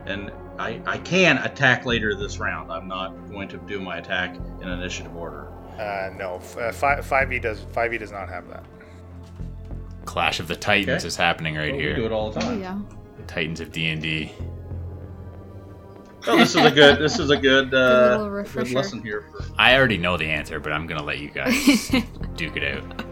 and 0.05 0.31
I 0.59 0.81
I 0.85 0.97
can 0.99 1.37
attack 1.39 1.85
later 1.85 2.13
this 2.15 2.37
round. 2.37 2.71
I'm 2.71 2.87
not 2.87 3.15
going 3.31 3.47
to 3.49 3.57
do 3.57 3.79
my 3.79 3.97
attack 3.97 4.35
in 4.61 4.67
initiative 4.67 5.15
order. 5.15 5.47
uh, 5.79 6.11
no, 6.17 6.35
f- 6.35 6.57
uh, 6.57 6.71
five 6.71 7.05
five 7.05 7.31
e 7.33 7.39
does 7.39 7.65
five 7.71 7.93
e 7.93 7.97
does 7.97 8.11
not 8.11 8.27
have 8.29 8.47
that. 8.49 8.63
Clash 10.05 10.39
of 10.41 10.47
the 10.49 10.55
Titans 10.55 11.01
Okay. 11.03 11.07
is 11.07 11.15
happening 11.15 11.55
right 11.55 11.69
Well, 11.71 11.77
we 11.77 11.83
here. 11.83 11.95
do 11.95 12.05
it 12.05 12.11
all 12.11 12.29
the 12.29 12.39
There 12.41 12.53
you 12.55 12.63
time. 12.63 12.87
go. 12.89 12.97
Titans 13.25 13.61
of 13.61 13.71
D 13.71 13.87
and 13.89 14.01
D. 14.01 14.31
Oh, 16.27 16.37
this 16.37 16.55
is 16.55 16.63
a 16.63 16.71
good 16.71 16.99
this 16.99 17.19
is 17.19 17.29
a 17.29 17.37
good 17.37 17.73
uh, 17.73 18.17
little 18.21 18.43
good 18.43 18.71
lesson 18.71 19.01
here. 19.01 19.23
For, 19.31 19.45
I 19.57 19.75
already 19.77 19.97
know 19.97 20.17
the 20.17 20.25
answer, 20.27 20.59
but 20.59 20.73
I'm 20.73 20.87
gonna 20.87 21.03
let 21.03 21.19
you 21.19 21.29
guys 21.29 21.89
duke 22.35 22.57
it 22.57 22.75
out. 22.77 23.05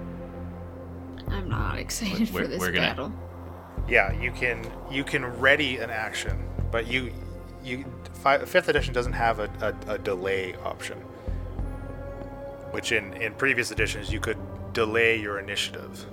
I'm 1.32 1.50
not 1.50 1.78
excited 1.80 2.32
We're- 2.32 2.46
for 2.46 2.48
this 2.48 2.60
we're 2.60 2.72
gonna- 2.72 2.88
battle. 2.88 3.14
Yeah, 3.88 4.12
you 4.14 4.32
can 4.32 4.70
you 4.92 5.04
can 5.04 5.26
ready 5.26 5.78
an 5.78 5.90
action, 5.90 6.38
but 6.72 6.88
you 6.88 7.12
you 7.64 7.86
fi- 8.14 8.40
fifth 8.46 8.70
edition 8.70 8.94
doesn't 8.94 9.14
have 9.14 9.40
a, 9.40 9.50
a, 9.88 9.94
a 9.94 9.98
delay 9.98 10.56
option, 10.64 10.98
which 12.72 12.92
in 12.92 13.14
in 13.14 13.34
previous 13.34 13.72
editions 13.72 14.12
you 14.12 14.20
could 14.20 14.38
delay 14.74 15.18
your 15.20 15.40
initiative. 15.40 16.06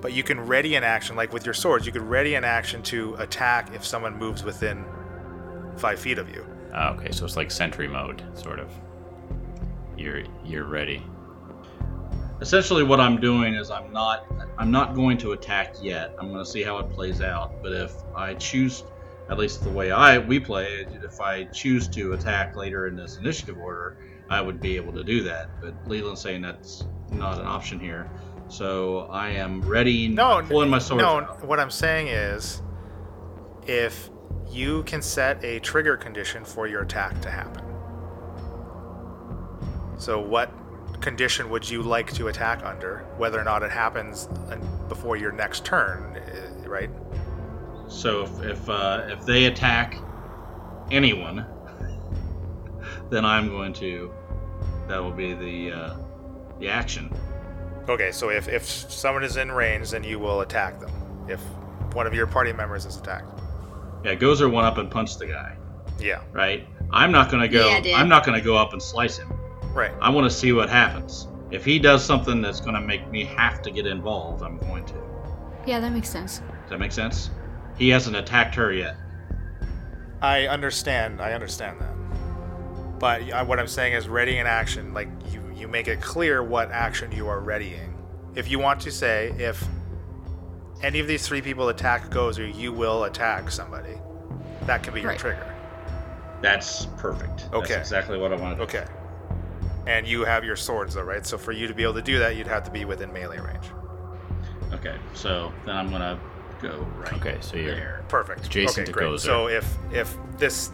But 0.00 0.12
you 0.12 0.22
can 0.22 0.38
ready 0.40 0.74
an 0.74 0.84
action, 0.84 1.16
like 1.16 1.32
with 1.32 1.46
your 1.46 1.54
swords, 1.54 1.86
you 1.86 1.92
could 1.92 2.02
ready 2.02 2.34
an 2.34 2.44
action 2.44 2.82
to 2.84 3.14
attack 3.14 3.74
if 3.74 3.84
someone 3.84 4.16
moves 4.18 4.44
within 4.44 4.84
five 5.76 5.98
feet 5.98 6.18
of 6.18 6.28
you. 6.28 6.44
Oh, 6.74 6.90
okay, 6.94 7.10
so 7.10 7.24
it's 7.24 7.36
like 7.36 7.50
sentry 7.50 7.88
mode, 7.88 8.22
sort 8.34 8.58
of. 8.60 8.70
You're 9.96 10.22
you're 10.44 10.64
ready. 10.66 11.02
Essentially, 12.40 12.82
what 12.82 13.00
I'm 13.00 13.20
doing 13.20 13.54
is 13.54 13.70
I'm 13.70 13.92
not 13.92 14.26
I'm 14.58 14.70
not 14.70 14.94
going 14.94 15.18
to 15.18 15.32
attack 15.32 15.76
yet. 15.82 16.14
I'm 16.18 16.28
going 16.28 16.44
to 16.44 16.50
see 16.50 16.62
how 16.62 16.78
it 16.78 16.90
plays 16.90 17.20
out. 17.20 17.62
But 17.62 17.72
if 17.72 17.92
I 18.14 18.34
choose, 18.34 18.84
at 19.28 19.38
least 19.38 19.64
the 19.64 19.70
way 19.70 19.90
I 19.90 20.18
we 20.18 20.38
play, 20.40 20.66
it, 20.80 20.88
if 21.02 21.20
I 21.20 21.44
choose 21.44 21.88
to 21.88 22.12
attack 22.12 22.56
later 22.56 22.86
in 22.86 22.96
this 22.96 23.16
initiative 23.16 23.58
order, 23.58 23.98
I 24.30 24.40
would 24.40 24.60
be 24.60 24.76
able 24.76 24.92
to 24.92 25.04
do 25.04 25.22
that. 25.24 25.60
But 25.60 25.74
Leland's 25.86 26.20
saying 26.20 26.42
that's 26.42 26.84
not 27.10 27.38
an 27.40 27.46
option 27.46 27.78
here. 27.78 28.10
So 28.48 29.08
I 29.10 29.30
am 29.30 29.62
ready, 29.62 30.08
No, 30.08 30.42
pulling 30.46 30.68
my 30.70 30.78
sword. 30.78 31.00
No, 31.00 31.16
out. 31.20 31.44
what 31.44 31.58
I'm 31.58 31.70
saying 31.70 32.08
is, 32.08 32.62
if 33.66 34.10
you 34.50 34.82
can 34.84 35.00
set 35.02 35.42
a 35.42 35.58
trigger 35.60 35.96
condition 35.96 36.44
for 36.44 36.66
your 36.66 36.82
attack 36.82 37.20
to 37.22 37.30
happen. 37.30 37.64
So, 39.96 40.20
what 40.20 40.50
condition 41.04 41.50
would 41.50 41.68
you 41.68 41.82
like 41.82 42.12
to 42.14 42.28
attack 42.28 42.64
under? 42.64 43.06
Whether 43.18 43.38
or 43.38 43.44
not 43.44 43.62
it 43.62 43.70
happens 43.70 44.26
before 44.88 45.16
your 45.16 45.32
next 45.32 45.64
turn, 45.64 46.16
uh, 46.16 46.68
right? 46.68 46.90
So 47.88 48.22
if 48.22 48.42
if, 48.42 48.68
uh, 48.68 49.02
if 49.08 49.24
they 49.26 49.44
attack 49.44 49.98
anyone, 50.90 51.46
then 53.10 53.24
I'm 53.24 53.48
going 53.48 53.74
to. 53.74 54.12
That 54.88 55.02
will 55.02 55.12
be 55.12 55.34
the 55.34 55.72
uh, 55.72 55.96
the 56.58 56.68
action. 56.68 57.14
Okay, 57.88 58.10
so 58.10 58.30
if, 58.30 58.48
if 58.48 58.64
someone 58.64 59.22
is 59.24 59.36
in 59.36 59.52
range, 59.52 59.90
then 59.90 60.02
you 60.02 60.18
will 60.18 60.40
attack 60.40 60.80
them. 60.80 60.90
If 61.28 61.40
one 61.92 62.06
of 62.06 62.14
your 62.14 62.26
party 62.26 62.52
members 62.52 62.86
is 62.86 62.96
attacked. 62.96 63.40
Yeah, 64.04 64.14
Gozer 64.14 64.50
went 64.50 64.66
up 64.66 64.78
and 64.78 64.90
punched 64.90 65.18
the 65.18 65.26
guy. 65.26 65.56
Yeah, 65.98 66.22
right? 66.32 66.66
I'm 66.90 67.12
not 67.12 67.30
gonna 67.30 67.48
go. 67.48 67.78
Yeah, 67.78 67.98
I'm 67.98 68.08
not 68.08 68.24
gonna 68.24 68.40
go 68.40 68.56
up 68.56 68.72
and 68.72 68.82
slice 68.82 69.18
him. 69.18 69.33
Right. 69.74 69.92
I 70.00 70.08
want 70.10 70.30
to 70.30 70.36
see 70.36 70.52
what 70.52 70.68
happens. 70.68 71.28
If 71.50 71.64
he 71.64 71.78
does 71.78 72.04
something 72.04 72.40
that's 72.40 72.60
gonna 72.60 72.80
make 72.80 73.10
me 73.10 73.24
have 73.24 73.62
to 73.62 73.70
get 73.70 73.86
involved, 73.86 74.42
I'm 74.42 74.58
going 74.58 74.84
to. 74.86 74.94
Yeah, 75.66 75.80
that 75.80 75.92
makes 75.92 76.08
sense. 76.08 76.38
Does 76.38 76.70
that 76.70 76.80
make 76.80 76.92
sense? 76.92 77.30
He 77.76 77.88
hasn't 77.88 78.16
attacked 78.16 78.54
her 78.54 78.72
yet. 78.72 78.96
I 80.22 80.46
understand. 80.46 81.20
I 81.20 81.32
understand 81.32 81.80
that. 81.80 82.98
But 82.98 83.30
uh, 83.30 83.44
what 83.44 83.58
I'm 83.58 83.66
saying 83.66 83.92
is 83.94 84.08
ready 84.08 84.38
in 84.38 84.46
action. 84.46 84.94
Like 84.94 85.08
you, 85.30 85.42
you 85.54 85.68
make 85.68 85.88
it 85.88 86.00
clear 86.00 86.42
what 86.42 86.70
action 86.70 87.12
you 87.12 87.28
are 87.28 87.40
readying. 87.40 87.96
If 88.34 88.50
you 88.50 88.58
want 88.58 88.80
to 88.80 88.90
say 88.90 89.32
if 89.38 89.62
any 90.82 91.00
of 91.00 91.06
these 91.06 91.26
three 91.26 91.42
people 91.42 91.68
attack 91.68 92.10
Gozer, 92.10 92.54
you 92.54 92.72
will 92.72 93.04
attack 93.04 93.50
somebody. 93.50 93.94
That 94.62 94.82
can 94.82 94.94
be 94.94 95.00
your 95.00 95.10
Right. 95.10 95.18
trigger. 95.18 95.54
That's 96.40 96.86
perfect. 96.98 97.48
Okay. 97.52 97.74
That's 97.74 97.88
exactly 97.88 98.18
what 98.18 98.32
I 98.32 98.36
wanted. 98.36 98.60
Okay. 98.60 98.84
And 99.86 100.06
you 100.06 100.24
have 100.24 100.44
your 100.44 100.56
swords 100.56 100.94
though, 100.94 101.02
right? 101.02 101.26
So 101.26 101.36
for 101.36 101.52
you 101.52 101.66
to 101.66 101.74
be 101.74 101.82
able 101.82 101.94
to 101.94 102.02
do 102.02 102.18
that, 102.18 102.36
you'd 102.36 102.46
have 102.46 102.64
to 102.64 102.70
be 102.70 102.84
within 102.84 103.12
melee 103.12 103.38
range. 103.38 103.66
Okay. 104.72 104.96
So 105.14 105.52
then 105.66 105.76
I'm 105.76 105.90
gonna 105.90 106.18
go 106.62 106.86
right. 106.96 107.12
Okay, 107.14 107.36
so 107.40 107.56
you're- 107.56 107.74
there. 107.74 108.02
Perfect. 108.08 108.46
Adjacent 108.46 108.78
okay, 108.78 108.86
to 108.86 108.92
great. 108.92 109.08
Gozer. 109.08 109.20
So 109.20 109.48
if 109.48 109.76
if 109.92 110.16
this 110.38 110.70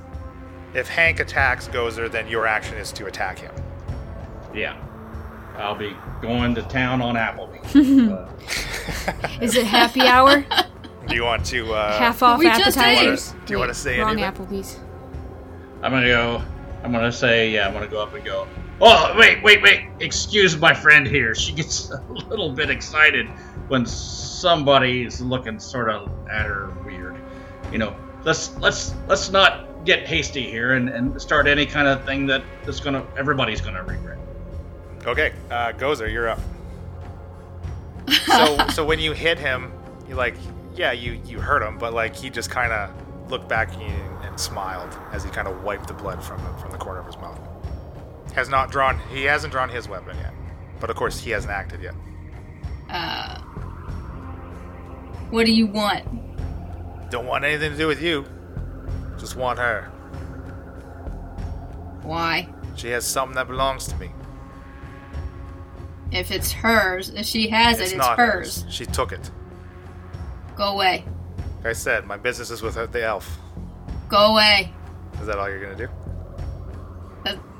if 0.75 0.89
Hank 0.89 1.19
attacks 1.21 1.67
Gozer, 1.69 2.11
then 2.11 2.29
your 2.29 2.47
action 2.47 2.77
is 2.77 2.93
to 2.93 3.07
attack 3.07 3.39
him. 3.39 3.53
Yeah. 4.55 4.77
I'll 5.57 5.75
be 5.75 5.95
going 6.23 6.55
to 6.55 6.63
town 6.63 7.03
on 7.03 7.17
Applebee. 7.17 8.27
Uh, 8.91 9.29
Is 9.41 9.55
it 9.55 9.67
happy 9.67 10.01
hour? 10.01 10.45
Do 11.07 11.15
you 11.15 11.23
want 11.23 11.45
to 11.47 11.73
uh, 11.73 11.99
Half 11.99 12.23
off 12.23 12.39
We 12.39 12.47
appetizers? 12.47 13.35
Do 13.47 13.53
you 13.53 13.59
wanna 13.59 13.75
say 13.75 14.01
Wrong 14.01 14.19
anything? 14.19 14.47
Applebee's. 14.47 14.79
I'm 15.83 15.93
gonna 15.93 16.07
go. 16.07 16.43
I'm 16.83 16.93
gonna 16.93 17.13
say, 17.13 17.51
yeah. 17.51 17.67
I'm 17.67 17.73
gonna 17.73 17.87
go 17.87 18.03
up 18.03 18.15
and 18.15 18.25
go. 18.25 18.47
Oh, 18.83 19.15
wait, 19.19 19.43
wait, 19.43 19.63
wait! 19.63 19.89
Excuse 20.01 20.57
my 20.57 20.73
friend 20.73 21.07
here. 21.07 21.35
She 21.35 21.53
gets 21.53 21.91
a 21.91 22.01
little 22.29 22.51
bit 22.51 22.71
excited 22.71 23.27
when 23.69 23.85
somebody's 23.85 25.21
looking 25.21 25.61
sort 25.61 25.91
of 25.91 26.11
at 26.31 26.47
her 26.47 26.71
weird. 26.85 27.17
You 27.71 27.79
know, 27.79 27.97
let's 28.25 28.57
let's 28.57 28.95
let's 29.07 29.31
not 29.31 29.85
get 29.85 30.07
hasty 30.07 30.49
here 30.49 30.75
and, 30.75 30.89
and 30.89 31.21
start 31.21 31.47
any 31.47 31.67
kind 31.67 31.89
of 31.89 32.05
thing 32.05 32.27
that 32.27 32.43
that's 32.65 32.81
gonna 32.81 33.07
everybody's 33.19 33.61
gonna 33.61 33.83
regret. 33.83 34.19
Okay, 35.07 35.33
uh, 35.51 35.73
Gozer, 35.73 36.11
you're 36.11 36.29
up. 36.29 36.41
so, 38.27 38.67
so 38.69 38.85
when 38.85 38.99
you 38.99 39.13
hit 39.13 39.39
him, 39.39 39.73
you 40.09 40.15
like, 40.15 40.37
yeah, 40.75 40.93
you 40.93 41.21
you 41.27 41.39
hurt 41.39 41.63
him, 41.63 41.77
but 41.77 41.93
like 41.93 42.17
he 42.17 42.31
just 42.31 42.51
kind 42.51 42.73
of 42.73 42.91
looked 43.31 43.49
back 43.49 43.75
at 43.75 43.81
you 43.81 43.95
and 44.23 44.41
smiled 44.41 44.97
as 45.13 45.23
he 45.23 45.31
kind 45.31 45.49
of 45.49 45.63
wiped 45.63 45.87
the 45.87 45.95
blood 45.95 46.23
from 46.23 46.43
the, 46.43 46.53
from 46.61 46.73
the 46.73 46.79
corner 46.79 47.01
of 47.01 47.07
his 47.07 47.17
mouth. 47.19 47.39
Has 48.35 48.49
not 48.49 48.71
drawn. 48.71 48.99
He 49.11 49.25
hasn't 49.25 49.53
drawn 49.53 49.69
his 49.69 49.89
weapon 49.89 50.17
yet, 50.17 50.33
but 50.81 50.89
of 50.91 50.97
course 50.97 51.21
he 51.21 51.31
hasn't 51.31 51.53
acted 51.53 51.83
yet. 51.83 51.95
Uh, 52.89 53.41
what 55.31 55.47
do 55.47 55.53
you 55.53 55.67
want? 55.67 56.05
Don't 57.11 57.27
want 57.27 57.45
anything 57.45 57.73
to 57.73 57.77
do 57.77 57.87
with 57.87 58.01
you. 58.01 58.25
Just 59.19 59.37
want 59.37 59.59
her. 59.59 59.91
Why? 62.03 62.49
She 62.77 62.89
has 62.89 63.07
something 63.07 63.35
that 63.35 63.47
belongs 63.47 63.87
to 63.89 63.97
me. 63.97 64.11
If 66.13 66.31
it's 66.31 66.51
hers, 66.51 67.11
if 67.11 67.27
she 67.27 67.49
has 67.49 67.79
it, 67.79 67.85
it's 67.85 67.95
not 67.95 68.19
hers. 68.19 68.65
She 68.69 68.87
took 68.87 69.13
it. 69.13 69.31
Go 70.57 70.65
away. 70.73 71.05
Like 71.59 71.67
I 71.67 71.73
said, 71.73 72.07
my 72.07 72.17
business 72.17 72.51
is 72.51 72.63
with 72.63 72.75
the 72.75 73.05
elf. 73.05 73.39
Go 74.09 74.33
away. 74.33 74.73
Is 75.21 75.27
that 75.27 75.39
all 75.39 75.49
you're 75.49 75.63
gonna 75.63 75.77
do? 75.77 75.89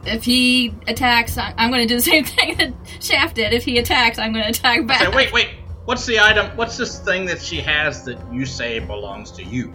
If 0.05 0.25
he 0.25 0.75
attacks, 0.87 1.37
I- 1.37 1.55
I'm 1.57 1.71
going 1.71 1.87
to 1.87 1.89
do 1.89 1.97
the 1.97 2.03
same 2.11 2.25
thing 2.25 2.57
that 2.57 2.73
Shaft 3.01 3.37
did. 3.37 3.53
If 3.53 3.65
he 3.65 3.79
attacks, 3.79 4.19
I'm 4.19 4.33
going 4.33 4.45
to 4.45 4.51
attack 4.51 4.87
back. 4.87 5.01
Say, 5.01 5.09
wait, 5.15 5.33
wait. 5.33 5.49
What's 5.85 6.07
the 6.07 6.21
item? 6.21 6.47
What's 6.57 6.77
this 6.77 7.01
thing 7.01 7.27
that 7.27 7.43
she 7.43 7.57
has 7.63 8.05
that 8.05 8.19
you 8.33 8.47
say 8.47 8.79
belongs 8.79 9.31
to 9.33 9.43
you? 9.43 9.75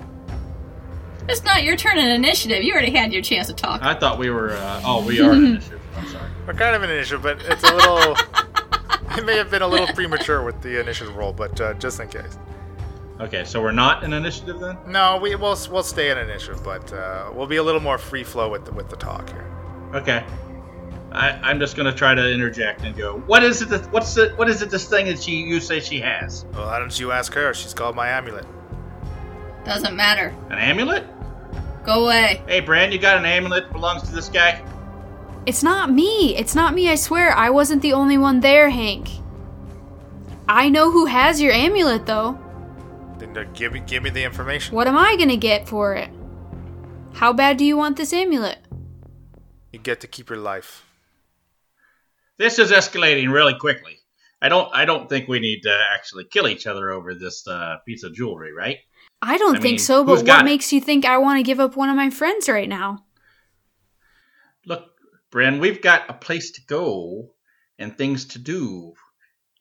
It's 1.27 1.43
not 1.43 1.63
your 1.63 1.75
turn 1.75 1.97
in 1.97 2.07
initiative. 2.07 2.63
You 2.63 2.71
already 2.73 2.91
had 2.91 3.11
your 3.11 3.23
chance 3.23 3.47
to 3.47 3.53
talk. 3.53 3.81
I 3.81 3.95
thought 3.95 4.19
we 4.19 4.29
were. 4.29 4.51
Uh, 4.51 4.81
oh, 4.85 5.05
we 5.05 5.19
are 5.21 5.33
in 5.33 5.45
initiative. 5.45 5.81
I'm 5.97 6.07
sorry. 6.07 6.29
We're 6.45 6.53
kind 6.53 6.75
of 6.75 6.83
an 6.83 6.91
initiative, 6.91 7.23
but 7.23 7.41
it's 7.43 7.63
a 7.63 7.73
little. 7.75 8.15
it 9.17 9.25
may 9.25 9.35
have 9.35 9.49
been 9.49 9.63
a 9.63 9.67
little 9.67 9.87
premature 9.87 10.43
with 10.43 10.61
the 10.61 10.79
initiative 10.79 11.15
roll, 11.15 11.33
but 11.33 11.59
uh, 11.59 11.73
just 11.73 11.99
in 11.99 12.07
case. 12.07 12.37
Okay, 13.19 13.43
so 13.45 13.61
we're 13.61 13.71
not 13.71 14.03
in 14.03 14.13
initiative 14.13 14.59
then. 14.59 14.77
No, 14.87 15.17
we 15.21 15.35
will 15.35 15.57
we'll 15.71 15.83
stay 15.83 16.11
in 16.11 16.17
initiative, 16.17 16.63
but 16.63 16.93
uh, 16.93 17.31
we'll 17.33 17.47
be 17.47 17.55
a 17.55 17.63
little 17.63 17.81
more 17.81 17.97
free 17.97 18.23
flow 18.23 18.49
with 18.49 18.65
the, 18.65 18.71
with 18.73 18.89
the 18.89 18.97
talk 18.97 19.29
here. 19.29 19.49
Okay. 19.95 20.23
I, 21.11 21.29
I'm 21.41 21.59
just 21.59 21.77
gonna 21.77 21.93
try 21.93 22.13
to 22.13 22.31
interject 22.31 22.81
and 22.81 22.95
go. 22.95 23.19
What 23.19 23.43
is 23.43 23.61
it? 23.61 23.69
That, 23.69 23.89
what's 23.91 24.17
it? 24.17 24.37
What 24.37 24.49
is 24.49 24.61
it? 24.61 24.69
This 24.69 24.89
thing 24.89 25.05
that 25.05 25.23
she 25.23 25.31
you 25.31 25.61
say 25.61 25.79
she 25.79 26.01
has? 26.01 26.45
Well, 26.53 26.65
why 26.65 26.77
don't 26.77 26.99
you 26.99 27.13
ask 27.13 27.33
her? 27.33 27.53
She's 27.53 27.73
called 27.73 27.95
my 27.95 28.09
amulet. 28.09 28.45
Doesn't 29.63 29.95
matter. 29.95 30.35
An 30.49 30.57
amulet? 30.57 31.05
Go 31.85 32.05
away. 32.05 32.41
Hey, 32.47 32.59
Brand, 32.59 32.91
you 32.91 32.99
got 32.99 33.17
an 33.17 33.25
amulet 33.25 33.65
that 33.65 33.73
belongs 33.73 34.03
to 34.03 34.11
this 34.13 34.27
guy? 34.27 34.61
It's 35.45 35.63
not 35.63 35.91
me. 35.91 36.35
It's 36.35 36.55
not 36.55 36.73
me, 36.73 36.89
I 36.89 36.95
swear. 36.95 37.31
I 37.31 37.49
wasn't 37.49 37.81
the 37.81 37.93
only 37.93 38.17
one 38.17 38.41
there, 38.41 38.69
Hank. 38.69 39.09
I 40.49 40.69
know 40.69 40.91
who 40.91 41.05
has 41.05 41.39
your 41.39 41.53
amulet, 41.53 42.05
though. 42.05 42.39
Then 43.19 43.37
uh, 43.37 43.45
give 43.53 43.71
me 43.71 43.79
give 43.79 44.03
me 44.03 44.09
the 44.09 44.23
information. 44.23 44.75
What 44.75 44.87
am 44.87 44.97
I 44.97 45.15
gonna 45.15 45.37
get 45.37 45.67
for 45.67 45.93
it? 45.93 46.09
How 47.13 47.31
bad 47.31 47.57
do 47.57 47.63
you 47.63 47.77
want 47.77 47.95
this 47.95 48.11
amulet? 48.11 48.59
You 49.75 49.81
get 49.81 49.99
to 49.99 50.07
keep 50.07 50.29
your 50.29 50.39
life. 50.39 50.85
this 52.37 52.59
is 52.59 52.71
escalating 52.71 53.29
really 53.29 53.55
quickly. 53.59 53.97
I 54.41 54.47
don't 54.47 54.73
I 54.73 54.85
don't 54.85 55.09
think 55.09 55.27
we 55.27 55.41
need 55.41 55.63
to 55.63 55.77
actually 55.93 56.23
kill 56.31 56.47
each 56.47 56.65
other 56.65 56.91
over 56.91 57.13
this 57.13 57.45
uh, 57.45 57.75
piece 57.85 58.03
of 58.03 58.13
jewelry, 58.13 58.53
right? 58.53 58.77
I 59.21 59.37
don't 59.37 59.57
I 59.57 59.59
think 59.59 59.73
mean, 59.73 59.79
so, 59.79 60.05
but 60.05 60.25
got 60.25 60.27
what 60.27 60.41
it? 60.41 60.45
makes 60.45 60.71
you 60.71 60.79
think 60.79 61.03
I 61.03 61.17
want 61.17 61.39
to 61.39 61.43
give 61.43 61.59
up 61.59 61.75
one 61.75 61.89
of 61.89 61.97
my 61.97 62.09
friends 62.09 62.47
right 62.47 62.69
now? 62.69 63.03
Look, 64.65 64.85
Bren, 65.29 65.59
we've 65.59 65.81
got 65.81 66.09
a 66.09 66.13
place 66.13 66.51
to 66.51 66.61
go 66.67 67.31
and 67.77 67.97
things 67.97 68.23
to 68.27 68.39
do, 68.39 68.93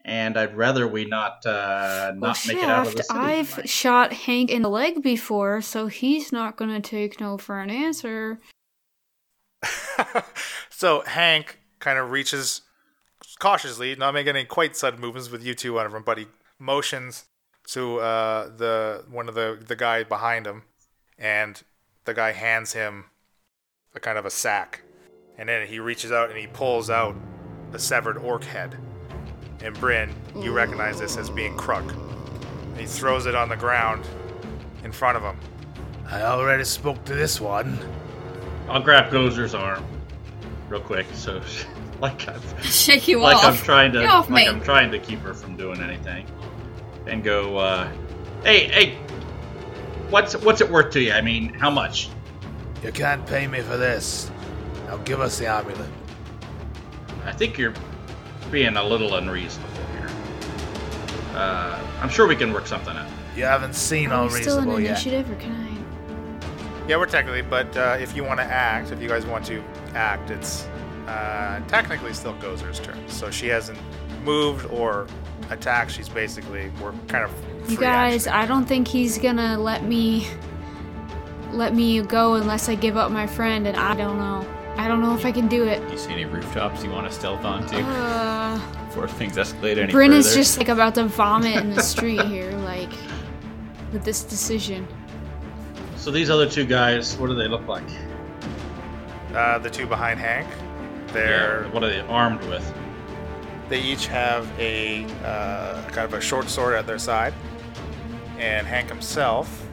and 0.05 0.37
I'd 0.39 0.57
rather 0.57 0.87
we 0.87 1.07
not 1.07 1.45
uh, 1.45 2.13
not 2.15 2.21
well, 2.21 2.37
make 2.47 2.59
it 2.59 2.71
out 2.71 2.87
of 2.87 2.93
the 2.95 3.03
Shaft, 3.03 3.09
city. 3.09 3.19
I've 3.19 3.51
tonight. 3.51 3.69
shot 3.69 4.13
Hank 4.13 4.53
in 4.53 4.63
the 4.63 4.71
leg 4.71 5.03
before, 5.03 5.61
so 5.61 5.89
he's 5.89 6.31
not 6.31 6.57
gonna 6.57 6.81
take 6.81 7.21
no 7.21 7.37
for 7.37 7.59
an 7.59 7.71
answer. 7.71 8.39
so 10.71 11.03
Hank 11.03 11.61
kind 11.79 11.99
of 11.99 12.11
reaches 12.11 12.63
cautiously, 13.39 13.95
not 13.97 14.15
making 14.15 14.37
any 14.37 14.45
quite 14.45 14.77
sudden 14.77 15.01
movements 15.01 15.31
with 15.31 15.45
you 15.45 15.55
two 15.55 15.79
on 15.79 15.95
him, 15.95 16.03
but 16.03 16.19
he 16.19 16.27
motions 16.59 17.25
to 17.69 17.99
uh, 17.99 18.49
the 18.57 19.05
one 19.11 19.29
of 19.29 19.35
the 19.35 19.59
the 19.67 19.77
guy 19.77 20.03
behind 20.05 20.47
him, 20.47 20.63
and 21.19 21.63
the 22.05 22.15
guy 22.15 22.33
hands 22.33 22.73
him 22.73 23.07
a 23.95 24.01
kind 24.01 24.19
of 24.19 24.27
a 24.27 24.31
sack, 24.31 24.83
and 25.39 25.49
then 25.49 25.67
he 25.67 25.79
reaches 25.79 26.13
out 26.13 26.31
and 26.31 26.39
he 26.39 26.47
pulls 26.47 26.91
out 26.91 27.17
a 27.73 27.79
severed 27.79 28.19
orc 28.19 28.45
head. 28.45 28.77
And 29.63 29.79
Bryn, 29.81 30.13
you 30.37 30.53
recognize 30.53 30.99
this 30.99 31.17
as 31.17 31.31
being 31.31 31.57
Kruk. 31.57 31.91
And 31.91 32.79
he 32.79 32.87
throws 32.87 33.27
it 33.27 33.35
on 33.35 33.49
the 33.49 33.57
ground 33.57 34.05
in 34.83 34.93
front 34.93 35.17
of 35.17 35.23
him. 35.23 35.39
I 36.07 36.23
already 36.23 36.65
spoke 36.65 37.03
to 37.07 37.15
this 37.15 37.41
one. 37.41 37.79
I'll 38.69 38.83
grab 38.83 39.13
Gozer's 39.13 39.55
arm 39.55 39.85
real 40.69 40.81
quick, 40.81 41.07
so 41.13 41.41
like 42.01 42.29
I'm, 42.29 42.41
Shake 42.63 43.09
you 43.09 43.21
like 43.21 43.37
off. 43.37 43.45
I'm 43.45 43.57
trying 43.57 43.93
to 43.93 44.07
off 44.07 44.31
like 44.31 44.47
me. 44.47 44.49
I'm 44.49 44.61
trying 44.61 44.91
to 44.93 44.99
keep 44.99 45.21
her 45.21 45.35
from 45.35 45.57
doing 45.57 45.81
anything, 45.81 46.27
and 47.07 47.23
go, 47.23 47.59
uh, 47.59 47.89
hey, 48.43 48.69
hey, 48.69 48.99
what's 50.11 50.37
what's 50.39 50.61
it 50.61 50.71
worth 50.71 50.93
to 50.93 51.01
you? 51.01 51.13
I 51.13 51.21
mean, 51.21 51.53
how 51.55 51.71
much? 51.71 52.09
You 52.83 52.93
can't 52.93 53.27
pay 53.27 53.47
me 53.47 53.61
for 53.61 53.77
this. 53.77 54.31
Now 54.87 54.99
give 54.99 55.21
us 55.21 55.39
the 55.39 55.47
amulet. 55.47 55.89
I 57.25 57.33
think 57.33 57.57
you're 57.57 57.73
being 58.51 58.77
a 58.77 58.85
little 58.85 59.15
unreasonable 59.15 59.73
here. 59.93 60.09
Uh, 61.35 61.83
I'm 62.01 62.11
sure 62.11 62.27
we 62.27 62.37
can 62.37 62.53
work 62.53 62.67
something 62.67 62.95
out. 62.95 63.09
You 63.35 63.45
haven't 63.45 63.75
seen 63.75 64.13
Are 64.13 64.21
all 64.21 64.25
we 64.25 64.43
still 64.43 64.59
in 64.59 64.69
reasonable 64.69 64.81
yet. 64.81 64.91
initiative, 64.91 65.31
or 65.31 65.35
can 65.37 65.53
I? 65.53 65.64
Yeah, 66.87 66.97
we're 66.99 67.07
technically, 67.07 67.43
but 67.43 67.75
uh, 67.77 67.97
if 67.99 68.15
you 68.15 68.25
want 68.25 68.41
to 68.41 68.45
act, 68.45 68.93
if 68.93 69.01
you 69.01 69.09
guys 69.09 69.25
want 69.25 69.45
to 69.47 69.63
act, 69.95 70.31
it's 70.31 70.65
uh, 71.07 71.61
technically 71.67 72.13
still 72.13 72.35
Gozer's 72.35 72.79
turn. 72.81 72.99
So 73.09 73.31
she 73.31 73.47
hasn't 73.49 73.79
moved 74.23 74.67
or 74.67 75.07
attacked. 75.51 75.91
She's 75.93 76.09
basically 76.09 76.71
we're 76.83 76.93
kind 77.09 77.25
of. 77.25 77.71
You 77.71 77.79
guys, 77.79 78.27
action. 78.27 78.43
I 78.43 78.47
don't 78.47 78.67
think 78.67 78.87
he's 78.87 79.17
gonna 79.19 79.59
let 79.59 79.85
me 79.85 80.27
let 81.53 81.75
me 81.75 82.03
go 82.03 82.35
unless 82.35 82.69
I 82.69 82.75
give 82.75 82.97
up 82.99 83.11
my 83.11 83.27
friend, 83.27 83.67
and 83.67 83.77
I 83.77 83.95
don't 83.95 84.19
know. 84.19 84.47
I 84.77 84.89
don't 84.89 85.01
know 85.01 85.15
if 85.15 85.25
I 85.25 85.33
can 85.33 85.47
do 85.49 85.65
it. 85.65 85.81
You 85.91 85.97
see 85.97 86.13
any 86.13 86.25
rooftops 86.27 86.83
you 86.85 86.91
want 86.91 87.07
to 87.09 87.13
stealth 87.13 87.45
onto 87.45 87.77
Uh, 87.77 88.59
before 88.87 89.07
things 89.09 89.37
escalate 89.37 89.79
any 89.79 89.93
Bryn 89.93 90.11
further? 90.11 90.19
is 90.19 90.35
just 90.35 90.59
like 90.59 90.69
about 90.69 90.97
to 90.97 91.05
vomit 91.05 91.57
in 91.57 91.71
the 91.71 91.83
street 91.83 92.21
here, 92.25 92.51
like 92.59 92.91
with 93.93 94.05
this 94.05 94.23
decision. 94.25 94.87
So 96.05 96.11
these 96.11 96.29
other 96.29 96.47
two 96.47 96.67
guys, 96.67 97.17
what 97.17 97.29
do 97.29 97.35
they 97.35 97.49
look 97.49 97.67
like? 97.67 97.89
Uh, 99.35 99.57
the 99.59 99.71
two 99.71 99.87
behind 99.87 100.21
Hank, 100.21 100.47
they're 101.15 101.63
Yeah, 101.65 101.73
what 101.73 101.83
are 101.83 101.89
they 101.89 102.01
armed 102.01 102.45
with? 102.45 102.75
they 103.71 103.81
each 103.81 104.07
have 104.09 104.47
a 104.59 105.05
uh, 105.25 105.83
kind 105.89 106.05
of 106.05 106.13
a 106.13 106.21
short 106.21 106.51
sword 106.51 106.75
at 106.75 106.87
their 106.87 106.99
side, 106.99 107.33
and 108.39 108.67
Hank 108.67 108.91
himself 108.91 109.67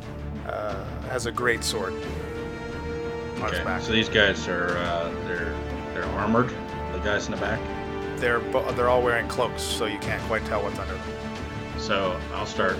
uh, 0.48 0.86
has 1.10 1.26
a 1.26 1.34
great 1.34 1.66
sword 1.66 1.92
on 1.96 2.00
his 2.00 3.56
Okay, 3.56 3.64
back. 3.66 3.82
so 3.82 3.92
these 3.92 4.08
guys 4.08 4.48
are 4.48 4.78
uh, 4.78 5.10
they're 5.28 5.54
they're 5.94 6.06
armored. 6.16 6.48
The 6.94 7.00
guys 7.00 7.26
in 7.26 7.32
the 7.32 7.42
back. 7.42 7.60
They're 8.20 8.40
bo- 8.40 8.72
they're 8.72 8.88
all 8.88 9.02
wearing 9.02 9.28
cloaks, 9.28 9.62
so 9.64 9.86
you 9.86 10.00
can't 10.00 10.24
quite 10.24 10.46
tell 10.46 10.64
what's 10.64 10.80
under 10.80 10.94
them. 10.94 11.04
So 11.78 12.18
I'll 12.34 12.46
start 12.46 12.78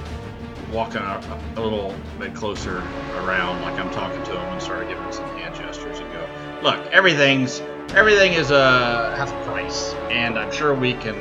walking 0.72 1.02
a, 1.02 1.40
a 1.58 1.62
little 1.62 1.94
bit 2.20 2.34
closer 2.34 2.78
around, 3.16 3.62
like 3.62 3.80
I'm 3.80 3.92
talking 3.92 4.24
to 4.24 4.32
them, 4.32 4.54
and 4.54 4.62
start 4.62 4.88
giving 4.88 5.12
some 5.12 5.26
hand 5.38 5.56
gestures 5.56 6.00
and 6.00 6.12
go, 6.14 6.28
"Look, 6.64 6.86
everything's 6.92 7.62
everything 7.94 8.34
is 8.34 8.52
uh, 8.52 9.14
half 9.18 9.32
a 9.32 9.44
price, 9.46 9.94
and 10.10 10.38
I'm 10.38 10.52
sure 10.52 10.74
we 10.74 10.94
can. 10.94 11.16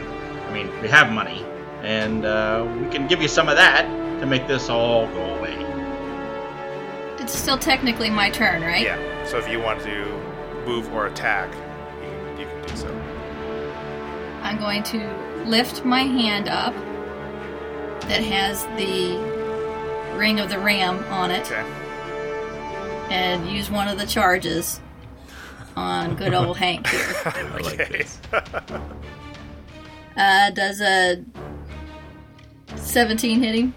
I 0.49 0.53
mean, 0.53 0.71
we 0.81 0.89
have 0.89 1.13
money, 1.13 1.45
and 1.83 2.25
uh, 2.25 2.67
we 2.81 2.89
can 2.89 3.07
give 3.07 3.23
you 3.23 3.29
some 3.29 3.49
of 3.49 3.57
that 3.57 3.83
to 4.21 4.27
make 4.27 4.47
this 4.47 4.69
all 4.69 5.07
go 5.09 5.35
away." 5.37 5.57
It's 7.19 7.39
still 7.39 7.59
technically 7.59 8.11
my 8.11 8.31
turn, 8.31 8.63
right? 8.63 8.83
Yeah. 8.83 9.25
So 9.27 9.39
if 9.39 9.49
you 9.49 9.61
want 9.61 9.81
to 9.83 10.07
move 10.67 10.93
or 10.93 11.07
attack, 11.07 11.53
you 12.03 12.09
can, 12.09 12.39
you 12.41 12.47
can 12.47 12.63
do 12.63 12.77
so. 12.77 13.01
I'm 14.43 14.59
going 14.59 14.83
to 14.85 15.45
lift 15.45 15.85
my 15.85 16.03
hand 16.03 16.49
up 16.49 16.75
that 18.09 18.23
has 18.25 18.65
the 18.77 19.30
ring 20.21 20.39
of 20.39 20.51
the 20.51 20.59
ram 20.59 21.03
on 21.13 21.31
it 21.31 21.51
Okay. 21.51 21.65
and 23.11 23.49
use 23.49 23.71
one 23.71 23.89
of 23.89 23.99
the 23.99 24.07
charges 24.07 24.81
on 25.77 26.15
good 26.15 26.35
old 26.35 26.57
Hank 26.65 26.87
here. 26.87 27.15
I 27.25 27.43
like 27.43 27.81
Okay. 27.81 27.99
this. 27.99 28.19
Uh, 30.17 30.51
does 30.51 30.81
a 30.83 31.25
17 32.77 33.41
hitting? 33.43 33.73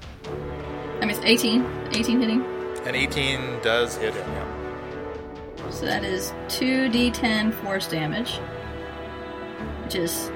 I 0.98 1.06
mean, 1.06 1.12
it's 1.12 1.20
18. 1.24 1.64
18 1.94 2.20
hitting. 2.20 2.42
An 2.86 2.96
18 2.96 3.60
does 3.62 3.96
hit 3.96 4.14
him. 4.14 4.30
Yeah. 4.32 5.70
So 5.70 5.86
that 5.86 6.04
is 6.04 6.32
2d10 6.48 7.54
force 7.54 7.88
damage. 7.88 8.40
Which 9.86 9.96
is. 9.96 10.32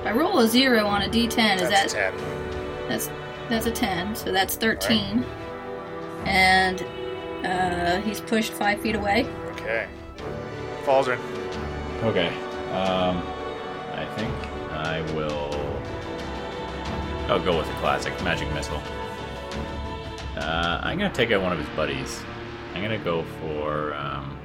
If 0.00 0.06
I 0.06 0.12
roll 0.12 0.38
a 0.38 0.46
0 0.48 0.86
on 0.86 1.02
a 1.02 1.08
d10, 1.08 1.56
is 1.60 1.68
that. 1.68 1.88
10. 1.90 2.14
That's 2.88 3.08
that's 3.48 3.66
a 3.66 3.70
10, 3.70 4.16
so 4.16 4.32
that's 4.32 4.56
13. 4.56 5.24
And 6.24 6.82
uh, 7.44 8.00
he's 8.00 8.20
pushed 8.20 8.52
5 8.52 8.80
feet 8.80 8.96
away. 8.96 9.26
Okay. 9.52 9.86
Faldrin. 10.84 11.18
Okay. 12.02 12.28
Um, 12.72 13.22
I 13.92 14.06
think 14.16 14.32
I 14.72 15.00
will. 15.14 15.50
I'll 17.28 17.42
go 17.42 17.56
with 17.56 17.66
the 17.66 17.74
classic 17.74 18.12
magic 18.22 18.52
missile. 18.52 18.82
Uh, 20.36 20.80
I'm 20.82 20.98
gonna 20.98 21.14
take 21.14 21.30
out 21.30 21.40
one 21.42 21.52
of 21.52 21.58
his 21.58 21.68
buddies. 21.70 22.22
I'm 22.74 22.82
gonna 22.82 22.98
go 22.98 23.22
for. 23.40 23.94
Um, 23.94 24.36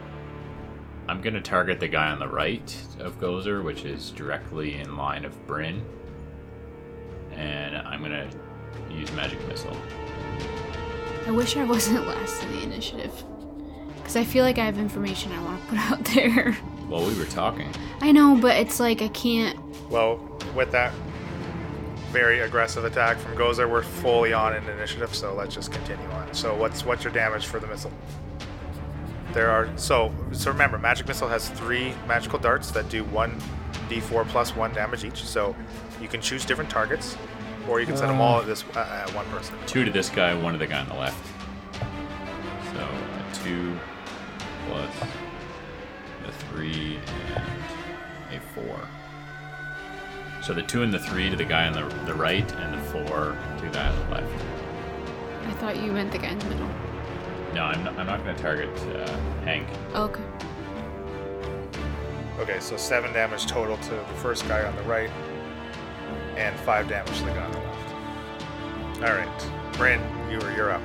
I'm 1.08 1.22
gonna 1.22 1.41
target 1.41 1.80
the 1.80 1.88
guy 1.88 2.12
on 2.12 2.20
the 2.20 2.28
right 2.28 2.74
of 3.00 3.20
Gozer, 3.20 3.64
which 3.64 3.84
is 3.84 4.12
directly 4.12 4.76
in 4.76 4.95
line 4.95 5.26
of 5.26 5.47
Bryn, 5.47 5.84
and 7.32 7.76
I'm 7.76 8.02
gonna 8.02 8.30
use 8.90 9.12
magic 9.14 9.46
missile. 9.48 9.76
I 11.28 11.32
wish 11.32 11.58
I 11.58 11.64
wasn't 11.64 12.08
last 12.08 12.44
in 12.44 12.52
the 12.54 12.64
initiative. 12.64 13.24
Because 13.96 14.16
I 14.16 14.24
feel 14.24 14.44
like 14.44 14.58
I 14.58 14.66
have 14.66 14.80
information 14.80 15.32
I 15.32 15.44
want 15.44 15.62
to 15.62 15.68
put 15.68 15.80
out 15.92 16.04
there. 16.06 16.58
Well, 16.90 17.06
we 17.06 17.14
were 17.14 17.26
talking. 17.26 17.70
I 18.02 18.12
know, 18.12 18.38
but 18.42 18.58
it's 18.58 18.80
like 18.80 19.02
I 19.02 19.10
can't. 19.10 19.58
Well, 19.90 20.18
with 20.56 20.72
that 20.72 20.92
very 22.10 22.40
aggressive 22.40 22.86
attack 22.86 23.18
from 23.18 23.36
Gozer, 23.36 23.70
we're 23.70 23.84
fully 23.84 24.34
on 24.34 24.56
in 24.56 24.68
initiative, 24.68 25.14
so 25.14 25.36
let's 25.36 25.54
just 25.54 25.72
continue 25.72 26.10
on. 26.10 26.34
So 26.34 26.56
what's 26.56 26.84
what's 26.84 27.04
your 27.04 27.14
damage 27.14 27.46
for 27.46 27.60
the 27.60 27.68
missile? 27.68 27.92
There 29.34 29.52
are 29.52 29.70
so 29.78 30.12
so 30.32 30.52
remember, 30.52 30.80
magic 30.80 31.08
missile 31.08 31.30
has 31.30 31.50
three 31.50 31.94
magical 32.08 32.40
darts 32.40 32.72
that 32.72 32.90
do 32.90 33.04
one 33.06 33.40
d4 33.90 34.28
plus 34.28 34.56
one 34.56 34.74
damage 34.74 35.06
each. 35.06 35.24
So 35.24 35.56
you 36.02 36.08
can 36.08 36.22
choose 36.22 36.46
different 36.46 36.72
targets, 36.72 37.16
or 37.70 37.80
you 37.80 37.86
can 37.86 37.96
send 37.96 38.10
them 38.10 38.20
all 38.20 38.40
at 38.40 38.48
this 38.48 38.64
uh, 38.76 39.04
at 39.08 39.14
one 39.14 39.26
person. 39.28 39.56
Two 39.68 39.86
to 39.86 39.92
this 39.92 40.10
guy, 40.10 40.34
one 40.34 40.54
to 40.54 40.60
the 40.60 40.68
guy 40.68 40.80
on 40.80 40.88
the 40.90 40.96
left. 40.96 41.24
So 42.74 42.80
a 42.80 43.44
two 43.44 43.78
plus 44.68 44.92
a 46.28 46.32
three 46.50 47.00
and 48.30 48.36
a 48.36 48.40
four. 48.54 48.80
So 50.42 50.54
the 50.54 50.64
two 50.64 50.84
and 50.84 50.94
the 50.94 51.00
three 51.00 51.30
to 51.30 51.36
the 51.36 51.46
guy 51.46 51.68
on 51.68 51.74
the, 51.74 51.84
the 52.06 52.14
right, 52.14 52.52
and 52.56 52.74
the 52.74 52.84
four 52.86 53.38
to 53.58 53.66
the 53.66 53.72
guy 53.72 53.88
on 53.88 54.00
the 54.06 54.16
left. 54.16 54.46
I 55.46 55.52
thought 55.54 55.78
you 55.78 55.92
meant 55.92 56.12
the 56.12 56.18
guy 56.18 56.30
in 56.30 56.40
the 56.40 56.46
middle. 56.46 56.70
No, 57.54 57.64
I'm 57.64 57.84
not, 57.84 57.98
I'm 58.00 58.08
not 58.08 58.24
going 58.24 58.36
to 58.36 58.42
target 58.42 58.70
uh, 58.96 59.18
Hank. 59.42 59.68
Okay. 59.96 60.24
Okay, 62.40 62.60
so 62.60 62.78
seven 62.78 63.12
damage 63.12 63.48
total 63.48 63.76
to 63.78 63.90
the 63.90 64.04
first 64.22 64.48
guy 64.48 64.64
on 64.66 64.76
the 64.76 64.84
right, 64.84 65.10
and 66.40 66.58
five 66.62 66.88
damage 66.88 67.18
to 67.18 67.26
the 67.26 67.32
guy 67.32 67.46
on 67.46 67.52
the 67.52 67.60
left. 67.60 69.04
All 69.04 69.18
right, 69.18 69.74
Bryn, 69.74 70.02
you 70.32 70.40
are 70.40 70.56
you're 70.56 70.72
up. 70.72 70.82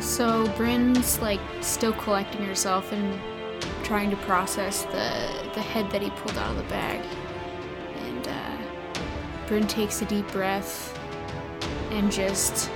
So 0.00 0.46
Bryn's 0.56 1.20
like 1.20 1.40
still 1.60 1.92
collecting 1.92 2.42
herself 2.44 2.92
and 2.92 3.20
trying 3.82 4.10
to 4.10 4.16
process 4.18 4.84
the 4.84 5.50
the 5.54 5.60
head 5.60 5.90
that 5.90 6.00
he 6.00 6.10
pulled 6.10 6.38
out 6.38 6.50
of 6.50 6.56
the 6.56 6.62
bag. 6.64 7.04
And 8.06 8.28
uh, 8.28 8.56
Bryn 9.46 9.66
takes 9.66 10.00
a 10.00 10.04
deep 10.04 10.26
breath 10.28 10.98
and 11.90 12.10
just 12.10 12.70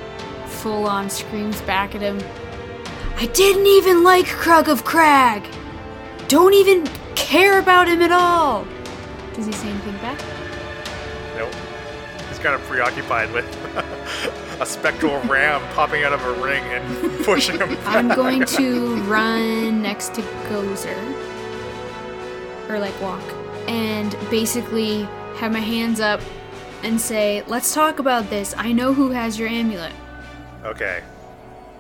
full 0.47 0.87
on 0.87 1.09
screams 1.09 1.61
back 1.63 1.95
at 1.95 2.01
him. 2.01 2.19
I 3.17 3.27
didn't 3.27 3.67
even 3.67 4.05
like 4.05 4.27
Krug 4.27 4.69
of 4.69 4.85
Crag! 4.85 5.45
Don't 6.29 6.55
even 6.55 6.87
care 7.17 7.59
about 7.59 7.89
him 7.89 8.01
at 8.01 8.13
all! 8.13 8.65
Does 9.35 9.47
he 9.47 9.53
say 9.53 9.69
anything 9.69 9.97
back? 9.97 10.38
He's 12.39 12.45
kind 12.45 12.55
of 12.55 12.63
preoccupied 12.69 13.33
with 13.33 13.45
a 14.61 14.65
spectral 14.65 15.21
ram 15.25 15.61
popping 15.75 16.05
out 16.05 16.13
of 16.13 16.23
a 16.23 16.33
ring 16.35 16.63
and 16.63 17.25
pushing 17.25 17.59
him. 17.59 17.77
I'm 17.85 18.07
going 18.07 18.45
to 18.45 18.95
run 19.03 19.83
next 19.83 20.15
to 20.15 20.23
Gozer. 20.49 20.97
Or 22.69 22.79
like 22.79 22.95
walk. 23.01 23.25
And 23.67 24.17
basically 24.31 25.03
have 25.39 25.51
my 25.51 25.59
hands 25.59 25.99
up 25.99 26.21
and 26.85 27.01
say, 27.01 27.43
Let's 27.49 27.75
talk 27.75 27.99
about 27.99 28.31
this. 28.31 28.55
I 28.57 28.71
know 28.71 28.95
who 28.95 29.11
has 29.11 29.37
your 29.37 29.49
amulet. 29.49 29.93
Okay. 30.63 31.03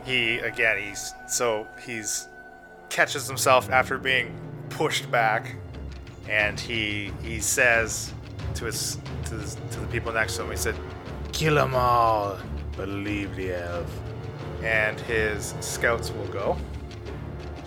He 0.04 0.38
again. 0.38 0.78
He's 0.82 1.14
so 1.28 1.68
he's 1.86 2.26
catches 2.88 3.28
himself 3.28 3.70
after 3.70 3.96
being 3.96 4.34
pushed 4.70 5.08
back, 5.08 5.54
and 6.28 6.58
he 6.58 7.12
he 7.22 7.38
says 7.38 8.12
to 8.58 8.66
his 8.66 8.98
to, 9.26 9.34
his, 9.36 9.56
to 9.72 9.80
the 9.80 9.86
people 9.88 10.12
next 10.12 10.36
to 10.36 10.44
him. 10.44 10.50
He 10.50 10.56
said, 10.56 10.76
"Kill 11.32 11.54
them 11.54 11.74
all, 11.74 12.38
believe 12.76 13.34
the 13.36 13.54
elf." 13.54 13.90
And 14.62 14.98
his 15.00 15.54
scouts 15.60 16.10
will 16.10 16.26
go. 16.26 16.56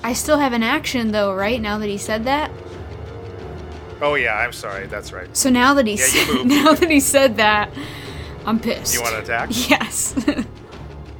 I 0.03 0.13
still 0.13 0.37
have 0.37 0.53
an 0.53 0.63
action 0.63 1.11
though, 1.11 1.33
right? 1.33 1.61
Now 1.61 1.77
that 1.77 1.87
he 1.87 1.97
said 1.97 2.25
that. 2.25 2.51
Oh 4.01 4.15
yeah, 4.15 4.35
I'm 4.35 4.51
sorry. 4.51 4.87
That's 4.87 5.13
right. 5.13 5.35
So 5.37 5.49
now 5.49 5.73
that 5.75 5.87
he 5.87 5.93
Yeah, 5.93 6.05
said, 6.05 6.45
now 6.45 6.73
that 6.73 6.89
he 6.89 6.99
said 6.99 7.37
that, 7.37 7.69
I'm 8.45 8.59
pissed. 8.59 8.93
You 8.93 9.01
want 9.01 9.15
to 9.15 9.21
attack? 9.21 9.49
Yes. 9.69 10.15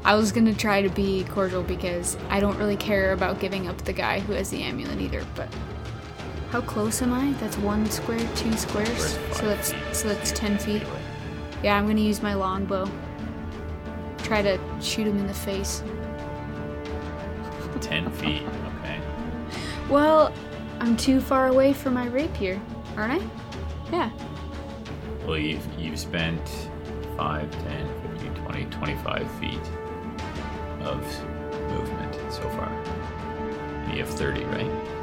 I 0.04 0.16
was 0.16 0.32
gonna 0.32 0.56
try 0.56 0.82
to 0.82 0.90
be 0.90 1.24
cordial 1.26 1.62
because 1.62 2.18
I 2.28 2.40
don't 2.40 2.58
really 2.58 2.76
care 2.76 3.14
about 3.14 3.40
giving 3.40 3.68
up 3.68 3.78
the 3.84 3.94
guy 3.94 4.20
who 4.20 4.34
has 4.34 4.50
the 4.50 4.64
amulet 4.64 5.00
either. 5.00 5.24
But 5.36 5.48
how 6.52 6.60
close 6.60 7.02
am 7.02 7.14
I? 7.14 7.32
That's 7.40 7.58
one 7.58 7.90
square, 7.90 8.20
two 8.36 8.52
squares. 8.58 9.18
So 9.32 9.46
that's 9.46 9.74
so 9.94 10.10
that's 10.10 10.34
ten 10.34 10.58
feet. 10.58 10.84
Yeah, 11.64 11.78
I'm 11.78 11.88
gonna 11.88 12.02
use 12.02 12.22
my 12.22 12.34
longbow. 12.34 12.90
Try 14.18 14.42
to 14.42 14.60
shoot 14.82 15.08
him 15.08 15.18
in 15.18 15.28
the 15.28 15.34
face. 15.34 15.82
Ten 17.82 18.12
feet. 18.12 18.44
Okay. 18.80 19.00
Well, 19.90 20.34
I'm 20.80 20.96
too 20.96 21.20
far 21.20 21.48
away 21.48 21.74
from 21.74 21.94
my 21.96 22.08
rapier, 22.08 22.62
aren't 22.96 23.22
I? 23.22 23.28
Yeah. 23.92 24.12
Well, 25.26 25.38
you've 25.38 25.66
you've 25.80 26.00
spent 26.00 26.42
5, 27.18 27.52
10, 27.52 28.18
15, 28.18 28.34
20, 28.46 28.66
25 28.66 29.32
feet 29.40 29.60
of 30.82 31.26
movement 31.70 32.16
so 32.32 32.42
far. 32.52 32.70
And 32.70 33.94
you 33.94 34.04
have 34.04 34.14
30, 34.14 34.44
right? 34.46 35.01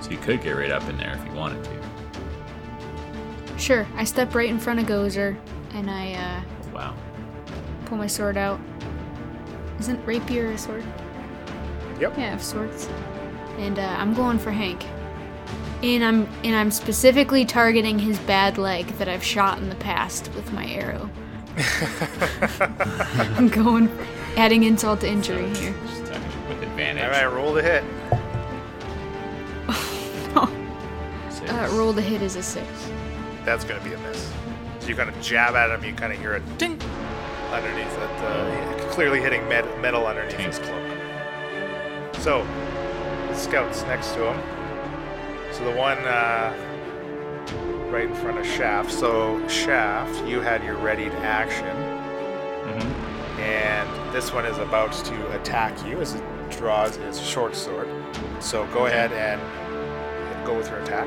So 0.00 0.10
you 0.10 0.18
could 0.18 0.42
get 0.42 0.52
right 0.52 0.70
up 0.70 0.88
in 0.88 0.96
there 0.98 1.14
if 1.20 1.24
you 1.26 1.32
wanted 1.36 1.64
to. 1.64 1.70
Sure. 3.58 3.86
I 3.96 4.04
step 4.04 4.34
right 4.34 4.48
in 4.48 4.58
front 4.58 4.80
of 4.80 4.86
Gozer, 4.86 5.36
and 5.74 5.90
I 5.90 6.12
uh, 6.12 6.42
Wow. 6.74 6.94
pull 7.86 7.98
my 7.98 8.06
sword 8.06 8.36
out. 8.36 8.60
Isn't 9.80 10.04
rapier 10.06 10.46
a 10.52 10.58
sword? 10.58 10.84
Yep. 12.00 12.18
Yeah, 12.18 12.24
I 12.24 12.28
have 12.28 12.42
swords. 12.42 12.88
And 13.58 13.78
uh, 13.78 13.96
I'm 13.98 14.12
going 14.14 14.38
for 14.38 14.50
Hank. 14.50 14.84
And 15.82 16.02
I'm 16.04 16.26
and 16.44 16.54
I'm 16.56 16.70
specifically 16.70 17.44
targeting 17.44 17.98
his 17.98 18.18
bad 18.20 18.56
leg 18.58 18.86
that 18.98 19.08
I've 19.08 19.22
shot 19.24 19.58
in 19.58 19.68
the 19.68 19.74
past 19.76 20.30
with 20.34 20.50
my 20.52 20.66
arrow. 20.66 21.10
I'm 23.36 23.48
going 23.48 23.90
adding 24.36 24.64
insult 24.64 25.00
to 25.00 25.08
injury 25.08 25.48
here. 25.54 25.74
Just 25.86 26.02
attacking 26.04 26.48
with 26.48 26.62
advantage. 26.62 27.04
All 27.04 27.10
right, 27.10 27.26
roll 27.26 27.52
the 27.52 27.62
hit. 27.62 27.84
Uh, 31.48 31.68
roll 31.72 31.92
the 31.92 32.02
hit 32.02 32.22
is 32.22 32.36
a 32.36 32.42
six. 32.42 32.66
That's 33.44 33.64
gonna 33.64 33.82
be 33.84 33.92
a 33.92 33.98
miss. 33.98 34.30
So 34.80 34.88
you 34.88 34.96
kind 34.96 35.08
of 35.08 35.20
jab 35.20 35.54
at 35.54 35.70
him. 35.70 35.84
You 35.84 35.94
kind 35.94 36.12
of 36.12 36.18
hear 36.18 36.34
a 36.34 36.40
ding 36.58 36.80
underneath 37.52 37.92
it, 37.96 38.10
uh, 38.24 38.88
clearly 38.90 39.20
hitting 39.20 39.48
med- 39.48 39.80
metal 39.80 40.06
underneath 40.06 40.36
his 40.38 40.58
cloak. 40.58 40.82
So, 42.18 42.44
the 43.28 43.34
scouts 43.34 43.82
next 43.84 44.12
to 44.14 44.32
him. 44.32 44.42
So 45.52 45.64
the 45.64 45.76
one 45.76 45.98
uh, 45.98 46.52
right 47.90 48.08
in 48.08 48.14
front 48.16 48.38
of 48.38 48.46
Shaft. 48.46 48.90
So 48.92 49.46
Shaft, 49.48 50.24
you 50.26 50.40
had 50.40 50.62
your 50.64 50.76
readied 50.76 51.12
action, 51.22 51.76
Mm-hmm. 52.66 53.40
and 53.40 54.12
this 54.14 54.32
one 54.32 54.44
is 54.44 54.58
about 54.58 54.92
to 55.04 55.40
attack 55.40 55.72
you 55.86 56.00
as 56.00 56.14
it 56.16 56.22
draws 56.50 56.96
its 56.96 57.20
short 57.20 57.54
sword. 57.54 57.88
So 58.40 58.66
go 58.74 58.86
ahead 58.86 59.12
and 59.12 59.40
go 60.44 60.56
with 60.56 60.68
your 60.68 60.80
attack. 60.80 61.06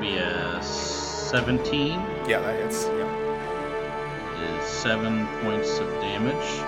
Be 0.00 0.16
a 0.18 0.62
17 0.62 1.90
Yeah, 2.28 2.40
that 2.40 2.60
hits. 2.60 2.84
Yeah. 2.84 4.58
is 4.60 4.64
seven 4.68 5.26
points 5.42 5.78
of 5.78 5.88
damage. 6.00 6.62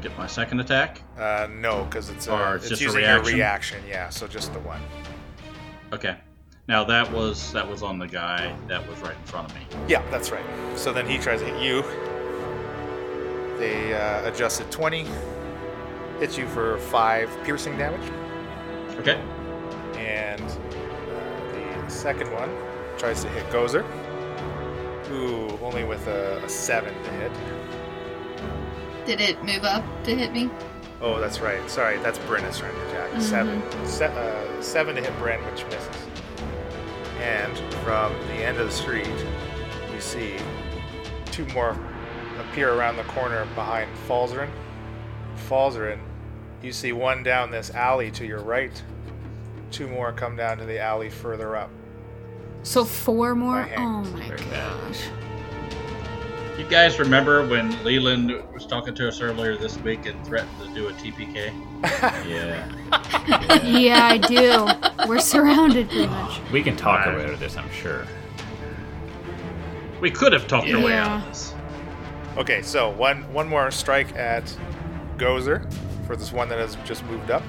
Get 0.00 0.16
my 0.16 0.26
second 0.26 0.60
attack. 0.60 1.02
Uh, 1.18 1.48
no, 1.60 1.84
because 1.84 2.08
it's, 2.08 2.28
Or 2.28 2.56
it's 2.56 2.70
it's 2.70 2.80
just 2.80 2.82
a 2.82 2.84
using 2.84 3.00
reaction? 3.02 3.36
your 3.36 3.36
reaction. 3.36 3.82
Yeah, 3.88 4.08
so 4.08 4.26
just 4.28 4.52
the 4.52 4.60
one. 4.60 4.80
Okay. 5.92 6.16
Now 6.68 6.84
that 6.84 7.10
was 7.10 7.52
that 7.52 7.68
was 7.68 7.82
on 7.82 7.98
the 7.98 8.06
guy 8.06 8.54
that 8.68 8.86
was 8.88 8.98
right 9.00 9.16
in 9.16 9.24
front 9.24 9.50
of 9.50 9.56
me. 9.56 9.66
Yeah, 9.88 10.08
that's 10.10 10.30
right. 10.30 10.44
So 10.76 10.92
then 10.92 11.06
he 11.08 11.18
tries 11.18 11.40
to 11.40 11.46
hit 11.46 11.60
you. 11.60 11.82
They 13.58 13.92
uh, 13.92 14.26
adjusted 14.28 14.70
20. 14.70 15.04
Hits 16.20 16.38
you 16.38 16.46
for 16.48 16.78
5 16.78 17.44
piercing 17.44 17.76
damage. 17.76 18.08
Okay. 19.00 19.20
And 19.98 20.40
second 21.90 22.32
one 22.32 22.50
tries 22.98 23.22
to 23.22 23.28
hit 23.30 23.44
Gozer. 23.50 23.84
Ooh, 25.10 25.58
only 25.62 25.84
with 25.84 26.06
a, 26.06 26.42
a 26.44 26.48
7 26.48 26.92
to 27.02 27.10
hit. 27.10 27.32
Did 29.06 29.20
it 29.20 29.42
move 29.42 29.64
up 29.64 29.84
to 30.04 30.14
hit 30.14 30.32
me? 30.32 30.50
Oh, 31.00 31.18
that's 31.18 31.40
right. 31.40 31.68
Sorry, 31.70 31.96
that's 31.98 32.18
trying 32.18 32.74
to 32.74 32.88
attack. 32.88 33.20
Seven, 33.22 33.62
se- 33.86 34.06
uh, 34.14 34.62
seven 34.62 34.94
to 34.96 35.00
hit 35.00 35.16
Bryn, 35.18 35.40
which 35.46 35.64
misses. 35.64 36.06
And 37.20 37.56
from 37.82 38.12
the 38.28 38.34
end 38.34 38.58
of 38.58 38.66
the 38.66 38.72
street, 38.72 39.08
you 39.92 40.00
see 40.00 40.36
two 41.26 41.46
more 41.46 41.76
appear 42.38 42.72
around 42.74 42.96
the 42.96 43.04
corner 43.04 43.46
behind 43.54 43.90
Falzarin. 44.06 44.50
Falzarin, 45.48 46.00
you 46.62 46.72
see 46.72 46.92
one 46.92 47.22
down 47.22 47.50
this 47.50 47.70
alley 47.70 48.10
to 48.12 48.26
your 48.26 48.42
right. 48.42 48.82
Two 49.70 49.88
more 49.88 50.12
come 50.12 50.36
down 50.36 50.58
to 50.58 50.66
the 50.66 50.78
alley 50.78 51.08
further 51.08 51.56
up. 51.56 51.70
So 52.62 52.84
four 52.84 53.34
more? 53.34 53.62
My 53.66 53.74
Oh 53.76 54.02
my 54.04 54.28
Very 54.28 54.38
bad. 54.50 54.80
gosh. 54.88 55.00
You 56.58 56.66
guys 56.66 56.98
remember 56.98 57.46
when 57.46 57.70
Leland 57.84 58.30
was 58.52 58.66
talking 58.66 58.94
to 58.94 59.08
us 59.08 59.20
earlier 59.22 59.56
this 59.56 59.78
week 59.78 60.04
and 60.06 60.22
threatened 60.26 60.50
to 60.62 60.68
do 60.74 60.88
a 60.88 60.92
TPK? 60.92 61.52
Yeah. 62.28 63.62
Yeah, 63.64 64.04
I 64.06 64.18
do. 64.18 64.68
We're 65.08 65.18
surrounded 65.20 65.88
pretty 65.88 66.04
oh, 66.04 66.08
much. 66.08 66.40
We 66.52 66.62
can 66.62 66.76
talk 66.76 67.00
Right. 67.06 67.08
our 67.08 67.16
way 67.16 67.24
out 67.24 67.30
of 67.30 67.40
this, 67.40 67.56
I'm 67.56 67.70
sure. 67.70 68.04
We 70.00 70.10
could 70.10 70.32
have 70.32 70.46
talked 70.46 70.68
our 70.70 70.80
way 70.82 70.92
out 70.98 71.20
of 71.22 71.28
this. 71.28 71.54
Okay, 72.36 72.60
so 72.62 72.90
one 72.90 73.22
one 73.32 73.48
more 73.48 73.70
strike 73.70 74.14
at 74.16 74.44
Gozer 75.16 75.70
for 76.06 76.16
this 76.16 76.32
one 76.32 76.48
that 76.50 76.58
has 76.58 76.76
just 76.84 77.04
moved 77.06 77.30
up 77.30 77.42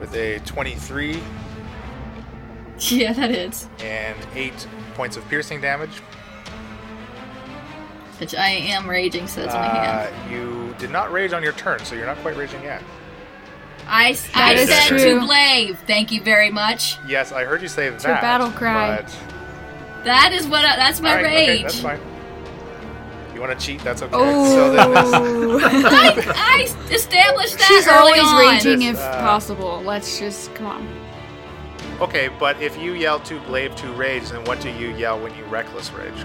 with 0.00 0.14
a 0.14 0.38
23 0.40 1.20
Yeah, 2.90 3.12
that 3.12 3.30
is. 3.32 3.68
and 3.80 4.16
8 4.34 4.52
points 4.94 5.16
of 5.16 5.28
piercing 5.28 5.60
damage. 5.60 6.00
Which 8.20 8.34
I 8.34 8.48
am 8.48 8.88
raging, 8.88 9.26
so 9.28 9.42
that's 9.42 9.54
my 9.54 9.64
hand. 9.68 10.08
Uh, 10.14 10.30
you 10.32 10.74
did 10.78 10.90
not 10.90 11.12
rage 11.12 11.32
on 11.32 11.42
your 11.42 11.52
turn, 11.52 11.84
so 11.84 11.94
you're 11.94 12.06
not 12.06 12.16
quite 12.18 12.36
raging 12.36 12.62
yet. 12.62 12.82
I, 13.86 14.16
I 14.34 14.52
is 14.54 14.68
said 14.68 14.88
true. 14.88 14.98
to 14.98 15.20
Blave. 15.20 15.78
Thank 15.86 16.10
you 16.12 16.20
very 16.22 16.50
much. 16.50 16.96
Yes, 17.06 17.30
I 17.32 17.44
heard 17.44 17.62
you 17.62 17.68
say 17.68 17.88
that. 17.90 18.02
your 18.02 18.14
battle 18.16 18.50
cry. 18.50 19.02
But, 19.02 20.04
That 20.04 20.32
is 20.32 20.46
what. 20.48 20.64
I, 20.64 20.76
that's 20.76 21.00
my 21.00 21.10
all 21.10 21.16
right, 21.16 21.24
rage. 21.24 21.48
okay, 21.48 21.62
that's 21.62 21.80
fine. 21.80 22.00
You 23.34 23.40
want 23.40 23.58
to 23.58 23.64
cheat? 23.64 23.80
That's 23.84 24.02
okay. 24.02 24.12
So 24.12 24.72
then 24.72 24.88
Oh, 24.96 25.60
I, 25.62 26.64
I 26.66 26.92
established 26.92 27.56
that 27.58 27.66
she's 27.68 27.86
early 27.86 28.18
always 28.18 28.22
on. 28.24 28.38
raging 28.72 28.78
This, 28.80 28.98
if 28.98 29.04
uh, 29.04 29.20
possible. 29.20 29.80
Let's 29.84 30.18
just 30.18 30.52
come 30.56 30.66
on. 30.66 30.97
Okay, 32.00 32.28
but 32.28 32.60
if 32.60 32.78
you 32.78 32.92
yell 32.92 33.20
to 33.20 33.40
blave 33.40 33.74
to 33.76 33.92
rage, 33.92 34.30
then 34.30 34.44
what 34.44 34.60
do 34.60 34.70
you 34.70 34.90
yell 34.90 35.20
when 35.20 35.34
you 35.36 35.44
reckless 35.44 35.92
rage? 35.92 36.24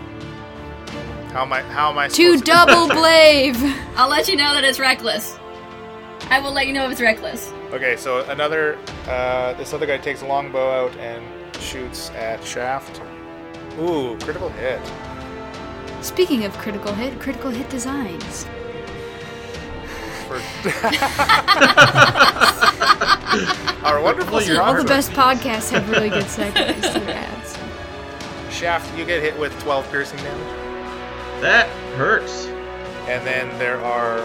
How 1.32 1.42
am 1.42 1.54
I? 1.54 1.62
How 1.64 1.90
am 1.90 1.98
I? 1.98 2.08
To 2.10 2.40
double 2.40 2.88
blave. 2.96 3.56
I'll 3.96 4.10
let 4.10 4.28
you 4.28 4.36
know 4.36 4.54
that 4.54 4.64
it's 4.64 4.80
reckless. 4.80 5.38
I 6.30 6.40
will 6.40 6.52
let 6.52 6.68
you 6.68 6.74
know 6.74 6.86
if 6.86 6.92
it's 6.92 7.02
reckless. 7.02 7.52
Okay, 7.72 7.96
so 7.96 8.24
another. 8.30 8.78
Uh, 9.08 9.54
this 9.54 9.74
other 9.74 9.86
guy 9.86 9.98
takes 9.98 10.22
a 10.22 10.28
longbow 10.28 10.86
out 10.86 10.96
and 10.98 11.24
shoots 11.58 12.10
at 12.12 12.44
Shaft. 12.44 13.02
Ooh, 13.80 14.18
critical 14.20 14.50
hit. 14.50 14.80
Speaking 16.02 16.46
of 16.46 16.54
critical 16.58 16.94
hit, 16.94 17.20
critical 17.20 17.50
hit 17.50 17.70
designs. 17.70 18.46
For 20.28 20.40
our 23.84 24.02
wonderful 24.02 24.38
Well, 24.38 24.62
All 24.62 24.74
the 24.76 24.84
best 24.84 25.12
podcasts 25.12 25.70
have 25.72 25.90
really 25.90 26.10
good 26.10 26.26
segues 26.26 26.94
to 26.94 27.00
their 27.00 27.16
ads. 27.16 27.58
Shaft. 28.54 28.98
You 28.98 29.06
get 29.06 29.22
hit 29.24 29.38
with 29.40 29.58
12 29.62 29.90
piercing 29.92 30.20
damage, 30.20 31.42
That 31.42 31.68
hurts. 31.98 32.46
and 33.08 33.26
then 33.26 33.50
there 33.60 33.80
are 33.82 34.20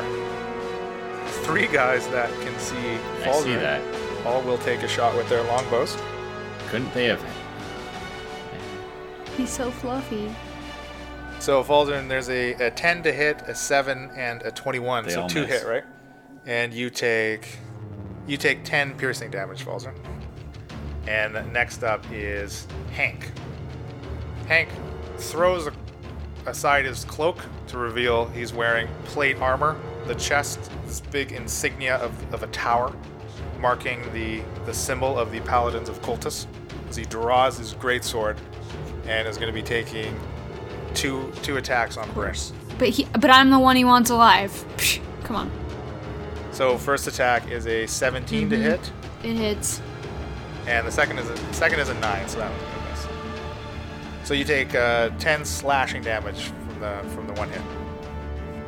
three 1.44 1.66
guys 1.66 2.06
that 2.08 2.30
can 2.42 2.58
see. 2.58 2.76
I 2.76 3.32
see 3.32 3.48
Falzarin. 3.50 3.60
that. 3.60 4.26
All 4.26 4.42
will 4.42 4.58
take 4.58 4.82
a 4.82 4.88
shot 4.88 5.16
with 5.16 5.28
their 5.28 5.42
longbows. 5.44 5.96
Couldn't 6.68 6.92
they 6.92 7.06
have? 7.06 7.22
He's 9.36 9.50
so 9.50 9.70
fluffy. 9.70 10.34
So 11.38 11.62
Falzarin, 11.62 12.08
there's 12.08 12.28
a, 12.28 12.52
a 12.54 12.70
10 12.70 13.04
to 13.04 13.12
hit, 13.12 13.42
a 13.46 13.54
7, 13.54 14.10
and 14.16 14.42
a 14.42 14.50
21. 14.50 15.04
They 15.06 15.10
so 15.12 15.22
all 15.22 15.28
two 15.28 15.42
miss. 15.46 15.62
hit, 15.62 15.68
right? 15.68 15.84
And 16.46 16.74
you 16.74 16.90
take 16.90 17.58
you 18.28 18.36
take 18.36 18.62
10 18.62 18.96
piercing 18.96 19.30
damage, 19.30 19.64
Falzer. 19.64 19.92
And 21.08 21.52
next 21.52 21.82
up 21.82 22.04
is 22.12 22.68
Hank. 22.92 23.32
Hank 24.46 24.68
throws 25.16 25.68
aside 26.46 26.84
his 26.84 27.04
cloak 27.04 27.38
to 27.68 27.78
reveal 27.78 28.26
he's 28.28 28.52
wearing 28.52 28.86
plate 29.04 29.40
armor. 29.40 29.80
The 30.06 30.14
chest, 30.14 30.70
this 30.84 31.00
big 31.00 31.32
insignia 31.32 31.96
of, 31.96 32.34
of 32.34 32.42
a 32.42 32.46
tower, 32.48 32.94
marking 33.58 34.02
the, 34.12 34.42
the 34.64 34.74
symbol 34.74 35.18
of 35.18 35.32
the 35.32 35.40
Paladins 35.40 35.88
of 35.88 36.00
Cultus. 36.02 36.46
As 36.88 36.96
he 36.96 37.04
draws 37.04 37.58
his 37.58 37.74
greatsword 37.74 38.38
and 39.06 39.26
is 39.26 39.36
going 39.36 39.48
to 39.48 39.52
be 39.52 39.62
taking 39.62 40.18
two 40.94 41.30
two 41.42 41.58
attacks 41.58 41.96
on 41.96 42.10
Briss. 42.12 42.52
But 42.78 42.90
he, 42.90 43.04
but 43.12 43.30
I'm 43.30 43.50
the 43.50 43.58
one 43.58 43.76
he 43.76 43.84
wants 43.84 44.08
alive. 44.10 44.52
Psh, 44.76 45.00
Come 45.24 45.36
on. 45.36 45.67
So 46.58 46.76
first 46.76 47.06
attack 47.06 47.48
is 47.52 47.68
a 47.68 47.86
17 47.86 48.50
to 48.50 48.56
hit, 48.56 48.90
It 49.22 49.36
hits. 49.36 49.80
and 50.66 50.84
the 50.84 50.90
second 50.90 51.20
is 51.20 51.30
a 51.30 51.54
second 51.54 51.78
is 51.78 51.88
a 51.88 51.94
nine, 52.00 52.28
so 52.28 52.40
that 52.40 52.50
one's 52.50 52.62
gonna 52.64 52.90
miss. 52.90 53.06
So 54.26 54.34
you 54.34 54.42
take 54.42 54.74
uh, 54.74 55.10
10 55.20 55.44
slashing 55.44 56.02
damage 56.02 56.50
from 56.66 56.80
the 56.80 57.08
from 57.10 57.28
the 57.28 57.32
one 57.34 57.48
hit. 57.48 57.62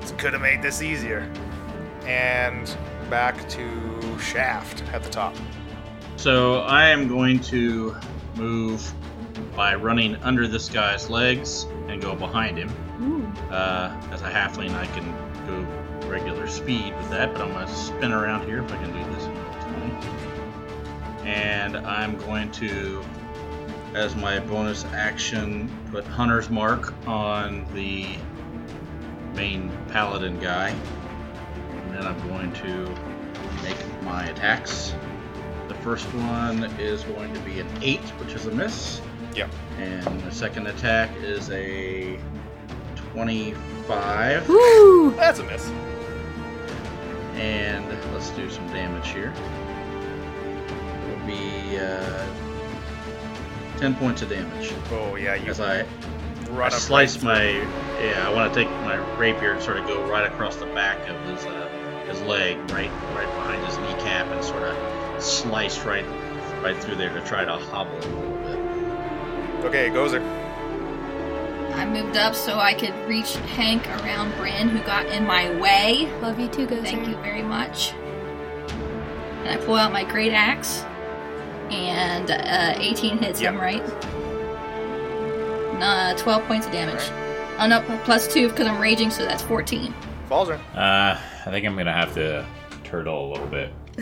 This 0.01 0.13
could 0.13 0.35
have 0.35 0.41
made 0.41 0.63
this 0.63 0.83
easier. 0.83 1.29
And 2.07 2.73
back 3.11 3.49
to 3.49 4.19
Shaft 4.21 4.85
at 4.93 5.03
the 5.03 5.11
top. 5.11 5.35
So 6.15 6.61
I 6.61 6.91
am 6.91 7.09
going 7.09 7.41
to 7.41 7.97
move 8.37 8.89
by 9.57 9.75
running 9.75 10.15
under 10.23 10.47
this 10.47 10.69
guy's 10.69 11.11
legs 11.11 11.67
and 11.89 12.01
go 12.01 12.15
behind 12.15 12.57
him. 12.57 12.71
Uh, 13.51 14.01
as 14.13 14.23
a 14.23 14.31
halfling, 14.31 14.77
I 14.77 14.87
can 14.87 15.13
go 15.49 15.67
regular 16.11 16.49
speed 16.49 16.97
with 16.97 17.09
that, 17.11 17.33
but 17.33 17.43
I'm 17.43 17.53
going 17.53 17.67
to 17.67 17.73
spin 17.73 18.13
around 18.13 18.47
here 18.47 18.63
if 18.63 18.73
I 18.73 18.77
can 18.77 18.93
do 18.93 19.15
this 19.15 19.25
in 19.25 19.35
20. 21.21 21.29
And 21.29 21.77
I'm 21.79 22.19
going 22.19 22.51
to, 22.53 23.05
as 23.95 24.17
my 24.17 24.41
bonus 24.41 24.85
action, 24.87 25.71
put 25.93 26.05
Hunter's 26.05 26.51
Mark 26.51 26.93
on 27.07 27.65
the 27.73 28.09
main 29.35 29.71
paladin 29.89 30.41
guy. 30.41 30.71
And 30.71 31.95
then 31.95 32.07
I'm 32.07 32.29
going 32.29 32.53
to 32.55 32.95
make 33.63 34.03
my 34.03 34.25
attacks. 34.27 34.95
The 35.69 35.75
first 35.77 36.07
one 36.07 36.65
is 36.81 37.05
going 37.05 37.33
to 37.33 37.41
be 37.41 37.61
an 37.61 37.69
8, 37.81 38.01
which 38.01 38.35
is 38.35 38.47
a 38.47 38.51
miss. 38.51 39.01
Yep. 39.35 39.51
And 39.79 40.21
the 40.23 40.33
second 40.33 40.67
attack 40.67 41.15
is 41.19 41.49
a 41.51 42.19
25. 43.13 44.49
Woo! 44.49 45.13
That's 45.13 45.39
a 45.39 45.45
miss. 45.45 45.71
And 47.41 47.89
let's 48.13 48.29
do 48.31 48.51
some 48.51 48.67
damage 48.69 49.09
here. 49.09 49.33
It'll 51.09 51.27
be 51.27 51.79
uh, 51.79 52.27
10 53.79 53.95
points 53.95 54.21
of 54.21 54.29
damage. 54.29 54.75
Oh 54.91 55.17
yeah, 55.17 55.37
you 55.37 55.51
As 55.51 55.59
I, 55.59 55.87
I 56.53 56.69
slice 56.69 57.23
my. 57.23 57.49
Yeah, 57.99 58.29
I 58.29 58.35
want 58.35 58.53
to 58.53 58.63
take 58.63 58.71
my 58.83 58.97
rapier 59.17 59.53
and 59.53 59.63
sort 59.63 59.79
of 59.79 59.87
go 59.87 60.07
right 60.07 60.31
across 60.31 60.57
the 60.57 60.67
back 60.67 60.99
of 61.09 61.19
his 61.25 61.47
uh, 61.47 62.05
his 62.07 62.21
leg, 62.23 62.59
right 62.73 62.91
right 63.15 63.35
behind 63.37 63.65
his 63.65 63.79
kneecap, 63.79 64.27
and 64.27 64.45
sort 64.45 64.63
of 64.63 65.23
slice 65.23 65.85
right 65.87 66.05
right 66.63 66.77
through 66.77 66.97
there 66.97 67.13
to 67.15 67.27
try 67.27 67.45
to 67.45 67.53
hobble 67.53 67.99
him 68.03 68.15
a 68.15 68.21
little 68.21 68.37
bit. 68.37 69.65
Okay, 69.65 69.87
it 69.87 69.93
Gozer. 69.95 70.40
I 71.75 71.87
moved 71.87 72.17
up 72.17 72.35
so 72.35 72.59
I 72.59 72.75
could 72.75 72.95
reach 73.09 73.37
Hank 73.57 73.87
around 73.89 74.35
Bryn, 74.37 74.69
who 74.69 74.81
got 74.83 75.07
in 75.07 75.27
my 75.27 75.51
way. 75.61 76.11
Love 76.21 76.39
you 76.39 76.49
too, 76.49 76.67
Gozer. 76.67 76.83
Thank 76.83 77.09
you 77.09 77.17
very 77.17 77.43
much. 77.43 77.93
And 77.93 79.49
I 79.49 79.57
pull 79.65 79.77
out 79.77 79.93
my 79.93 80.05
great 80.05 80.33
axe, 80.33 80.85
and 81.71 82.31
uh, 82.31 82.75
18 82.79 83.19
hits 83.19 83.41
him, 83.41 83.57
right? 83.59 83.83
Uh, 85.83 86.15
12 86.17 86.45
points 86.45 86.67
of 86.67 86.73
damage. 86.73 87.03
Oh 87.59 87.67
no, 87.67 87.83
plus 88.05 88.33
two 88.33 88.49
because 88.49 88.67
I'm 88.67 88.81
raging, 88.81 89.11
so 89.11 89.25
that's 89.25 89.43
14. 89.43 89.95
Falzer. 90.29 90.59
Uh, 90.75 91.19
I 91.19 91.51
think 91.51 91.67
I'm 91.67 91.77
gonna 91.77 91.93
have 91.93 92.15
to 92.15 92.47
turtle 92.85 93.29
a 93.29 93.33
little 93.33 93.47
bit. 93.47 93.73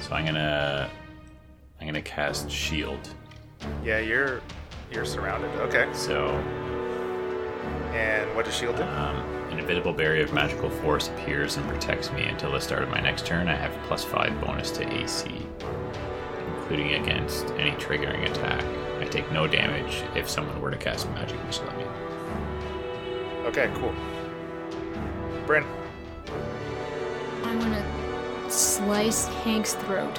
so 0.00 0.12
I'm 0.12 0.26
gonna 0.26 0.90
I'm 1.80 1.86
gonna 1.86 2.02
cast 2.02 2.50
shield. 2.50 3.08
Yeah, 3.84 4.00
you're 4.00 4.40
you're 4.92 5.04
surrounded. 5.04 5.50
Okay. 5.60 5.88
So 5.92 6.28
And 7.94 8.34
what 8.34 8.44
does 8.44 8.56
shield 8.56 8.76
do? 8.76 8.82
um, 8.82 9.16
an 9.50 9.58
invisible 9.58 9.92
barrier 9.92 10.24
of 10.24 10.32
magical 10.32 10.70
force 10.70 11.08
appears 11.08 11.56
and 11.56 11.68
protects 11.68 12.10
me 12.12 12.24
until 12.24 12.52
the 12.52 12.60
start 12.60 12.82
of 12.82 12.88
my 12.90 13.00
next 13.00 13.26
turn. 13.26 13.48
I 13.48 13.54
have 13.54 13.72
plus 13.86 14.02
five 14.04 14.40
bonus 14.40 14.70
to 14.72 14.92
AC, 14.92 15.30
including 16.56 16.94
against 16.94 17.46
any 17.52 17.72
triggering 17.72 18.24
attack. 18.30 18.64
I 19.00 19.04
take 19.04 19.30
no 19.32 19.46
damage 19.46 20.02
if 20.16 20.28
someone 20.30 20.60
were 20.60 20.70
to 20.70 20.76
cast 20.78 21.08
magic 21.10 21.42
missile 21.44 21.68
at 21.68 21.76
me. 21.76 21.84
Okay, 23.46 23.70
cool. 23.74 23.92
Bryn. 25.46 25.64
I'm 27.44 27.58
gonna 27.58 27.84
slice 28.50 29.26
Hank's 29.44 29.74
throat. 29.74 30.18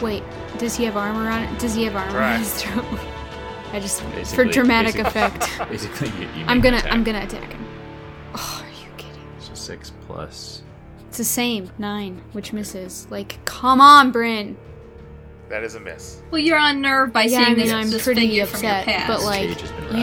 Wait, 0.00 0.22
does 0.58 0.76
he 0.76 0.84
have 0.84 0.96
armor 0.96 1.28
on 1.28 1.42
it? 1.42 1.58
Does 1.58 1.74
he 1.74 1.84
have 1.84 1.96
armor 1.96 2.18
Right. 2.20 2.34
on 2.34 2.38
his 2.40 2.62
throat? 2.62 2.84
I 3.72 3.80
just 3.80 4.02
for 4.34 4.44
dramatic 4.44 4.94
basically- 4.96 5.22
effect. 5.22 5.58
Basically, 5.70 6.08
you, 6.20 6.28
you 6.36 6.44
I'm 6.46 6.60
gonna 6.60 6.78
attack. 6.78 6.92
I'm 6.92 7.04
gonna 7.04 7.22
attack 7.22 7.52
him. 7.52 7.64
Oh, 8.34 8.64
are 8.64 8.82
you 8.84 8.88
kidding? 8.96 9.22
So 9.38 9.54
six 9.54 9.92
plus. 10.06 10.62
It's 11.08 11.18
the 11.18 11.24
same 11.24 11.70
nine, 11.78 12.22
which 12.32 12.52
misses. 12.52 13.06
Like, 13.10 13.38
come 13.44 13.80
on, 13.80 14.10
Bryn. 14.12 14.56
That 15.48 15.64
is 15.64 15.74
a 15.74 15.80
miss. 15.80 16.22
Well, 16.30 16.40
you're 16.40 16.58
unnerved 16.58 17.12
by 17.12 17.24
Yeah, 17.24 17.40
I 17.40 17.44
seeing 17.46 17.56
mean 17.56 17.66
this, 17.66 17.72
I'm 17.74 17.90
this 17.90 18.04
pretty 18.04 18.20
figure 18.28 18.46
from 18.46 18.62
your 18.62 18.70
upset, 18.72 18.86
past. 18.86 19.08
but 19.08 19.22
like 19.24 19.48
Cage 19.58 19.60
has 19.70 20.02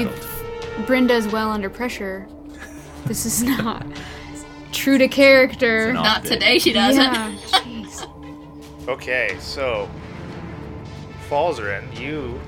you. 0.80 0.84
Bryn 0.86 1.08
does 1.08 1.28
well 1.30 1.50
under 1.52 1.70
pressure. 1.70 2.28
This 3.06 3.26
is 3.26 3.44
not 3.58 3.86
true 4.74 4.98
to 4.98 5.08
character. 5.08 5.94
Not 5.94 6.24
bit. 6.24 6.34
today, 6.34 6.60
she 6.60 6.74
doesn't. 6.74 7.02
Yeah, 7.02 7.38
jeez. 7.48 8.88
Okay, 8.90 9.38
so 9.40 9.90
Falzarin, 11.30 11.98
you 12.00 12.40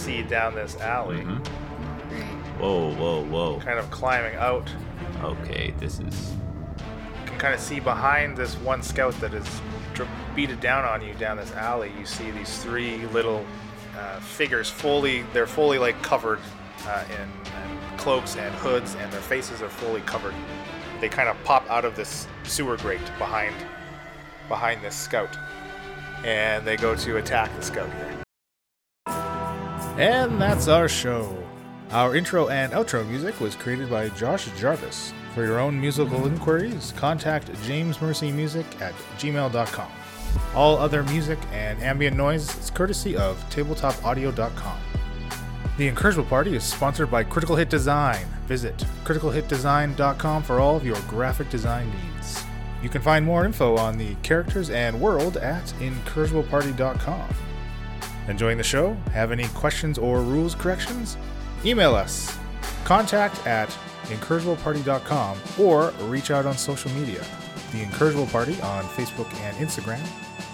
see 0.00 0.22
down 0.22 0.54
this 0.54 0.76
alley, 0.80 1.18
Mhm. 1.18 1.46
Whoa, 2.58 2.92
whoa, 2.94 3.22
whoa. 3.24 3.60
kind 3.60 3.78
of 3.78 3.90
climbing 3.90 4.36
out. 4.36 4.68
Okay, 5.22 5.72
this 5.78 6.00
is. 6.00 6.32
You 7.20 7.26
can 7.26 7.38
kind 7.38 7.54
of 7.54 7.60
see 7.60 7.80
behind 7.80 8.36
this 8.36 8.56
one 8.56 8.82
scout 8.82 9.14
that 9.20 9.34
is 9.34 9.46
beated 10.34 10.60
down 10.60 10.84
on 10.84 11.02
you 11.02 11.12
down 11.14 11.36
this 11.36 11.52
alley. 11.52 11.92
You 11.98 12.06
see 12.06 12.30
these 12.30 12.62
three 12.62 13.06
little 13.08 13.44
uh, 13.98 14.20
figures, 14.20 14.70
fully 14.70 15.22
they're 15.32 15.46
fully 15.46 15.78
like 15.78 16.00
covered 16.02 16.38
uh, 16.86 17.04
in, 17.10 17.22
in 17.22 17.98
cloaks 17.98 18.36
and 18.36 18.54
hoods, 18.56 18.94
and 18.94 19.12
their 19.12 19.20
faces 19.20 19.60
are 19.62 19.68
fully 19.68 20.00
covered. 20.02 20.34
They 21.00 21.08
kind 21.08 21.28
of 21.28 21.36
pop 21.44 21.68
out 21.70 21.84
of 21.84 21.96
this 21.96 22.26
sewer 22.44 22.76
grate 22.76 23.00
behind 23.18 23.54
behind 24.48 24.82
this 24.82 24.94
scout, 24.96 25.36
and 26.24 26.66
they 26.66 26.76
go 26.76 26.94
to 26.94 27.16
attack 27.18 27.54
the 27.56 27.62
scout 27.62 27.90
here. 27.92 28.19
And 30.00 30.40
that's 30.40 30.66
our 30.66 30.88
show. 30.88 31.36
Our 31.90 32.16
intro 32.16 32.48
and 32.48 32.72
outro 32.72 33.06
music 33.06 33.38
was 33.38 33.54
created 33.54 33.90
by 33.90 34.08
Josh 34.08 34.48
Jarvis. 34.58 35.12
For 35.34 35.44
your 35.44 35.60
own 35.60 35.78
musical 35.78 36.26
inquiries, 36.26 36.94
contact 36.96 37.52
jamesmercymusic 37.64 38.80
at 38.80 38.94
gmail.com. 39.18 39.92
All 40.54 40.78
other 40.78 41.02
music 41.02 41.38
and 41.52 41.78
ambient 41.82 42.16
noise 42.16 42.56
is 42.56 42.70
courtesy 42.70 43.14
of 43.14 43.38
tabletopaudio.com. 43.50 44.78
The 45.76 45.88
Incorrigible 45.88 46.28
Party 46.30 46.56
is 46.56 46.64
sponsored 46.64 47.10
by 47.10 47.22
Critical 47.22 47.56
Hit 47.56 47.68
Design. 47.68 48.26
Visit 48.46 48.82
criticalhitdesign.com 49.04 50.42
for 50.44 50.60
all 50.60 50.76
of 50.76 50.86
your 50.86 50.98
graphic 51.08 51.50
design 51.50 51.90
needs. 51.90 52.42
You 52.82 52.88
can 52.88 53.02
find 53.02 53.22
more 53.22 53.44
info 53.44 53.76
on 53.76 53.98
the 53.98 54.14
characters 54.22 54.70
and 54.70 54.98
world 54.98 55.36
at 55.36 55.66
incorrigibleparty.com. 55.78 57.34
Enjoying 58.28 58.58
the 58.58 58.64
show? 58.64 58.94
Have 59.12 59.32
any 59.32 59.46
questions 59.48 59.98
or 59.98 60.22
rules 60.22 60.54
corrections? 60.54 61.16
Email 61.64 61.94
us 61.94 62.38
Contact 62.84 63.46
at 63.46 63.68
incorrigibleparty.com 64.06 65.38
or 65.60 65.90
reach 66.08 66.30
out 66.30 66.46
on 66.46 66.56
social 66.56 66.90
media. 66.90 67.24
The 67.72 67.82
Incorrigible 67.82 68.26
Party 68.26 68.60
on 68.62 68.82
Facebook 68.84 69.32
and 69.42 69.56
Instagram, 69.58 70.04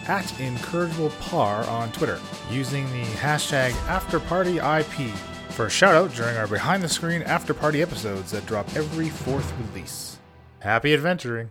at 0.06 0.24
IncorrigiblePar 0.24 1.66
on 1.66 1.90
Twitter, 1.92 2.20
using 2.50 2.84
the 2.92 3.04
hashtag 3.14 3.70
AfterPartyIP 3.86 5.10
for 5.50 5.64
a 5.64 5.70
shout 5.70 5.94
out 5.94 6.12
during 6.12 6.36
our 6.36 6.46
behind 6.46 6.82
the 6.82 6.88
screen 6.90 7.22
after 7.22 7.54
party 7.54 7.80
episodes 7.80 8.30
that 8.32 8.44
drop 8.44 8.68
every 8.76 9.08
fourth 9.08 9.50
release. 9.58 10.18
Happy 10.60 10.92
adventuring! 10.92 11.48